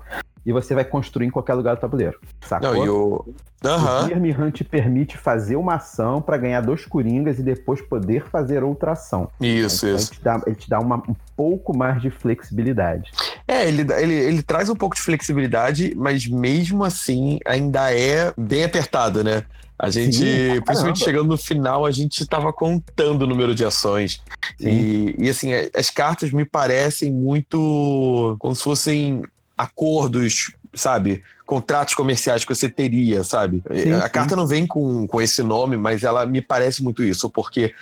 e 0.49 0.51
você 0.51 0.73
vai 0.73 0.83
construir 0.83 1.27
em 1.27 1.29
qualquer 1.29 1.53
lugar 1.53 1.75
do 1.75 1.79
tabuleiro. 1.79 2.19
Sacou? 2.41 2.73
Não, 2.73 2.83
e 2.83 2.89
o... 2.89 3.23
Uhum. 3.63 4.05
O 4.05 4.07
Birmingham 4.07 4.49
te 4.49 4.63
permite 4.63 5.15
fazer 5.15 5.57
uma 5.57 5.75
ação 5.75 6.23
para 6.23 6.37
ganhar 6.37 6.61
dois 6.61 6.87
coringas 6.87 7.37
e 7.37 7.43
depois 7.43 7.81
poder 7.81 8.25
fazer 8.29 8.63
outra 8.63 8.93
ação. 8.93 9.29
Isso, 9.39 9.85
então, 9.85 9.97
isso. 9.97 10.09
Ele 10.11 10.17
te 10.17 10.23
dá, 10.23 10.41
ele 10.47 10.55
te 10.55 10.69
dá 10.69 10.79
uma, 10.79 10.95
um 11.07 11.15
pouco 11.35 11.77
mais 11.77 12.01
de 12.01 12.09
flexibilidade. 12.09 13.11
É, 13.47 13.67
ele, 13.67 13.85
ele, 13.93 14.15
ele 14.15 14.41
traz 14.41 14.69
um 14.69 14.75
pouco 14.75 14.95
de 14.95 15.03
flexibilidade, 15.03 15.93
mas 15.95 16.25
mesmo 16.25 16.83
assim 16.83 17.37
ainda 17.45 17.93
é 17.93 18.33
bem 18.35 18.63
apertado, 18.63 19.23
né? 19.23 19.43
A 19.77 19.91
gente, 19.91 20.17
Sim, 20.17 20.61
principalmente 20.61 21.03
chegando 21.03 21.27
no 21.27 21.37
final, 21.37 21.85
a 21.85 21.91
gente 21.91 22.23
estava 22.23 22.51
contando 22.51 23.21
o 23.21 23.27
número 23.27 23.53
de 23.53 23.63
ações. 23.63 24.19
E, 24.59 25.15
e, 25.17 25.29
assim, 25.29 25.51
as 25.75 25.91
cartas 25.91 26.31
me 26.31 26.43
parecem 26.43 27.11
muito 27.11 28.35
como 28.39 28.55
se 28.55 28.63
fossem 28.63 29.21
acordos, 29.59 30.53
sabe? 30.73 31.21
Contratos 31.45 31.93
comerciais 31.93 32.45
que 32.45 32.55
você 32.55 32.69
teria, 32.69 33.25
sabe? 33.25 33.61
Sim, 33.75 33.91
a 33.91 34.03
sim. 34.03 34.09
carta 34.09 34.35
não 34.37 34.47
vem 34.47 34.65
com, 34.65 35.05
com 35.05 35.21
esse 35.21 35.43
nome, 35.43 35.75
mas 35.75 36.03
ela 36.03 36.25
me 36.25 36.41
parece 36.41 36.81
muito 36.81 37.03
isso, 37.03 37.29
porque 37.29 37.73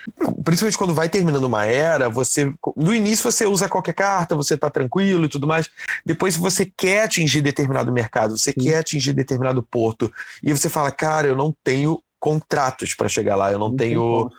principalmente 0.43 0.77
quando 0.77 0.95
vai 0.95 1.07
terminando 1.07 1.43
uma 1.43 1.65
era, 1.65 2.09
você. 2.09 2.51
No 2.75 2.95
início 2.95 3.31
você 3.31 3.45
usa 3.45 3.69
qualquer 3.69 3.93
carta, 3.93 4.35
você 4.35 4.57
tá 4.57 4.71
tranquilo 4.71 5.25
e 5.25 5.29
tudo 5.29 5.45
mais. 5.45 5.69
Depois, 6.03 6.33
se 6.33 6.39
você 6.39 6.65
quer 6.65 7.03
atingir 7.03 7.41
determinado 7.41 7.91
mercado, 7.91 8.35
você 8.35 8.51
sim. 8.51 8.61
quer 8.61 8.77
atingir 8.79 9.13
determinado 9.13 9.61
porto, 9.61 10.11
e 10.41 10.51
você 10.51 10.69
fala, 10.69 10.89
cara, 10.89 11.27
eu 11.27 11.35
não 11.35 11.53
tenho 11.63 12.01
contratos 12.19 12.95
para 12.95 13.07
chegar 13.07 13.35
lá, 13.35 13.51
eu 13.51 13.59
não, 13.59 13.69
não 13.69 13.75
tenho 13.75 14.31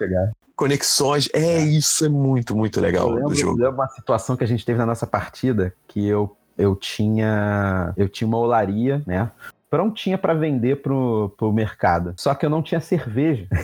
conexões. 0.57 1.29
É, 1.33 1.59
é, 1.59 1.61
isso 1.61 2.05
é 2.05 2.09
muito, 2.09 2.57
muito 2.57 2.81
legal 2.81 3.09
eu 3.09 3.15
lembro, 3.15 3.29
do 3.29 3.35
jogo. 3.37 3.53
Eu 3.61 3.67
lembro 3.67 3.83
uma 3.83 3.89
situação 3.89 4.37
que 4.37 4.43
a 4.43 4.47
gente 4.47 4.65
teve 4.65 4.77
na 4.77 4.87
nossa 4.87 5.07
partida 5.07 5.73
que 5.87 6.05
eu 6.05 6.37
eu 6.59 6.75
tinha 6.77 7.93
eu 7.97 8.09
tinha 8.09 8.27
uma 8.29 8.39
olaria, 8.39 9.03
né? 9.07 9.31
Prontinha 9.71 10.17
para 10.19 10.33
vender 10.35 10.83
pro, 10.83 11.35
pro 11.37 11.53
mercado. 11.53 12.15
Só 12.17 12.35
que 12.35 12.45
eu 12.45 12.51
não 12.51 12.63
tinha 12.63 12.81
cerveja. 12.81 13.47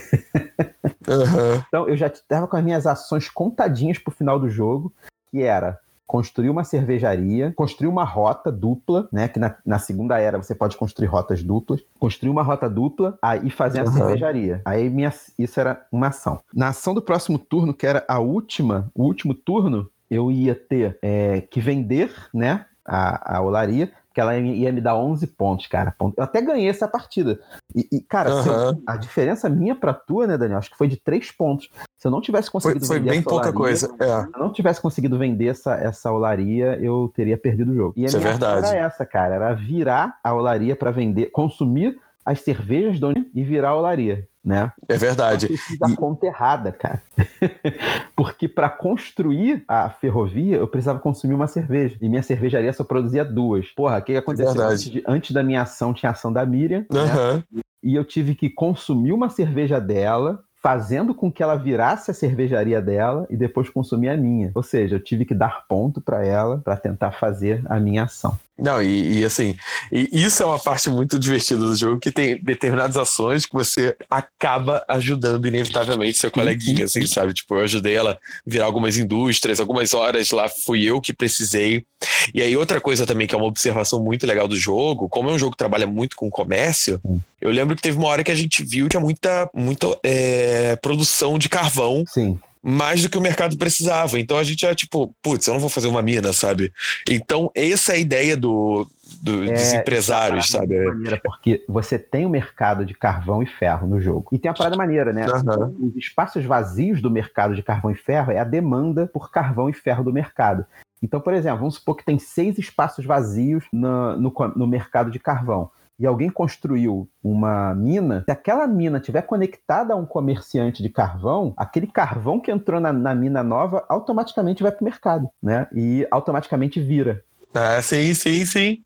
Uhum. 1.07 1.63
então 1.69 1.87
eu 1.87 1.97
já 1.99 2.07
estava 2.07 2.47
com 2.47 2.57
as 2.57 2.65
minhas 2.65 2.87
ações 2.87 3.29
contadinhas 3.29 3.99
pro 3.99 4.11
final 4.11 4.41
do 4.41 4.49
jogo, 4.49 4.91
que 5.31 5.43
era 5.43 5.79
construir 6.07 6.49
uma 6.49 6.65
cervejaria, 6.65 7.53
construir 7.57 7.89
uma 7.89 8.05
rota 8.05 8.51
dupla, 8.53 9.09
né? 9.13 9.29
Que 9.29 9.39
na, 9.39 9.55
na 9.67 9.79
segunda 9.79 10.19
era 10.19 10.39
você 10.39 10.55
pode 10.55 10.77
construir 10.77 11.09
rotas 11.09 11.43
duplas, 11.43 11.81
construir 11.99 12.31
uma 12.31 12.43
rota 12.43 12.69
dupla 12.71 13.19
aí 13.21 13.51
fazer 13.51 13.81
a 13.81 13.85
Uhum. 13.85 13.93
cervejaria. 13.93 14.63
Aí 14.65 14.89
minha, 14.89 15.13
isso 15.39 15.61
era 15.61 15.85
uma 15.91 16.09
ação. 16.09 16.41
Na 16.55 16.69
ação 16.69 16.95
do 16.95 17.03
próximo 17.03 17.39
turno, 17.39 17.75
que 17.75 17.87
era 17.87 18.05
a 18.09 18.19
última, 18.19 18.91
o 18.95 19.05
último 19.05 19.35
turno, 19.35 19.91
eu 20.11 20.31
ia 20.31 20.55
ter 20.55 20.99
é, 21.03 21.41
que 21.41 21.61
vender, 21.61 22.13
né? 22.33 22.67
A, 22.87 23.37
a 23.39 23.43
olaria, 23.43 23.91
que 24.13 24.21
ela 24.21 24.37
ia 24.37 24.73
me 24.73 24.81
dar 24.81 24.95
11 24.97 25.27
pontos, 25.27 25.67
cara. 25.67 25.93
Eu 26.17 26.23
até 26.23 26.41
ganhei 26.41 26.69
essa 26.69 26.87
partida. 26.87 27.41
E, 27.75 27.89
e, 27.91 28.01
cara, 28.01 28.43
se 28.43 28.49
eu- 28.49 28.81
a 28.87 28.97
diferença 28.97 29.49
minha 29.49 29.75
pra 29.75 29.93
tua, 29.93 30.27
né, 30.27 30.39
Daniel? 30.39 30.59
Acho 30.59 30.71
que 30.71 30.77
foi 30.77 30.87
de 30.87 30.97
3 30.97 31.33
pontos. 31.33 31.69
Se 31.99 32.07
eu 32.07 32.13
não 32.13 32.21
tivesse 32.21 32.49
Foi, 32.51 32.61
conseguido 32.61 32.87
foi 32.87 32.99
vender 32.99 33.11
bem 33.11 33.19
essa 33.21 33.29
pouca 33.29 33.47
olaria, 33.49 33.59
coisa. 33.59 33.95
É. 33.99 34.23
se 34.23 34.29
eu 34.35 34.39
não 34.39 34.53
tivesse 34.53 34.81
conseguido 34.81 35.19
vender 35.19 35.47
essa, 35.49 35.75
essa 35.75 36.13
olaria, 36.13 36.79
eu 36.81 37.11
teria 37.17 37.37
perdido 37.37 37.73
o 37.73 37.75
jogo. 37.75 37.95
E 37.97 38.03
a 38.05 38.07
Isso 38.07 38.17
é 38.19 38.21
minha 38.21 38.33
ação 38.35 38.49
verdade. 38.53 38.77
era 38.77 38.87
essa, 38.87 39.05
cara. 39.07 39.35
Era 39.35 39.53
virar 39.55 40.17
a 40.23 40.33
olaria 40.35 40.77
pra 40.77 40.91
vender, 40.93 41.31
consumir 41.33 41.99
as 42.25 42.41
cervejas 42.41 42.99
do 42.99 43.13
e 43.35 43.43
virar 43.43 43.71
a 43.71 43.77
olaria, 43.77 44.27
né? 44.45 44.73
É 44.89 44.97
verdade. 44.97 45.47
Eu 45.51 45.59
fiz 45.59 45.83
a 45.83 45.89
E- 45.91 45.97
conta 45.97 46.27
errada, 46.27 46.73
cara. 46.73 47.03
Porque 48.17 48.49
para 48.49 48.69
construir 48.69 49.65
a 49.69 49.91
ferrovia, 49.91 50.57
eu 50.57 50.67
precisava 50.69 50.99
consumir 50.99 51.35
uma 51.35 51.47
cerveja. 51.47 51.97
E 52.01 52.09
minha 52.09 52.23
cervejaria 52.23 52.73
só 52.73 52.85
produzia 52.85 53.25
duas. 53.25 53.69
Porra, 53.71 53.99
o 53.99 54.03
que 54.03 54.17
aconteceu? 54.17 54.53
Verdade. 54.55 54.73
Antes, 54.75 54.91
de- 54.91 55.05
antes 55.07 55.31
da 55.33 55.43
minha 55.43 55.63
ação, 55.63 55.93
tinha 55.93 56.11
a 56.11 56.13
ação 56.13 56.33
da 56.33 56.45
Miriam. 56.47 56.85
né? 56.91 57.01
Aham. 57.01 57.45
E 57.83 57.95
eu 57.95 58.05
tive 58.05 58.35
que 58.35 58.49
consumir 58.49 59.13
uma 59.13 59.29
cerveja 59.29 59.79
dela, 59.79 60.43
fazendo 60.63 61.15
com 61.15 61.31
que 61.31 61.43
ela 61.43 61.55
virasse 61.57 62.11
a 62.11 62.15
cervejaria 62.15 62.81
dela 62.81 63.27
e 63.29 63.37
depois 63.37 63.69
consumir 63.69 64.09
a 64.09 64.17
minha. 64.17 64.51
Ou 64.55 64.63
seja, 64.63 64.97
eu 64.97 65.01
tive 65.01 65.27
que 65.27 65.35
dar 65.35 65.67
ponto 65.69 66.01
para 66.01 66.25
ela 66.25 66.59
para 66.65 66.77
tentar 66.79 67.13
fazer 67.13 67.63
a 67.67 67.79
minha 67.79 68.05
ação. 68.05 68.39
Não, 68.57 68.81
e, 68.81 69.19
e 69.19 69.25
assim, 69.25 69.57
e 69.91 70.09
isso 70.13 70.43
é 70.43 70.47
uma 70.47 70.59
parte 70.59 70.89
muito 70.89 71.19
divertida 71.19 71.61
do 71.61 71.75
jogo, 71.75 71.99
que 71.99 72.13
tem 72.13 72.41
determinadas 72.41 72.97
ações 72.97 73.45
que 73.45 73.53
você 73.53 73.97
acaba 74.09 74.85
ajudando 74.89 75.47
inevitavelmente 75.47 76.19
seu 76.19 76.31
coleguinha, 76.31 76.85
assim, 76.85 77.05
sabe? 77.07 77.35
Tipo, 77.35 77.57
eu 77.57 77.65
ajudei 77.65 77.97
ela 77.97 78.13
a 78.13 78.19
virar 78.47 78.67
algumas 78.67 78.97
indústrias, 78.97 79.59
algumas 79.59 79.93
horas 79.93 80.31
lá 80.31 80.49
fui 80.49 80.85
eu 80.85 81.01
que 81.01 81.13
precisei. 81.13 81.85
E 82.33 82.41
aí, 82.41 82.57
outra 82.57 82.81
coisa 82.81 83.05
também, 83.05 83.27
que 83.27 83.35
é 83.35 83.39
uma 83.39 83.47
observação 83.47 84.03
muito 84.03 84.25
legal 84.27 84.47
do 84.47 84.57
jogo, 84.57 85.09
como 85.09 85.31
é 85.31 85.33
um 85.33 85.39
jogo 85.39 85.53
que 85.53 85.59
trabalha 85.59 85.87
muito 85.87 86.15
com 86.17 86.31
comércio, 86.31 87.01
Hum. 87.05 87.21
eu 87.41 87.51
lembro 87.51 87.75
que 87.75 87.83
teve 87.83 87.99
uma 87.99 88.09
hora 88.09 88.23
que 88.23 88.31
a 88.31 88.35
gente 88.35 88.65
viu 88.65 88.87
que 88.87 88.91
tinha 88.91 89.01
muita, 89.01 89.51
muita 89.53 89.99
é, 90.03 90.77
produção 90.77 91.39
de 91.39 91.49
carvão 91.49 92.05
Sim. 92.07 92.39
Mais 92.65 93.03
do 93.03 93.11
que 93.11 93.19
o 93.19 93.21
mercado 93.21 93.59
precisava. 93.59 94.19
Então 94.19 94.39
a 94.39 94.43
gente 94.43 94.63
já, 94.63 94.75
tipo, 94.75 95.15
putz, 95.23 95.47
eu 95.47 95.53
não 95.55 95.61
vou 95.61 95.69
fazer 95.69 95.89
uma 95.89 96.01
mina, 96.01 96.33
sabe? 96.33 96.73
Então, 97.09 97.51
essa 97.55 97.93
é 97.93 97.97
a 97.97 97.99
ideia 97.99 98.37
do, 98.37 98.89
do- 99.21 99.45
dos 99.45 99.73
É, 99.73 99.77
empresários, 99.77 100.47
é 100.53 100.57
a 100.57 100.61
sabe? 100.61 100.85
maneira, 100.87 101.21
porque 101.23 101.63
você 101.69 101.99
tem 101.99 102.25
o 102.25 102.31
mercado 102.31 102.87
de 102.87 102.95
carvão 102.95 103.43
e 103.43 103.47
ferro 103.47 103.87
no 103.87 104.01
jogo. 104.01 104.29
E 104.33 104.39
tem 104.39 104.51
a 104.51 104.55
parada 104.55 104.77
maneira, 104.77 105.13
né? 105.13 105.27
Aham. 105.27 105.75
Os 105.79 105.95
espaços 105.97 106.43
vazios 106.45 107.03
do 107.03 107.11
mercado 107.11 107.55
de 107.55 107.63
carvão 107.63 107.91
e 107.91 107.95
ferro 107.95 108.33
é 108.33 108.39
a 108.39 108.45
demanda 108.45 109.07
por 109.07 109.31
carvão 109.31 109.69
e 109.69 109.75
ferro 109.75 110.03
do 110.03 110.13
mercado. 110.13 110.65
Então, 111.03 111.21
por 111.21 111.35
exemplo, 111.35 111.59
vamos 111.59 111.75
supor 111.75 111.97
que 111.97 112.05
tem 112.05 112.19
seis 112.19 112.57
espaços 112.57 113.05
vazios 113.05 113.63
no, 113.71 114.31
co- 114.31 114.49
no 114.49 114.67
mercado 114.67 115.11
de 115.11 115.19
carvão. 115.19 115.71
E 115.99 116.07
alguém 116.07 116.29
construiu 116.29 117.09
uma 117.23 117.75
mina, 117.75 118.23
se 118.25 118.31
aquela 118.33 118.67
mina 118.67 118.99
tiver 118.99 119.23
conectada 119.23 119.95
a 119.95 119.97
um 119.97 120.05
comerciante 120.05 120.83
de 120.83 120.89
carvão, 120.89 121.55
aquele 121.57 121.87
carvão 121.87 122.41
que 122.41 122.51
entrou 122.51 122.81
na, 122.81 122.93
na 122.93 123.15
mina 123.15 123.43
nova 123.43 123.85
automaticamente 123.89 124.63
vai 124.63 124.73
para 124.73 124.81
o 124.81 124.85
mercado, 124.85 125.29
né? 125.43 125.69
E 125.73 126.07
automaticamente 126.11 126.81
vira. 126.81 127.23
Ah, 127.55 127.81
sim, 127.81 128.13
sim, 128.15 128.45
sim. 128.45 128.83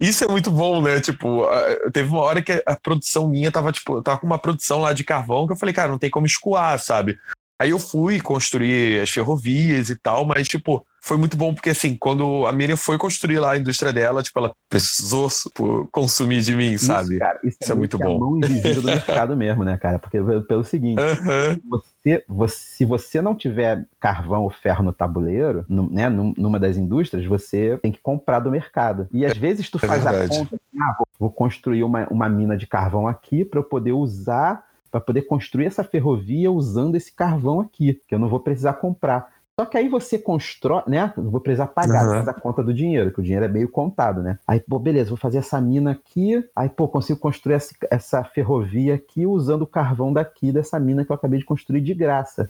Isso 0.00 0.24
é 0.24 0.28
muito 0.28 0.50
bom, 0.50 0.82
né? 0.82 1.00
Tipo, 1.00 1.44
a- 1.44 1.90
teve 1.92 2.08
uma 2.08 2.22
hora 2.22 2.42
que 2.42 2.62
a 2.66 2.74
produção 2.74 3.28
minha 3.28 3.52
tava, 3.52 3.70
tipo, 3.70 4.02
tava 4.02 4.18
com 4.18 4.26
uma 4.26 4.38
produção 4.38 4.80
lá 4.80 4.92
de 4.92 5.04
carvão 5.04 5.46
que 5.46 5.52
eu 5.52 5.56
falei, 5.56 5.74
cara, 5.74 5.90
não 5.92 5.98
tem 5.98 6.10
como 6.10 6.26
escoar, 6.26 6.78
sabe? 6.80 7.18
Aí 7.60 7.70
eu 7.70 7.78
fui 7.78 8.18
construir 8.22 9.02
as 9.02 9.10
ferrovias 9.10 9.90
e 9.90 9.96
tal, 9.96 10.24
mas, 10.24 10.48
tipo, 10.48 10.82
foi 11.02 11.18
muito 11.18 11.36
bom 11.36 11.52
porque, 11.52 11.68
assim, 11.68 11.94
quando 11.94 12.46
a 12.46 12.52
Miriam 12.52 12.74
foi 12.76 12.96
construir 12.96 13.38
lá 13.38 13.52
a 13.52 13.58
indústria 13.58 13.92
dela, 13.92 14.22
tipo, 14.22 14.38
ela 14.38 14.50
precisou 14.66 15.28
tipo, 15.28 15.86
consumir 15.92 16.40
de 16.40 16.56
mim, 16.56 16.78
sabe? 16.78 17.10
Isso, 17.10 17.18
cara, 17.18 17.38
isso, 17.44 17.58
Isso 17.60 17.72
é 17.72 17.74
muito 17.74 17.98
meio 17.98 18.10
que 18.12 18.18
bom. 18.18 18.24
a 18.24 18.28
mão 18.30 18.38
invisível 18.38 18.80
do 18.80 18.88
mercado 18.88 19.36
mesmo, 19.36 19.62
né, 19.62 19.76
cara? 19.76 19.98
Porque 19.98 20.16
pelo- 20.48 20.64
seguinte, 20.64 21.02
Aham. 21.02 21.58
você, 21.68 22.24
você- 22.26 22.56
se 22.56 22.84
você 22.86 23.20
não 23.20 23.34
tiver 23.34 23.84
carvão 24.00 24.44
ou 24.44 24.50
ferro 24.50 24.82
no 24.82 24.92
tabuleiro, 24.92 25.66
no- 25.68 25.90
né, 25.90 26.08
num- 26.08 26.32
numa 26.38 26.58
das 26.58 26.78
indústrias, 26.78 27.26
você 27.26 27.78
tem 27.82 27.92
que 27.92 28.00
comprar 28.00 28.38
do 28.40 28.50
mercado. 28.50 29.06
E 29.12 29.26
às 29.26 29.36
vezes 29.36 29.68
tu 29.68 29.76
É 29.82 29.86
faz 29.86 30.06
a 30.06 30.26
conta, 30.26 30.56
assim, 30.56 30.80
ah, 30.82 30.94
vou, 30.96 31.06
vou 31.18 31.30
construir 31.30 31.82
uma, 31.84 32.06
uma 32.08 32.26
mina 32.26 32.56
de 32.56 32.66
carvão 32.66 33.06
aqui 33.06 33.44
para 33.44 33.60
eu 33.60 33.64
poder 33.64 33.92
usar, 33.92 34.64
para 34.90 35.00
poder 35.00 35.22
construir 35.22 35.66
essa 35.66 35.84
ferrovia 35.84 36.50
usando 36.50 36.96
esse 36.96 37.14
carvão 37.14 37.60
aqui, 37.60 38.00
que 38.08 38.14
eu 38.14 38.18
não 38.18 38.28
vou 38.28 38.40
precisar 38.40 38.74
comprar. 38.74 39.28
Só 39.58 39.66
que 39.66 39.76
aí 39.76 39.88
você 39.88 40.18
constrói, 40.18 40.82
né? 40.86 41.12
Eu 41.16 41.30
vou 41.30 41.40
precisar 41.40 41.66
pagar, 41.66 42.06
Uhum. 42.24 42.30
a 42.30 42.32
conta 42.32 42.62
do 42.62 42.72
dinheiro, 42.72 43.12
que 43.12 43.20
o 43.20 43.22
dinheiro 43.22 43.44
é 43.44 43.48
meio 43.48 43.68
contado, 43.68 44.22
né? 44.22 44.38
Aí, 44.48 44.58
pô, 44.58 44.78
beleza, 44.78 45.10
vou 45.10 45.18
fazer 45.18 45.36
essa 45.38 45.60
mina 45.60 45.90
aqui, 45.92 46.42
aí, 46.56 46.68
pô, 46.70 46.88
consigo 46.88 47.20
construir 47.20 47.54
essa, 47.56 47.74
essa 47.90 48.24
ferrovia 48.24 48.94
aqui 48.94 49.26
usando 49.26 49.62
o 49.62 49.66
carvão 49.66 50.14
daqui 50.14 50.50
dessa 50.50 50.80
mina 50.80 51.04
que 51.04 51.12
eu 51.12 51.16
acabei 51.16 51.38
de 51.38 51.44
construir 51.44 51.82
de 51.82 51.92
graça. 51.92 52.48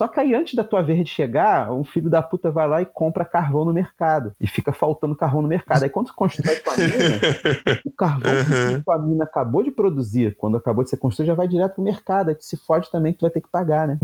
Só 0.00 0.08
que 0.08 0.18
aí, 0.18 0.34
antes 0.34 0.54
da 0.54 0.64
tua 0.64 0.80
vez 0.80 1.04
de 1.04 1.10
chegar, 1.10 1.70
um 1.70 1.84
filho 1.84 2.08
da 2.08 2.22
puta 2.22 2.50
vai 2.50 2.66
lá 2.66 2.80
e 2.80 2.86
compra 2.86 3.22
carvão 3.22 3.66
no 3.66 3.72
mercado. 3.74 4.32
E 4.40 4.46
fica 4.46 4.72
faltando 4.72 5.14
carvão 5.14 5.42
no 5.42 5.48
mercado. 5.48 5.82
Aí, 5.82 5.90
quando 5.90 6.06
tu 6.06 6.14
constrói 6.14 6.56
tua 6.56 6.74
mina, 6.74 7.20
o 7.84 7.90
carvão 7.92 8.32
Uhum. 8.32 8.78
que 8.78 8.82
tua 8.82 8.98
mina 8.98 9.24
acabou 9.24 9.62
de 9.62 9.70
produzir, 9.70 10.34
quando 10.38 10.56
acabou 10.56 10.84
de 10.84 10.88
ser 10.88 10.96
construído, 10.96 11.26
já 11.26 11.34
vai 11.34 11.46
direto 11.46 11.74
pro 11.74 11.84
mercado. 11.84 12.30
Aí 12.30 12.34
tu 12.34 12.46
se 12.46 12.56
fode 12.56 12.90
também 12.90 13.12
que 13.12 13.18
tu 13.18 13.22
vai 13.24 13.30
ter 13.30 13.42
que 13.42 13.50
pagar, 13.50 13.86
né? 13.88 13.98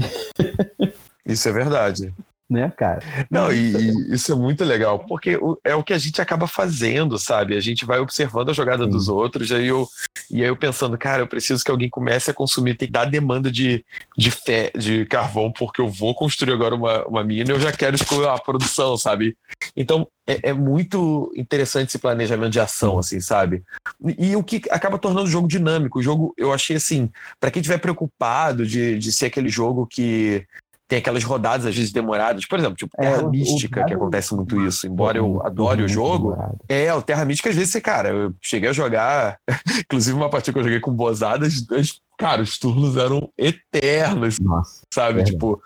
Isso 1.25 1.49
é 1.49 1.53
verdade. 1.53 2.13
Né, 2.49 2.73
cara? 2.77 3.03
Não, 3.29 3.53
e, 3.53 4.15
isso 4.15 4.31
é 4.33 4.37
muito 4.37 4.65
legal, 4.65 5.01
porque 5.01 5.37
é 5.65 5.75
o 5.75 5.83
que 5.83 5.93
a 5.93 5.99
gente 5.99 6.23
acaba 6.23 6.47
fazendo, 6.47 7.19
sabe? 7.19 7.57
A 7.57 7.61
gente 7.61 7.85
vai 7.85 7.99
observando 7.99 8.51
a 8.51 8.53
jogada 8.53 8.85
Sim. 8.85 8.91
dos 8.91 9.09
outros, 9.09 9.51
e 9.51 9.55
aí, 9.55 9.67
eu, 9.67 9.89
e 10.31 10.43
aí 10.43 10.49
eu 10.49 10.57
pensando, 10.57 10.97
cara, 10.97 11.23
eu 11.23 11.27
preciso 11.27 11.65
que 11.65 11.71
alguém 11.73 11.91
comece 11.91 12.31
a 12.31 12.35
consumir, 12.35 12.77
tem 12.77 12.87
que 12.87 12.93
dar 12.93 13.05
demanda 13.05 13.51
de, 13.51 13.85
de, 14.17 14.31
fé, 14.31 14.71
de 14.77 15.05
carvão, 15.07 15.51
porque 15.51 15.81
eu 15.81 15.89
vou 15.89 16.15
construir 16.15 16.53
agora 16.53 16.77
uma, 16.77 17.05
uma 17.07 17.25
mina 17.25 17.51
e 17.51 17.53
eu 17.53 17.59
já 17.59 17.73
quero 17.73 17.97
excluir 17.97 18.29
a 18.29 18.39
produção, 18.39 18.97
sabe? 18.97 19.37
Então, 19.77 20.07
é, 20.25 20.51
é 20.51 20.53
muito 20.53 21.33
interessante 21.37 21.89
esse 21.89 21.99
planejamento 21.99 22.53
de 22.53 22.61
ação, 22.61 22.99
assim, 22.99 23.21
sabe? 23.21 23.65
E, 24.05 24.31
e 24.31 24.37
o 24.37 24.45
que 24.45 24.63
acaba 24.71 24.99
tornando 24.99 25.27
o 25.27 25.31
jogo 25.31 25.49
dinâmico. 25.49 25.99
O 25.99 26.03
jogo, 26.03 26.35
eu 26.37 26.53
achei 26.53 26.77
assim, 26.77 27.11
para 27.41 27.51
quem 27.51 27.61
estiver 27.61 27.79
preocupado 27.79 28.67
de, 28.67 28.99
de 28.99 29.13
ser 29.13 29.27
aquele 29.27 29.49
jogo 29.49 29.87
que 29.87 30.47
tem 30.89 30.99
aquelas 31.01 31.24
rodadas 31.24 31.66
às 31.66 31.74
vezes 31.74 31.91
demoradas, 31.93 32.47
por 32.47 32.59
exemplo, 32.59 32.76
tipo 32.76 32.93
É, 32.99 33.03
Terra 33.11 33.22
o- 33.22 33.26
o 33.26 33.30
Mística, 33.30 33.84
que 33.84 33.95
acontece 33.95 34.34
muito 34.34 34.61
isso, 34.64 34.87
embora 34.87 35.18
eu 35.18 35.45
adore 35.45 35.82
o 35.82 35.89
jogo. 35.89 36.37
É, 36.68 36.93
o 36.95 37.03
Terra 37.03 37.24
Mística, 37.24 37.51
às 37.51 37.57
vezes, 37.57 37.70
você, 37.72 37.80
cara, 37.80 38.09
eu 38.11 38.34
cheguei 38.41 38.68
a 38.70 38.72
jogar, 38.72 39.39
inclusive 39.84 40.16
uma 40.16 40.30
partida 40.30 40.53
que 40.53 40.59
eu 40.61 40.64
joguei 40.64 40.80
com 40.80 40.93
Bozadas, 40.93 41.66
as- 41.70 42.01
cara, 42.18 42.41
os 42.43 42.57
turnos 42.59 42.97
eram 42.97 43.30
eternos, 43.37 44.39
Nossa. 44.39 44.82
sabe? 44.93 45.14
Verdade. 45.16 45.32
Tipo, 45.32 45.61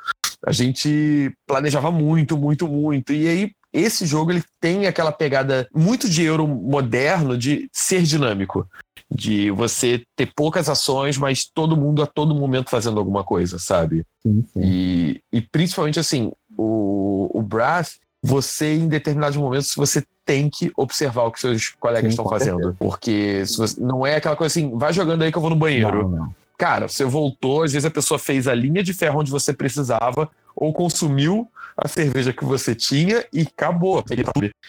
a 0.46 0.52
gente 0.52 1.32
planejava 1.46 1.90
muito, 1.90 2.36
muito, 2.36 2.66
muito. 2.66 3.12
E 3.12 3.28
aí, 3.28 3.50
esse 3.72 4.04
jogo, 4.06 4.32
ele 4.32 4.42
tem 4.60 4.86
aquela 4.86 5.12
pegada 5.12 5.68
muito 5.74 6.08
de 6.08 6.24
euro 6.24 6.48
moderno 6.48 7.36
de 7.38 7.68
ser 7.72 8.02
dinâmico. 8.02 8.66
De 9.12 9.50
você 9.50 10.02
ter 10.14 10.32
poucas 10.34 10.68
ações, 10.68 11.18
mas 11.18 11.44
todo 11.44 11.76
mundo 11.76 12.02
a 12.02 12.06
todo 12.06 12.34
momento 12.34 12.70
fazendo 12.70 12.98
alguma 12.98 13.24
coisa, 13.24 13.58
sabe? 13.58 14.04
Sim, 14.22 14.44
sim. 14.52 14.60
E, 14.62 15.20
e 15.32 15.40
principalmente 15.40 15.98
assim, 15.98 16.30
o, 16.56 17.28
o 17.34 17.46
você 18.22 18.74
em 18.74 18.86
determinados 18.86 19.36
momentos 19.36 19.74
você 19.74 20.04
tem 20.24 20.48
que 20.48 20.70
observar 20.76 21.24
o 21.24 21.32
que 21.32 21.40
seus 21.40 21.70
colegas 21.70 22.12
estão 22.12 22.28
fazendo. 22.28 22.76
Porque 22.78 23.44
se 23.46 23.56
você- 23.56 23.80
não 23.80 24.06
é 24.06 24.16
aquela 24.16 24.36
coisa 24.36 24.52
assim, 24.52 24.76
vai 24.76 24.92
jogando 24.92 25.22
aí 25.22 25.32
que 25.32 25.38
eu 25.38 25.42
vou 25.42 25.50
no 25.50 25.56
banheiro. 25.56 26.08
Não, 26.08 26.18
não. 26.18 26.34
Cara, 26.56 26.86
você 26.88 27.04
voltou, 27.04 27.62
às 27.62 27.72
vezes 27.72 27.86
a 27.86 27.90
pessoa 27.90 28.18
fez 28.18 28.46
a 28.46 28.54
linha 28.54 28.82
de 28.82 28.92
ferro 28.92 29.20
onde 29.20 29.30
você 29.30 29.52
precisava, 29.52 30.30
ou 30.54 30.74
consumiu 30.74 31.48
a 31.82 31.88
cerveja 31.88 32.32
que 32.32 32.44
você 32.44 32.74
tinha 32.74 33.24
e 33.32 33.42
acabou. 33.42 34.04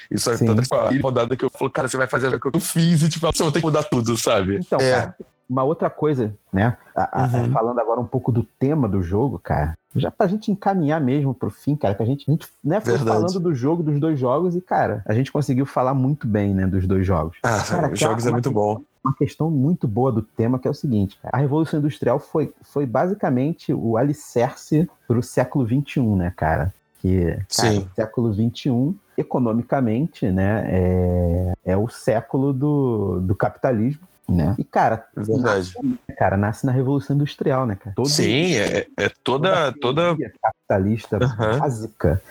Isso 0.10 0.30
é 0.32 0.38
toda 0.38 0.62
a 0.72 1.02
rodada 1.02 1.36
que 1.36 1.46
eu 1.46 1.50
falo, 1.50 1.70
cara, 1.70 1.88
você 1.88 1.98
vai 1.98 2.08
fazer 2.08 2.34
o 2.34 2.40
que 2.40 2.48
eu 2.56 2.60
fiz 2.60 3.02
e 3.04 3.10
tipo, 3.10 3.28
você 3.32 3.44
vai 3.44 3.52
ter 3.52 3.60
que 3.60 3.66
mudar 3.66 3.84
tudo, 3.84 4.16
sabe? 4.18 4.58
Então, 4.58 4.80
É. 4.80 4.92
cara, 4.92 5.16
uma 5.50 5.64
outra 5.64 5.90
coisa, 5.90 6.34
né? 6.52 6.78
A- 6.96 7.24
a- 7.24 7.28
Uhum. 7.28 7.52
Falando 7.52 7.80
agora 7.80 8.00
um 8.00 8.06
pouco 8.08 8.32
do 8.32 8.44
tema 8.58 8.88
do 8.88 9.02
jogo, 9.04 9.38
cara. 9.38 9.78
Já 9.94 10.10
pra 10.10 10.26
gente 10.28 10.50
encaminhar 10.50 11.02
mesmo 11.02 11.34
pro 11.34 11.50
fim, 11.50 11.76
cara, 11.76 11.94
que 11.94 12.02
a 12.02 12.06
gente, 12.06 12.24
a 12.26 12.32
gente 12.32 12.48
né, 12.64 12.80
foi 12.80 12.94
Verdade. 12.94 13.18
falando 13.18 13.40
do 13.42 13.54
jogo, 13.54 13.84
dos 13.84 14.00
dois 14.00 14.18
jogos, 14.18 14.56
e, 14.56 14.62
cara, 14.62 15.04
a 15.06 15.14
gente 15.14 15.30
conseguiu 15.32 15.66
falar 15.66 15.94
muito 15.94 16.26
bem, 16.26 16.54
né, 16.54 16.66
dos 16.66 16.88
dois 16.88 17.06
jogos. 17.06 17.38
Ah, 17.44 17.62
Cara, 17.68 17.92
os 17.92 18.00
jogos 18.00 18.26
é 18.26 18.32
muito 18.32 18.50
bom. 18.50 18.82
Uma 19.04 19.14
questão 19.16 19.50
muito 19.52 19.88
boa 19.88 20.12
do 20.12 20.22
tema, 20.22 20.60
que 20.60 20.68
é 20.68 20.72
o 20.72 20.76
seguinte, 20.76 21.18
cara. 21.22 21.36
A 21.36 21.40
Revolução 21.40 21.80
Industrial 21.80 22.20
foi, 22.20 22.54
foi 22.62 22.86
basicamente 22.86 23.74
o 23.74 23.98
alicerce 23.98 24.88
pro 25.08 25.22
século 25.24 25.68
XXI, 25.68 26.00
né, 26.16 26.32
cara? 26.38 26.74
Que 27.02 27.36
cara, 27.58 27.80
o 27.80 27.90
século 27.96 28.34
XXI, 28.34 28.96
economicamente, 29.18 30.30
né, 30.30 30.64
é, 30.68 31.54
é 31.66 31.78
o 31.78 31.90
século 31.90 32.54
do, 32.54 33.20
do 33.22 33.36
capitalismo. 33.36 34.08
Né? 34.30 34.56
E, 34.58 34.64
cara, 34.64 35.08
Verdade. 35.16 35.74
Nasce, 35.84 36.00
cara, 36.18 36.38
nasce 36.38 36.66
na 36.66 36.72
Revolução 36.72 37.16
Industrial, 37.16 37.66
né, 37.66 37.76
cara? 37.76 37.94
Todo 37.96 38.08
Sim, 38.08 38.54
é, 38.54 38.88
é 38.98 39.10
toda. 39.24 39.74
toda, 39.74 40.16
toda... 40.16 40.32
capitalista 40.42 41.18
uhum. 41.18 41.60
básica 41.60 42.22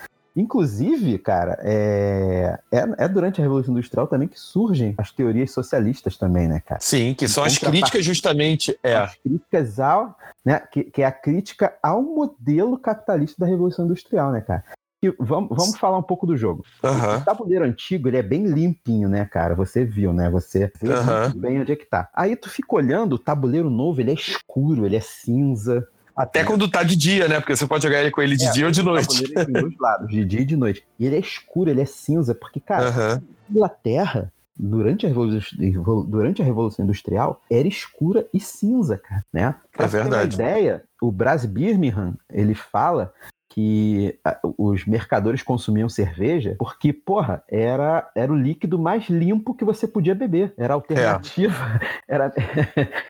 Inclusive, 0.40 1.18
cara, 1.18 1.58
é, 1.62 2.58
é, 2.72 2.88
é, 2.96 3.08
durante 3.08 3.40
a 3.40 3.44
Revolução 3.44 3.74
Industrial 3.74 4.06
também 4.06 4.26
que 4.26 4.40
surgem 4.40 4.94
as 4.96 5.12
teorias 5.12 5.52
socialistas 5.52 6.16
também, 6.16 6.48
né, 6.48 6.62
cara? 6.64 6.80
Sim, 6.80 7.12
que 7.12 7.28
são 7.28 7.44
as 7.44 7.58
críticas 7.58 8.02
justamente. 8.02 8.78
É. 8.82 8.96
As 8.96 9.14
críticas 9.16 9.78
ao. 9.78 10.16
Né, 10.42 10.58
que, 10.72 10.84
que 10.84 11.02
é 11.02 11.04
a 11.04 11.12
crítica 11.12 11.74
ao 11.82 12.02
modelo 12.02 12.78
capitalista 12.78 13.36
da 13.38 13.46
Revolução 13.46 13.84
Industrial, 13.84 14.32
né, 14.32 14.40
cara? 14.40 14.64
E 15.02 15.14
vamos, 15.18 15.50
vamos 15.50 15.76
falar 15.76 15.98
um 15.98 16.02
pouco 16.02 16.26
do 16.26 16.36
jogo. 16.36 16.64
Uhum. 16.82 17.16
O 17.16 17.24
tabuleiro 17.24 17.64
antigo, 17.66 18.08
ele 18.08 18.16
é 18.16 18.22
bem 18.22 18.46
limpinho, 18.46 19.08
né, 19.10 19.26
cara? 19.26 19.54
Você 19.54 19.84
viu, 19.84 20.14
né? 20.14 20.30
Você 20.30 20.72
vê 20.80 20.94
uhum. 20.94 21.38
bem 21.38 21.60
onde 21.60 21.72
é 21.72 21.76
que 21.76 21.84
tá. 21.84 22.08
Aí 22.14 22.34
tu 22.34 22.48
fica 22.48 22.74
olhando, 22.74 23.14
o 23.14 23.18
tabuleiro 23.18 23.68
novo, 23.68 24.00
ele 24.00 24.10
é 24.10 24.14
escuro, 24.14 24.86
ele 24.86 24.96
é 24.96 25.00
cinza. 25.00 25.86
Até 26.16 26.44
quando 26.44 26.68
tá 26.70 26.82
de 26.82 26.96
dia, 26.96 27.28
né? 27.28 27.40
Porque 27.40 27.56
você 27.56 27.66
pode 27.66 27.82
jogar 27.82 28.00
ele 28.00 28.10
com 28.10 28.20
ele 28.20 28.36
de 28.36 28.46
é, 28.46 28.50
dia 28.52 28.66
ou 28.66 28.70
de 28.70 28.82
noite. 28.82 29.22
Tem 29.32 29.52
dois 29.52 29.76
lados, 29.78 30.08
de 30.08 30.24
dia 30.24 30.40
e 30.40 30.44
de 30.44 30.56
noite. 30.56 30.84
E 30.98 31.06
ele 31.06 31.16
é 31.16 31.20
escuro, 31.20 31.70
ele 31.70 31.80
é 31.80 31.86
cinza, 31.86 32.34
porque, 32.34 32.60
cara, 32.60 32.90
uhum. 32.90 33.22
Inglaterra, 33.50 34.32
durante 34.56 35.06
a, 35.06 35.08
Revolução, 35.08 36.04
durante 36.06 36.42
a 36.42 36.44
Revolução 36.44 36.84
Industrial, 36.84 37.40
era 37.50 37.66
escura 37.66 38.26
e 38.32 38.38
cinza, 38.38 38.98
cara, 38.98 39.24
né? 39.32 39.54
Pra 39.72 39.86
é 39.86 39.88
verdade. 39.88 40.36
Ter 40.36 40.42
uma 40.42 40.50
ideia, 40.50 40.84
o 41.00 41.10
Brás 41.10 41.44
Birmingham, 41.46 42.14
ele 42.30 42.54
fala 42.54 43.12
que 43.50 44.16
os 44.56 44.86
mercadores 44.86 45.42
consumiam 45.42 45.88
cerveja 45.88 46.54
porque, 46.56 46.92
porra, 46.92 47.42
era, 47.48 48.08
era 48.14 48.32
o 48.32 48.36
líquido 48.36 48.78
mais 48.78 49.08
limpo 49.08 49.54
que 49.54 49.64
você 49.64 49.88
podia 49.88 50.14
beber. 50.14 50.54
Era 50.56 50.74
a 50.74 50.76
alternativa, 50.76 51.80
é. 51.82 51.88
era, 52.14 52.32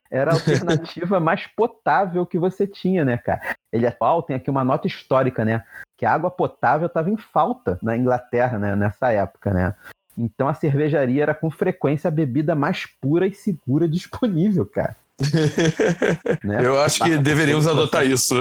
era 0.09 0.31
a 0.31 0.33
alternativa 0.33 1.19
mais 1.21 1.45
potável 1.45 2.25
que 2.25 2.39
você 2.39 2.65
tinha, 2.65 3.05
né, 3.05 3.17
cara? 3.17 3.55
Ele 3.71 3.85
é 3.85 3.89
atual, 3.89 4.23
tem 4.23 4.35
aqui 4.35 4.49
uma 4.49 4.63
nota 4.63 4.87
histórica, 4.87 5.45
né? 5.45 5.63
Que 5.95 6.05
a 6.07 6.13
água 6.13 6.31
potável 6.31 6.87
estava 6.87 7.11
em 7.11 7.17
falta 7.17 7.77
na 7.81 7.95
Inglaterra, 7.95 8.57
né, 8.57 8.75
nessa 8.75 9.11
época, 9.11 9.53
né? 9.53 9.75
Então 10.17 10.47
a 10.47 10.53
cervejaria 10.55 11.21
era 11.21 11.35
com 11.35 11.51
frequência 11.51 12.07
a 12.07 12.11
bebida 12.11 12.55
mais 12.55 12.87
pura 12.99 13.27
e 13.27 13.33
segura 13.33 13.87
disponível, 13.87 14.65
cara. 14.65 14.95
né? 16.43 16.65
Eu 16.65 16.79
acho 16.81 17.03
que 17.03 17.17
deveríamos 17.17 17.67
adotar 17.67 18.05
isso. 18.05 18.35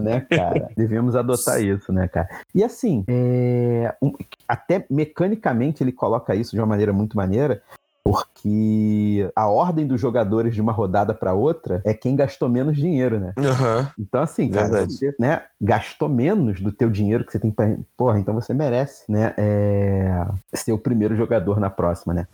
Né, 0.00 0.20
cara? 0.20 0.68
Devemos 0.76 1.16
adotar 1.16 1.62
isso, 1.62 1.92
né, 1.92 2.08
cara? 2.08 2.28
E 2.54 2.62
assim, 2.62 3.04
é... 3.08 3.94
até 4.46 4.84
mecanicamente 4.90 5.82
ele 5.82 5.92
coloca 5.92 6.34
isso 6.34 6.52
de 6.52 6.60
uma 6.60 6.66
maneira 6.66 6.92
muito 6.92 7.16
maneira, 7.16 7.62
porque 8.06 9.28
a 9.34 9.48
ordem 9.48 9.84
dos 9.84 10.00
jogadores 10.00 10.54
de 10.54 10.60
uma 10.60 10.70
rodada 10.70 11.12
para 11.12 11.34
outra 11.34 11.82
é 11.84 11.92
quem 11.92 12.14
gastou 12.14 12.48
menos 12.48 12.76
dinheiro, 12.76 13.18
né? 13.18 13.32
Uhum. 13.36 13.86
Então, 13.98 14.22
assim, 14.22 14.48
cara, 14.48 14.86
você 14.86 15.12
né, 15.18 15.42
gastou 15.60 16.08
menos 16.08 16.60
do 16.60 16.70
teu 16.70 16.88
dinheiro 16.88 17.24
que 17.24 17.32
você 17.32 17.40
tem 17.40 17.50
para. 17.50 17.76
Porra, 17.96 18.20
então 18.20 18.32
você 18.32 18.54
merece, 18.54 19.10
né? 19.10 19.34
É... 19.36 20.24
Ser 20.54 20.70
o 20.70 20.78
primeiro 20.78 21.16
jogador 21.16 21.58
na 21.58 21.68
próxima, 21.68 22.14
né? 22.14 22.28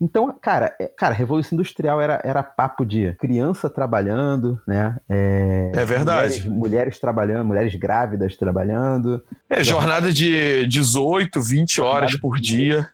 Então, 0.00 0.36
cara, 0.40 0.74
é, 0.80 0.88
cara, 0.88 1.14
Revolução 1.14 1.56
Industrial 1.56 2.00
era, 2.00 2.20
era 2.24 2.42
papo 2.42 2.84
de 2.84 3.14
criança 3.14 3.70
trabalhando, 3.70 4.60
né? 4.66 4.96
É, 5.08 5.70
é 5.74 5.84
verdade. 5.84 6.40
Mulheres, 6.40 6.44
mulheres, 6.44 6.98
trabalhando, 6.98 7.46
mulheres 7.46 7.74
grávidas 7.76 8.36
trabalhando. 8.36 9.22
É, 9.48 9.62
jornada 9.62 10.12
de 10.12 10.66
18, 10.66 11.40
20 11.40 11.80
horas 11.80 12.16
por 12.16 12.40
dia. 12.40 12.88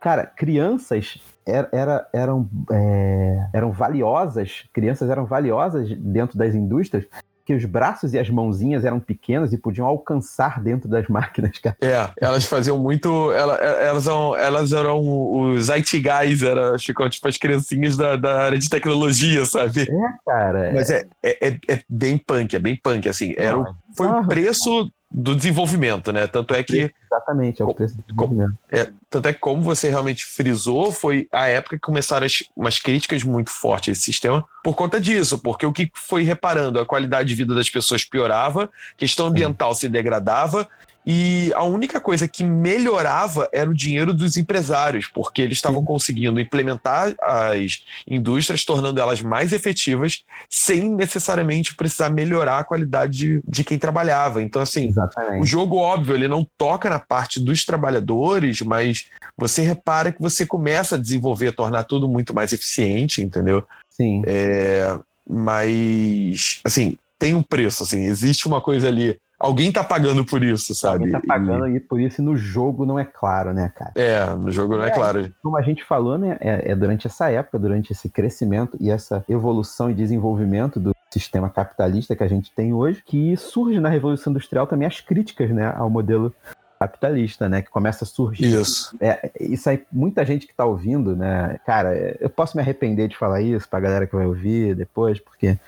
Cara, 0.00 0.24
crianças 0.24 1.20
era, 1.46 1.68
era, 1.72 2.08
eram, 2.12 2.48
é, 2.72 3.48
eram 3.52 3.70
valiosas, 3.70 4.64
crianças 4.72 5.10
eram 5.10 5.26
valiosas 5.26 5.88
dentro 5.98 6.38
das 6.38 6.54
indústrias 6.54 7.04
que 7.50 7.54
os 7.54 7.64
braços 7.64 8.14
e 8.14 8.18
as 8.18 8.30
mãozinhas 8.30 8.84
eram 8.84 9.00
pequenas 9.00 9.52
e 9.52 9.58
podiam 9.58 9.84
alcançar 9.84 10.62
dentro 10.62 10.88
das 10.88 11.06
máquinas. 11.10 11.58
Cara. 11.58 11.76
É, 11.80 12.08
elas 12.20 12.44
faziam 12.44 12.78
muito. 12.78 13.32
Elas, 13.32 13.60
elas, 13.60 14.06
eram, 14.06 14.36
elas 14.36 14.72
eram 14.72 15.00
os 15.02 15.68
IT 15.68 15.98
guys, 15.98 16.44
era, 16.44 16.78
ficou 16.78 17.10
tipo 17.10 17.26
as 17.26 17.36
criancinhas 17.36 17.96
da, 17.96 18.14
da 18.14 18.42
área 18.42 18.58
de 18.58 18.70
tecnologia, 18.70 19.44
sabe? 19.44 19.82
É, 19.82 20.12
cara. 20.24 20.72
Mas 20.72 20.90
é, 20.90 21.04
é, 21.24 21.48
é, 21.48 21.58
é 21.68 21.82
bem 21.88 22.16
punk, 22.16 22.54
é 22.54 22.60
bem 22.60 22.78
punk, 22.80 23.08
assim. 23.08 23.34
Era, 23.36 23.64
foi 23.96 24.06
o 24.06 24.24
preço 24.28 24.88
do 25.10 25.34
desenvolvimento, 25.34 26.12
né? 26.12 26.26
Tanto 26.26 26.54
é 26.54 26.62
que. 26.62 26.94
Exatamente, 27.10 27.60
é 27.60 27.64
o 27.64 27.74
preço 27.74 27.96
do 27.96 28.02
desenvolvimento. 28.02 28.54
É, 28.70 28.88
tanto 29.08 29.28
é 29.28 29.32
que, 29.32 29.40
como 29.40 29.60
você 29.62 29.88
realmente 29.88 30.24
frisou, 30.24 30.92
foi 30.92 31.26
a 31.32 31.48
época 31.48 31.76
que 31.76 31.82
começaram 31.82 32.24
as, 32.24 32.44
umas 32.54 32.78
críticas 32.78 33.24
muito 33.24 33.50
fortes 33.50 33.88
a 33.88 33.92
esse 33.92 34.02
sistema 34.02 34.46
por 34.62 34.74
conta 34.74 35.00
disso, 35.00 35.38
porque 35.38 35.66
o 35.66 35.72
que 35.72 35.90
foi 35.94 36.22
reparando? 36.22 36.78
A 36.78 36.86
qualidade 36.86 37.28
de 37.28 37.34
vida 37.34 37.54
das 37.54 37.68
pessoas 37.68 38.04
piorava, 38.04 38.70
questão 38.96 39.26
ambiental 39.26 39.74
se 39.74 39.88
degradava 39.88 40.68
e 41.06 41.50
a 41.54 41.64
única 41.64 42.00
coisa 42.00 42.28
que 42.28 42.44
melhorava 42.44 43.48
era 43.52 43.70
o 43.70 43.74
dinheiro 43.74 44.12
dos 44.12 44.36
empresários, 44.36 45.06
porque 45.06 45.40
eles 45.40 45.56
estavam 45.56 45.82
conseguindo 45.82 46.38
implementar 46.38 47.14
as 47.22 47.82
indústrias, 48.06 48.64
tornando 48.64 49.00
elas 49.00 49.22
mais 49.22 49.52
efetivas, 49.52 50.22
sem 50.48 50.90
necessariamente 50.90 51.74
precisar 51.74 52.10
melhorar 52.10 52.58
a 52.58 52.64
qualidade 52.64 53.16
de, 53.16 53.42
de 53.48 53.64
quem 53.64 53.78
trabalhava. 53.78 54.42
Então, 54.42 54.60
assim, 54.60 54.88
Exatamente. 54.88 55.42
o 55.42 55.46
jogo, 55.46 55.76
óbvio, 55.76 56.14
ele 56.14 56.28
não 56.28 56.46
toca 56.58 56.90
na 56.90 56.98
parte 56.98 57.40
dos 57.40 57.64
trabalhadores, 57.64 58.60
mas 58.60 59.06
você 59.36 59.62
repara 59.62 60.12
que 60.12 60.20
você 60.20 60.44
começa 60.44 60.96
a 60.96 60.98
desenvolver, 60.98 61.52
tornar 61.52 61.84
tudo 61.84 62.06
muito 62.06 62.34
mais 62.34 62.52
eficiente, 62.52 63.22
entendeu? 63.22 63.64
Sim. 63.88 64.22
É, 64.26 64.98
mas, 65.28 66.60
assim, 66.62 66.98
tem 67.18 67.34
um 67.34 67.42
preço, 67.42 67.82
assim, 67.82 68.04
existe 68.04 68.46
uma 68.46 68.60
coisa 68.60 68.88
ali 68.88 69.18
Alguém 69.40 69.72
tá 69.72 69.82
pagando 69.82 70.22
por 70.22 70.44
isso, 70.44 70.74
sabe? 70.74 71.04
Alguém 71.04 71.12
tá 71.12 71.20
pagando 71.26 71.66
e... 71.68 71.80
por 71.80 71.98
isso 71.98 72.20
e 72.20 72.24
no 72.24 72.36
jogo 72.36 72.84
não 72.84 72.98
é 72.98 73.06
claro, 73.06 73.54
né, 73.54 73.72
cara? 73.74 73.92
É, 73.94 74.26
no 74.34 74.50
jogo 74.50 74.76
não 74.76 74.84
é, 74.84 74.88
é 74.88 74.90
claro. 74.90 75.32
Como 75.42 75.56
a 75.56 75.62
gente 75.62 75.82
falou, 75.82 76.18
né, 76.18 76.36
é, 76.40 76.72
é, 76.72 76.76
durante 76.76 77.06
essa 77.06 77.30
época, 77.30 77.58
durante 77.58 77.90
esse 77.90 78.10
crescimento 78.10 78.76
e 78.78 78.90
essa 78.90 79.24
evolução 79.26 79.90
e 79.90 79.94
desenvolvimento 79.94 80.78
do 80.78 80.94
sistema 81.10 81.48
capitalista 81.48 82.14
que 82.14 82.22
a 82.22 82.28
gente 82.28 82.52
tem 82.54 82.74
hoje, 82.74 83.02
que 83.04 83.34
surge 83.38 83.80
na 83.80 83.88
Revolução 83.88 84.30
Industrial 84.30 84.66
também 84.66 84.86
as 84.86 85.00
críticas, 85.00 85.48
né, 85.50 85.72
ao 85.74 85.88
modelo 85.88 86.34
capitalista, 86.78 87.46
né? 87.48 87.60
Que 87.60 87.68
começa 87.68 88.04
a 88.04 88.06
surgir. 88.06 88.58
Isso. 88.58 88.96
É, 89.00 89.30
isso 89.38 89.68
aí, 89.68 89.82
muita 89.92 90.24
gente 90.24 90.46
que 90.46 90.54
tá 90.54 90.64
ouvindo, 90.64 91.14
né? 91.14 91.58
Cara, 91.66 91.94
eu 92.18 92.30
posso 92.30 92.56
me 92.56 92.62
arrepender 92.62 93.06
de 93.06 93.18
falar 93.18 93.42
isso 93.42 93.68
pra 93.68 93.80
galera 93.80 94.06
que 94.06 94.16
vai 94.16 94.26
ouvir 94.26 94.74
depois, 94.74 95.20
porque 95.20 95.58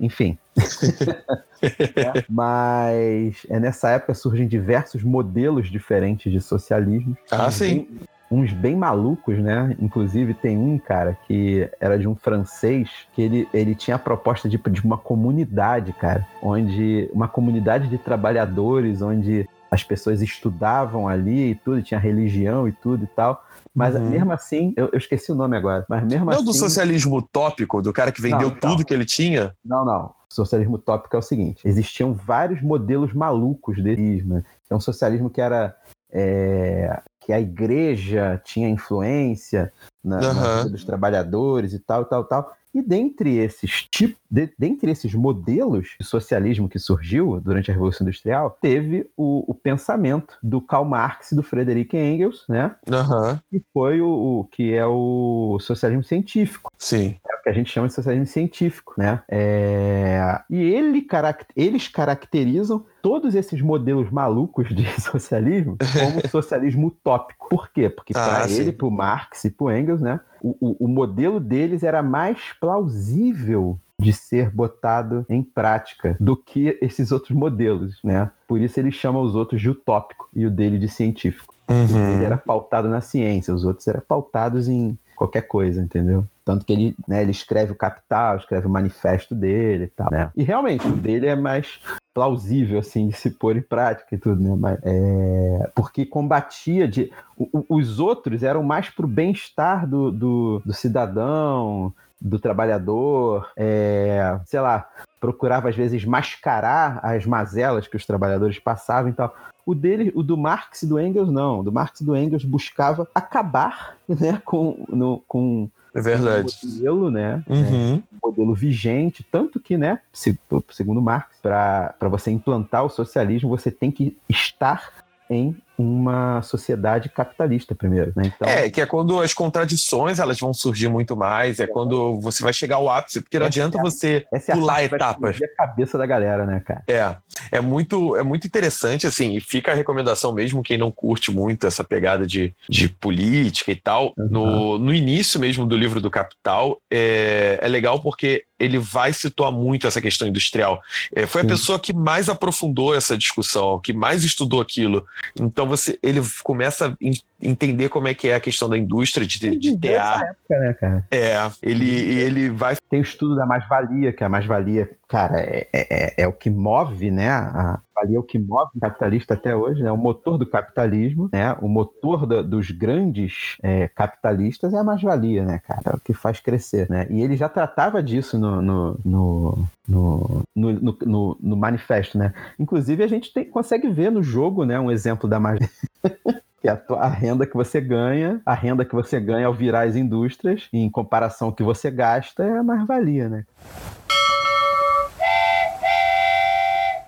enfim. 0.00 0.36
é, 1.62 2.24
mas 2.28 3.46
é 3.48 3.58
nessa 3.58 3.90
época 3.90 4.14
surgem 4.14 4.46
diversos 4.46 5.02
modelos 5.02 5.70
diferentes 5.70 6.30
de 6.30 6.40
socialismo. 6.40 7.16
Ah, 7.30 7.50
sim. 7.50 7.66
Bem, 7.66 7.88
uns 8.30 8.52
bem 8.52 8.74
malucos, 8.74 9.38
né? 9.38 9.76
Inclusive 9.78 10.34
tem 10.34 10.56
um 10.56 10.78
cara 10.78 11.16
que 11.26 11.68
era 11.80 11.98
de 11.98 12.08
um 12.08 12.14
francês 12.14 12.88
que 13.14 13.22
ele, 13.22 13.48
ele 13.52 13.74
tinha 13.74 13.96
a 13.96 13.98
proposta 13.98 14.48
de, 14.48 14.58
de 14.58 14.80
uma 14.82 14.98
comunidade, 14.98 15.92
cara, 15.92 16.26
onde 16.42 17.08
uma 17.12 17.28
comunidade 17.28 17.88
de 17.88 17.98
trabalhadores, 17.98 19.02
onde 19.02 19.48
as 19.70 19.82
pessoas 19.82 20.22
estudavam 20.22 21.08
ali 21.08 21.50
e 21.50 21.54
tudo, 21.54 21.82
tinha 21.82 21.98
religião 21.98 22.68
e 22.68 22.72
tudo 22.72 23.04
e 23.04 23.08
tal. 23.08 23.44
Mas 23.74 23.94
uhum. 23.96 24.08
mesmo 24.08 24.32
assim, 24.32 24.72
eu, 24.76 24.88
eu, 24.92 24.98
esqueci 24.98 25.32
o 25.32 25.34
nome 25.34 25.56
agora, 25.56 25.84
mas 25.88 26.02
mesmo 26.04 26.26
não 26.26 26.32
assim. 26.32 26.44
Não 26.44 26.52
do 26.52 26.56
socialismo 26.56 27.16
utópico, 27.16 27.82
do 27.82 27.92
cara 27.92 28.12
que 28.12 28.22
vendeu 28.22 28.50
não, 28.50 28.56
tudo 28.56 28.84
que 28.84 28.94
ele 28.94 29.04
tinha? 29.04 29.54
Não, 29.64 29.84
não. 29.84 30.14
O 30.30 30.34
socialismo 30.34 30.76
utópico 30.76 31.16
é 31.16 31.18
o 31.18 31.22
seguinte: 31.22 31.66
existiam 31.66 32.12
vários 32.12 32.62
modelos 32.62 33.12
malucos 33.12 33.82
dele. 33.82 34.22
Né? 34.22 34.44
É 34.70 34.74
um 34.74 34.80
socialismo 34.80 35.28
que 35.28 35.40
era. 35.40 35.76
É, 36.16 37.00
que 37.20 37.32
a 37.32 37.40
igreja 37.40 38.40
tinha 38.44 38.68
influência 38.68 39.72
na, 40.04 40.16
uhum. 40.16 40.34
na 40.34 40.56
vida 40.58 40.70
dos 40.70 40.84
trabalhadores 40.84 41.72
e 41.72 41.78
tal, 41.78 42.04
tal, 42.04 42.24
tal. 42.24 42.52
E 42.74 42.82
dentre 42.82 43.36
esses 43.36 43.84
tipos, 43.84 44.18
de, 44.28 44.52
dentre 44.58 44.90
esses 44.90 45.14
modelos 45.14 45.94
de 45.98 46.04
socialismo 46.04 46.68
que 46.68 46.78
surgiu 46.78 47.40
durante 47.40 47.70
a 47.70 47.74
Revolução 47.74 48.04
Industrial, 48.04 48.58
teve 48.60 49.08
o, 49.16 49.44
o 49.48 49.54
pensamento 49.54 50.36
do 50.42 50.60
Karl 50.60 50.84
Marx 50.84 51.30
e 51.30 51.36
do 51.36 51.42
Frederick 51.42 51.96
Engels, 51.96 52.44
né? 52.48 52.74
Uhum. 52.88 53.38
Que 53.48 53.64
foi 53.72 54.00
o, 54.00 54.08
o, 54.40 54.44
que 54.50 54.74
é 54.74 54.84
o 54.84 55.58
socialismo 55.60 56.02
científico. 56.02 56.72
Sim. 56.76 57.16
É 57.30 57.36
o 57.36 57.42
que 57.42 57.48
a 57.48 57.52
gente 57.52 57.70
chama 57.70 57.86
de 57.86 57.94
socialismo 57.94 58.26
científico, 58.26 58.94
né? 58.98 59.22
É... 59.28 60.40
E 60.50 60.60
ele, 60.60 61.06
eles 61.54 61.86
caracterizam 61.86 62.84
todos 63.04 63.34
esses 63.34 63.60
modelos 63.60 64.10
malucos 64.10 64.74
de 64.74 64.86
socialismo 64.98 65.76
como 65.92 66.24
socialismo 66.26 66.86
utópico. 66.86 67.50
Por 67.50 67.68
quê? 67.70 67.90
Porque 67.90 68.14
ah, 68.16 68.24
para 68.24 68.50
ele, 68.50 68.72
para 68.72 68.86
o 68.86 68.90
Marx 68.90 69.44
e 69.44 69.50
para 69.50 69.64
o 69.66 69.70
Engels, 69.70 70.00
né, 70.00 70.18
o, 70.42 70.56
o, 70.58 70.86
o 70.86 70.88
modelo 70.88 71.38
deles 71.38 71.82
era 71.82 72.02
mais 72.02 72.38
plausível 72.58 73.78
de 73.98 74.10
ser 74.10 74.50
botado 74.50 75.26
em 75.28 75.42
prática 75.42 76.16
do 76.18 76.34
que 76.34 76.78
esses 76.80 77.12
outros 77.12 77.36
modelos, 77.36 78.00
né? 78.02 78.30
Por 78.48 78.58
isso 78.58 78.80
ele 78.80 78.90
chama 78.90 79.20
os 79.20 79.34
outros 79.34 79.60
de 79.60 79.68
utópico 79.68 80.28
e 80.34 80.46
o 80.46 80.50
dele 80.50 80.78
de 80.78 80.88
científico. 80.88 81.54
Uhum. 81.68 82.14
Ele 82.14 82.24
era 82.24 82.38
pautado 82.38 82.88
na 82.88 83.02
ciência, 83.02 83.54
os 83.54 83.64
outros 83.64 83.86
eram 83.86 84.02
pautados 84.06 84.66
em 84.66 84.98
qualquer 85.14 85.42
coisa, 85.42 85.80
entendeu? 85.80 86.24
Tanto 86.44 86.64
que 86.64 86.72
ele, 86.72 86.96
né, 87.08 87.22
ele 87.22 87.30
escreve 87.30 87.72
o 87.72 87.76
Capital, 87.76 88.36
escreve 88.36 88.66
o 88.66 88.70
manifesto 88.70 89.34
dele 89.34 89.84
e 89.84 89.88
tal, 89.88 90.10
né? 90.10 90.30
E 90.36 90.42
realmente, 90.42 90.86
o 90.86 90.92
dele 90.92 91.26
é 91.26 91.34
mais 91.34 91.80
plausível, 92.12 92.78
assim, 92.78 93.08
de 93.08 93.16
se 93.16 93.30
pôr 93.30 93.56
em 93.56 93.62
prática 93.62 94.14
e 94.14 94.18
tudo, 94.18 94.42
né? 94.42 94.54
Mas, 94.58 94.78
é... 94.82 95.70
Porque 95.74 96.04
combatia 96.04 96.86
de... 96.86 97.10
O, 97.36 97.64
os 97.68 97.98
outros 97.98 98.42
eram 98.42 98.62
mais 98.62 98.90
pro 98.90 99.08
bem-estar 99.08 99.88
do, 99.88 100.10
do, 100.12 100.62
do 100.64 100.72
cidadão, 100.72 101.92
do 102.20 102.38
trabalhador, 102.38 103.50
é... 103.56 104.38
sei 104.44 104.60
lá, 104.60 104.88
procurava 105.18 105.70
às 105.70 105.76
vezes 105.76 106.04
mascarar 106.04 107.00
as 107.02 107.24
mazelas 107.24 107.88
que 107.88 107.96
os 107.96 108.04
trabalhadores 108.04 108.58
passavam 108.58 109.10
e 109.10 109.14
tal. 109.14 109.34
O 109.66 109.74
dele, 109.74 110.12
o 110.14 110.22
do 110.22 110.36
Marx 110.36 110.82
e 110.82 110.86
do 110.86 111.00
Engels, 111.00 111.30
não. 111.30 111.60
O 111.60 111.62
do 111.62 111.72
Marx 111.72 112.00
e 112.00 112.04
do 112.04 112.16
Engels 112.16 112.44
buscava 112.44 113.08
acabar 113.14 113.96
né, 114.08 114.40
com, 114.44 114.84
no, 114.88 115.22
com 115.26 115.68
é 115.94 116.00
verdade. 116.00 116.52
o 116.62 116.66
modelo, 116.66 117.10
né? 117.10 117.42
Uhum. 117.48 117.96
É, 117.96 118.02
modelo 118.22 118.54
vigente, 118.54 119.24
tanto 119.30 119.60
que, 119.60 119.76
né, 119.76 120.00
segundo 120.12 121.00
Marx, 121.00 121.36
para 121.40 122.08
você 122.10 122.32
implantar 122.32 122.84
o 122.84 122.90
socialismo, 122.90 123.48
você 123.48 123.70
tem 123.70 123.92
que 123.92 124.16
estar 124.28 124.92
em 125.30 125.56
uma 125.76 126.40
sociedade 126.42 127.08
capitalista 127.08 127.74
primeiro, 127.74 128.12
né? 128.14 128.32
Então, 128.34 128.48
é, 128.48 128.70
que 128.70 128.80
é 128.80 128.86
quando 128.86 129.20
as 129.20 129.34
contradições 129.34 130.18
elas 130.18 130.38
vão 130.38 130.54
surgir 130.54 130.88
muito 130.88 131.16
mais, 131.16 131.58
é, 131.58 131.66
quando 131.66 132.20
você 132.20 132.42
vai 132.42 132.52
chegar 132.52 132.76
ao 132.76 132.88
ápice, 132.88 133.20
porque 133.20 133.38
não 133.38 133.46
adianta 133.46 133.78
é, 133.78 133.80
você 133.80 134.26
pular 134.52 134.82
é 134.82 134.84
etapas. 134.84 135.40
É 135.40 135.44
a 135.44 135.56
cabeça 135.56 135.98
da 135.98 136.06
galera, 136.06 136.46
né, 136.46 136.60
cara? 136.64 136.82
É, 136.86 137.16
é 137.50 137.60
muito, 137.60 138.16
é 138.16 138.22
muito 138.22 138.46
interessante, 138.46 139.06
assim, 139.06 139.36
e 139.36 139.40
fica 139.40 139.72
a 139.72 139.74
recomendação 139.74 140.32
mesmo, 140.32 140.62
quem 140.62 140.78
não 140.78 140.90
curte 140.90 141.30
muito 141.30 141.66
essa 141.66 141.82
pegada 141.82 142.26
de, 142.26 142.54
de 142.68 142.88
política 142.88 143.72
e 143.72 143.76
tal, 143.76 144.12
uhum. 144.16 144.28
no, 144.30 144.78
no 144.78 144.94
início 144.94 145.40
mesmo 145.40 145.66
do 145.66 145.76
livro 145.76 146.00
do 146.00 146.10
Capital, 146.10 146.80
é, 146.90 147.58
é 147.60 147.68
legal 147.68 148.00
porque 148.00 148.44
ele 148.58 148.78
vai 148.78 149.12
situar 149.12 149.50
muito 149.50 149.86
essa 149.86 150.00
questão 150.00 150.28
industrial. 150.28 150.82
É, 151.14 151.26
foi 151.26 151.42
Sim. 151.42 151.46
a 151.46 151.50
pessoa 151.50 151.78
que 151.78 151.92
mais 151.92 152.28
aprofundou 152.28 152.94
essa 152.94 153.16
discussão, 153.18 153.80
que 153.80 153.92
mais 153.92 154.24
estudou 154.24 154.60
aquilo. 154.60 155.06
Então 155.38 155.66
você, 155.66 155.98
ele 156.02 156.20
começa 156.42 156.88
a 156.88 156.96
entender 157.44 157.88
como 157.88 158.08
é 158.08 158.14
que 158.14 158.28
é 158.28 158.34
a 158.34 158.40
questão 158.40 158.68
da 158.68 158.78
indústria 158.78 159.26
de, 159.26 159.56
de 159.56 159.78
TA. 159.78 160.24
Época, 160.24 160.58
né, 160.58 160.74
cara? 160.74 161.06
É, 161.10 161.36
ele, 161.62 161.90
ele 162.20 162.50
vai. 162.50 162.76
Tem 162.88 163.00
o 163.00 163.02
estudo 163.02 163.36
da 163.36 163.46
mais-valia, 163.46 164.12
que 164.12 164.24
a 164.24 164.28
mais-valia, 164.28 164.90
cara, 165.08 165.40
é, 165.40 165.68
é, 165.72 166.22
é, 166.22 166.28
o 166.28 166.32
que 166.32 166.50
move, 166.50 167.10
né? 167.10 167.28
A 167.30 167.80
valia 167.94 168.16
é 168.16 168.20
o 168.20 168.22
que 168.22 168.38
move 168.38 168.70
o 168.74 168.80
capitalista 168.80 169.34
até 169.34 169.54
hoje, 169.54 169.82
né? 169.82 169.90
O 169.92 169.96
motor 169.96 170.38
do 170.38 170.46
capitalismo, 170.46 171.28
né? 171.32 171.52
O 171.60 171.68
motor 171.68 172.26
do, 172.26 172.42
dos 172.42 172.70
grandes 172.70 173.56
é, 173.62 173.88
capitalistas 173.88 174.72
é 174.74 174.78
a 174.78 174.84
mais-valia, 174.84 175.44
né, 175.44 175.60
cara? 175.66 175.92
É 175.92 175.96
o 175.96 176.00
que 176.00 176.12
faz 176.12 176.40
crescer, 176.40 176.88
né? 176.90 177.06
E 177.10 177.20
ele 177.20 177.36
já 177.36 177.48
tratava 177.48 178.02
disso 178.02 178.38
no, 178.38 178.60
no, 178.60 178.98
no, 179.04 179.64
no, 179.88 180.42
no, 180.54 180.98
no, 181.06 181.36
no 181.40 181.56
manifesto, 181.56 182.18
né? 182.18 182.32
Inclusive, 182.58 183.02
a 183.02 183.08
gente 183.08 183.32
tem, 183.32 183.44
consegue 183.44 183.88
ver 183.88 184.10
no 184.10 184.22
jogo, 184.22 184.64
né? 184.64 184.78
Um 184.78 184.90
exemplo 184.90 185.28
da 185.28 185.38
mais 185.38 185.60
que 186.64 186.68
é 186.68 186.72
a, 186.72 186.76
tua, 186.78 186.98
a, 187.00 187.08
renda 187.08 187.46
que 187.46 187.52
você 187.52 187.78
ganha, 187.78 188.40
a 188.46 188.54
renda 188.54 188.86
que 188.86 188.94
você 188.94 189.20
ganha 189.20 189.46
ao 189.46 189.52
virar 189.52 189.82
as 189.82 189.96
indústrias, 189.96 190.66
em 190.72 190.88
comparação 190.88 191.48
ao 191.48 191.52
que 191.52 191.62
você 191.62 191.90
gasta, 191.90 192.42
é 192.42 192.56
a 192.56 192.62
mais-valia, 192.62 193.28
né? 193.28 193.44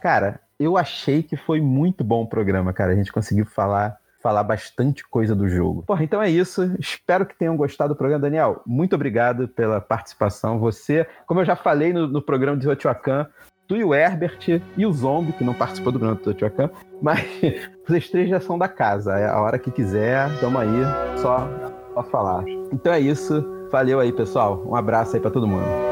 Cara, 0.03 0.41
eu 0.61 0.77
achei 0.77 1.23
que 1.23 1.39
foi 1.39 1.63
muito 1.63 2.05
bom 2.05 2.25
o 2.25 2.29
programa, 2.29 2.71
cara. 2.75 2.93
A 2.93 2.95
gente 2.95 3.11
conseguiu 3.11 3.47
falar 3.47 3.97
falar 4.23 4.43
bastante 4.43 5.09
coisa 5.09 5.35
do 5.35 5.49
jogo. 5.49 5.85
Porra, 5.87 6.05
então 6.05 6.21
é 6.21 6.29
isso. 6.29 6.75
Espero 6.79 7.25
que 7.25 7.39
tenham 7.39 7.57
gostado 7.57 7.95
do 7.95 7.97
programa. 7.97 8.21
Daniel, 8.21 8.61
muito 8.67 8.95
obrigado 8.95 9.49
pela 9.49 9.81
participação. 9.81 10.59
Você, 10.59 11.07
como 11.27 11.41
eu 11.41 11.45
já 11.47 11.57
falei 11.57 11.95
no, 11.95 12.07
no 12.07 12.21
programa 12.21 12.59
de 12.59 12.69
Otiwakan, 12.69 13.27
tu 13.67 13.77
e 13.77 13.85
o 13.85 13.95
Herbert 13.95 14.63
e 14.77 14.87
o 14.87 14.93
Zombie, 14.93 15.33
que 15.33 15.45
não 15.45 15.55
participou 15.55 15.93
do 15.93 15.99
do 15.99 16.17
Teotihuacan, 16.17 16.71
mas 17.01 17.25
vocês 17.87 18.11
três 18.11 18.29
já 18.29 18.41
são 18.41 18.59
da 18.59 18.69
casa. 18.69 19.19
É 19.19 19.29
a 19.29 19.41
hora 19.41 19.59
que 19.59 19.71
quiser, 19.71 20.29
tamo 20.41 20.59
aí, 20.59 20.83
só, 21.17 21.49
só 21.95 22.03
falar. 22.05 22.45
Então 22.73 22.93
é 22.93 23.01
isso. 23.01 23.45
Valeu 23.71 24.01
aí, 24.01 24.13
pessoal. 24.13 24.63
Um 24.67 24.77
abraço 24.77 25.17
aí 25.17 25.21
para 25.21 25.31
todo 25.31 25.47
mundo. 25.47 25.86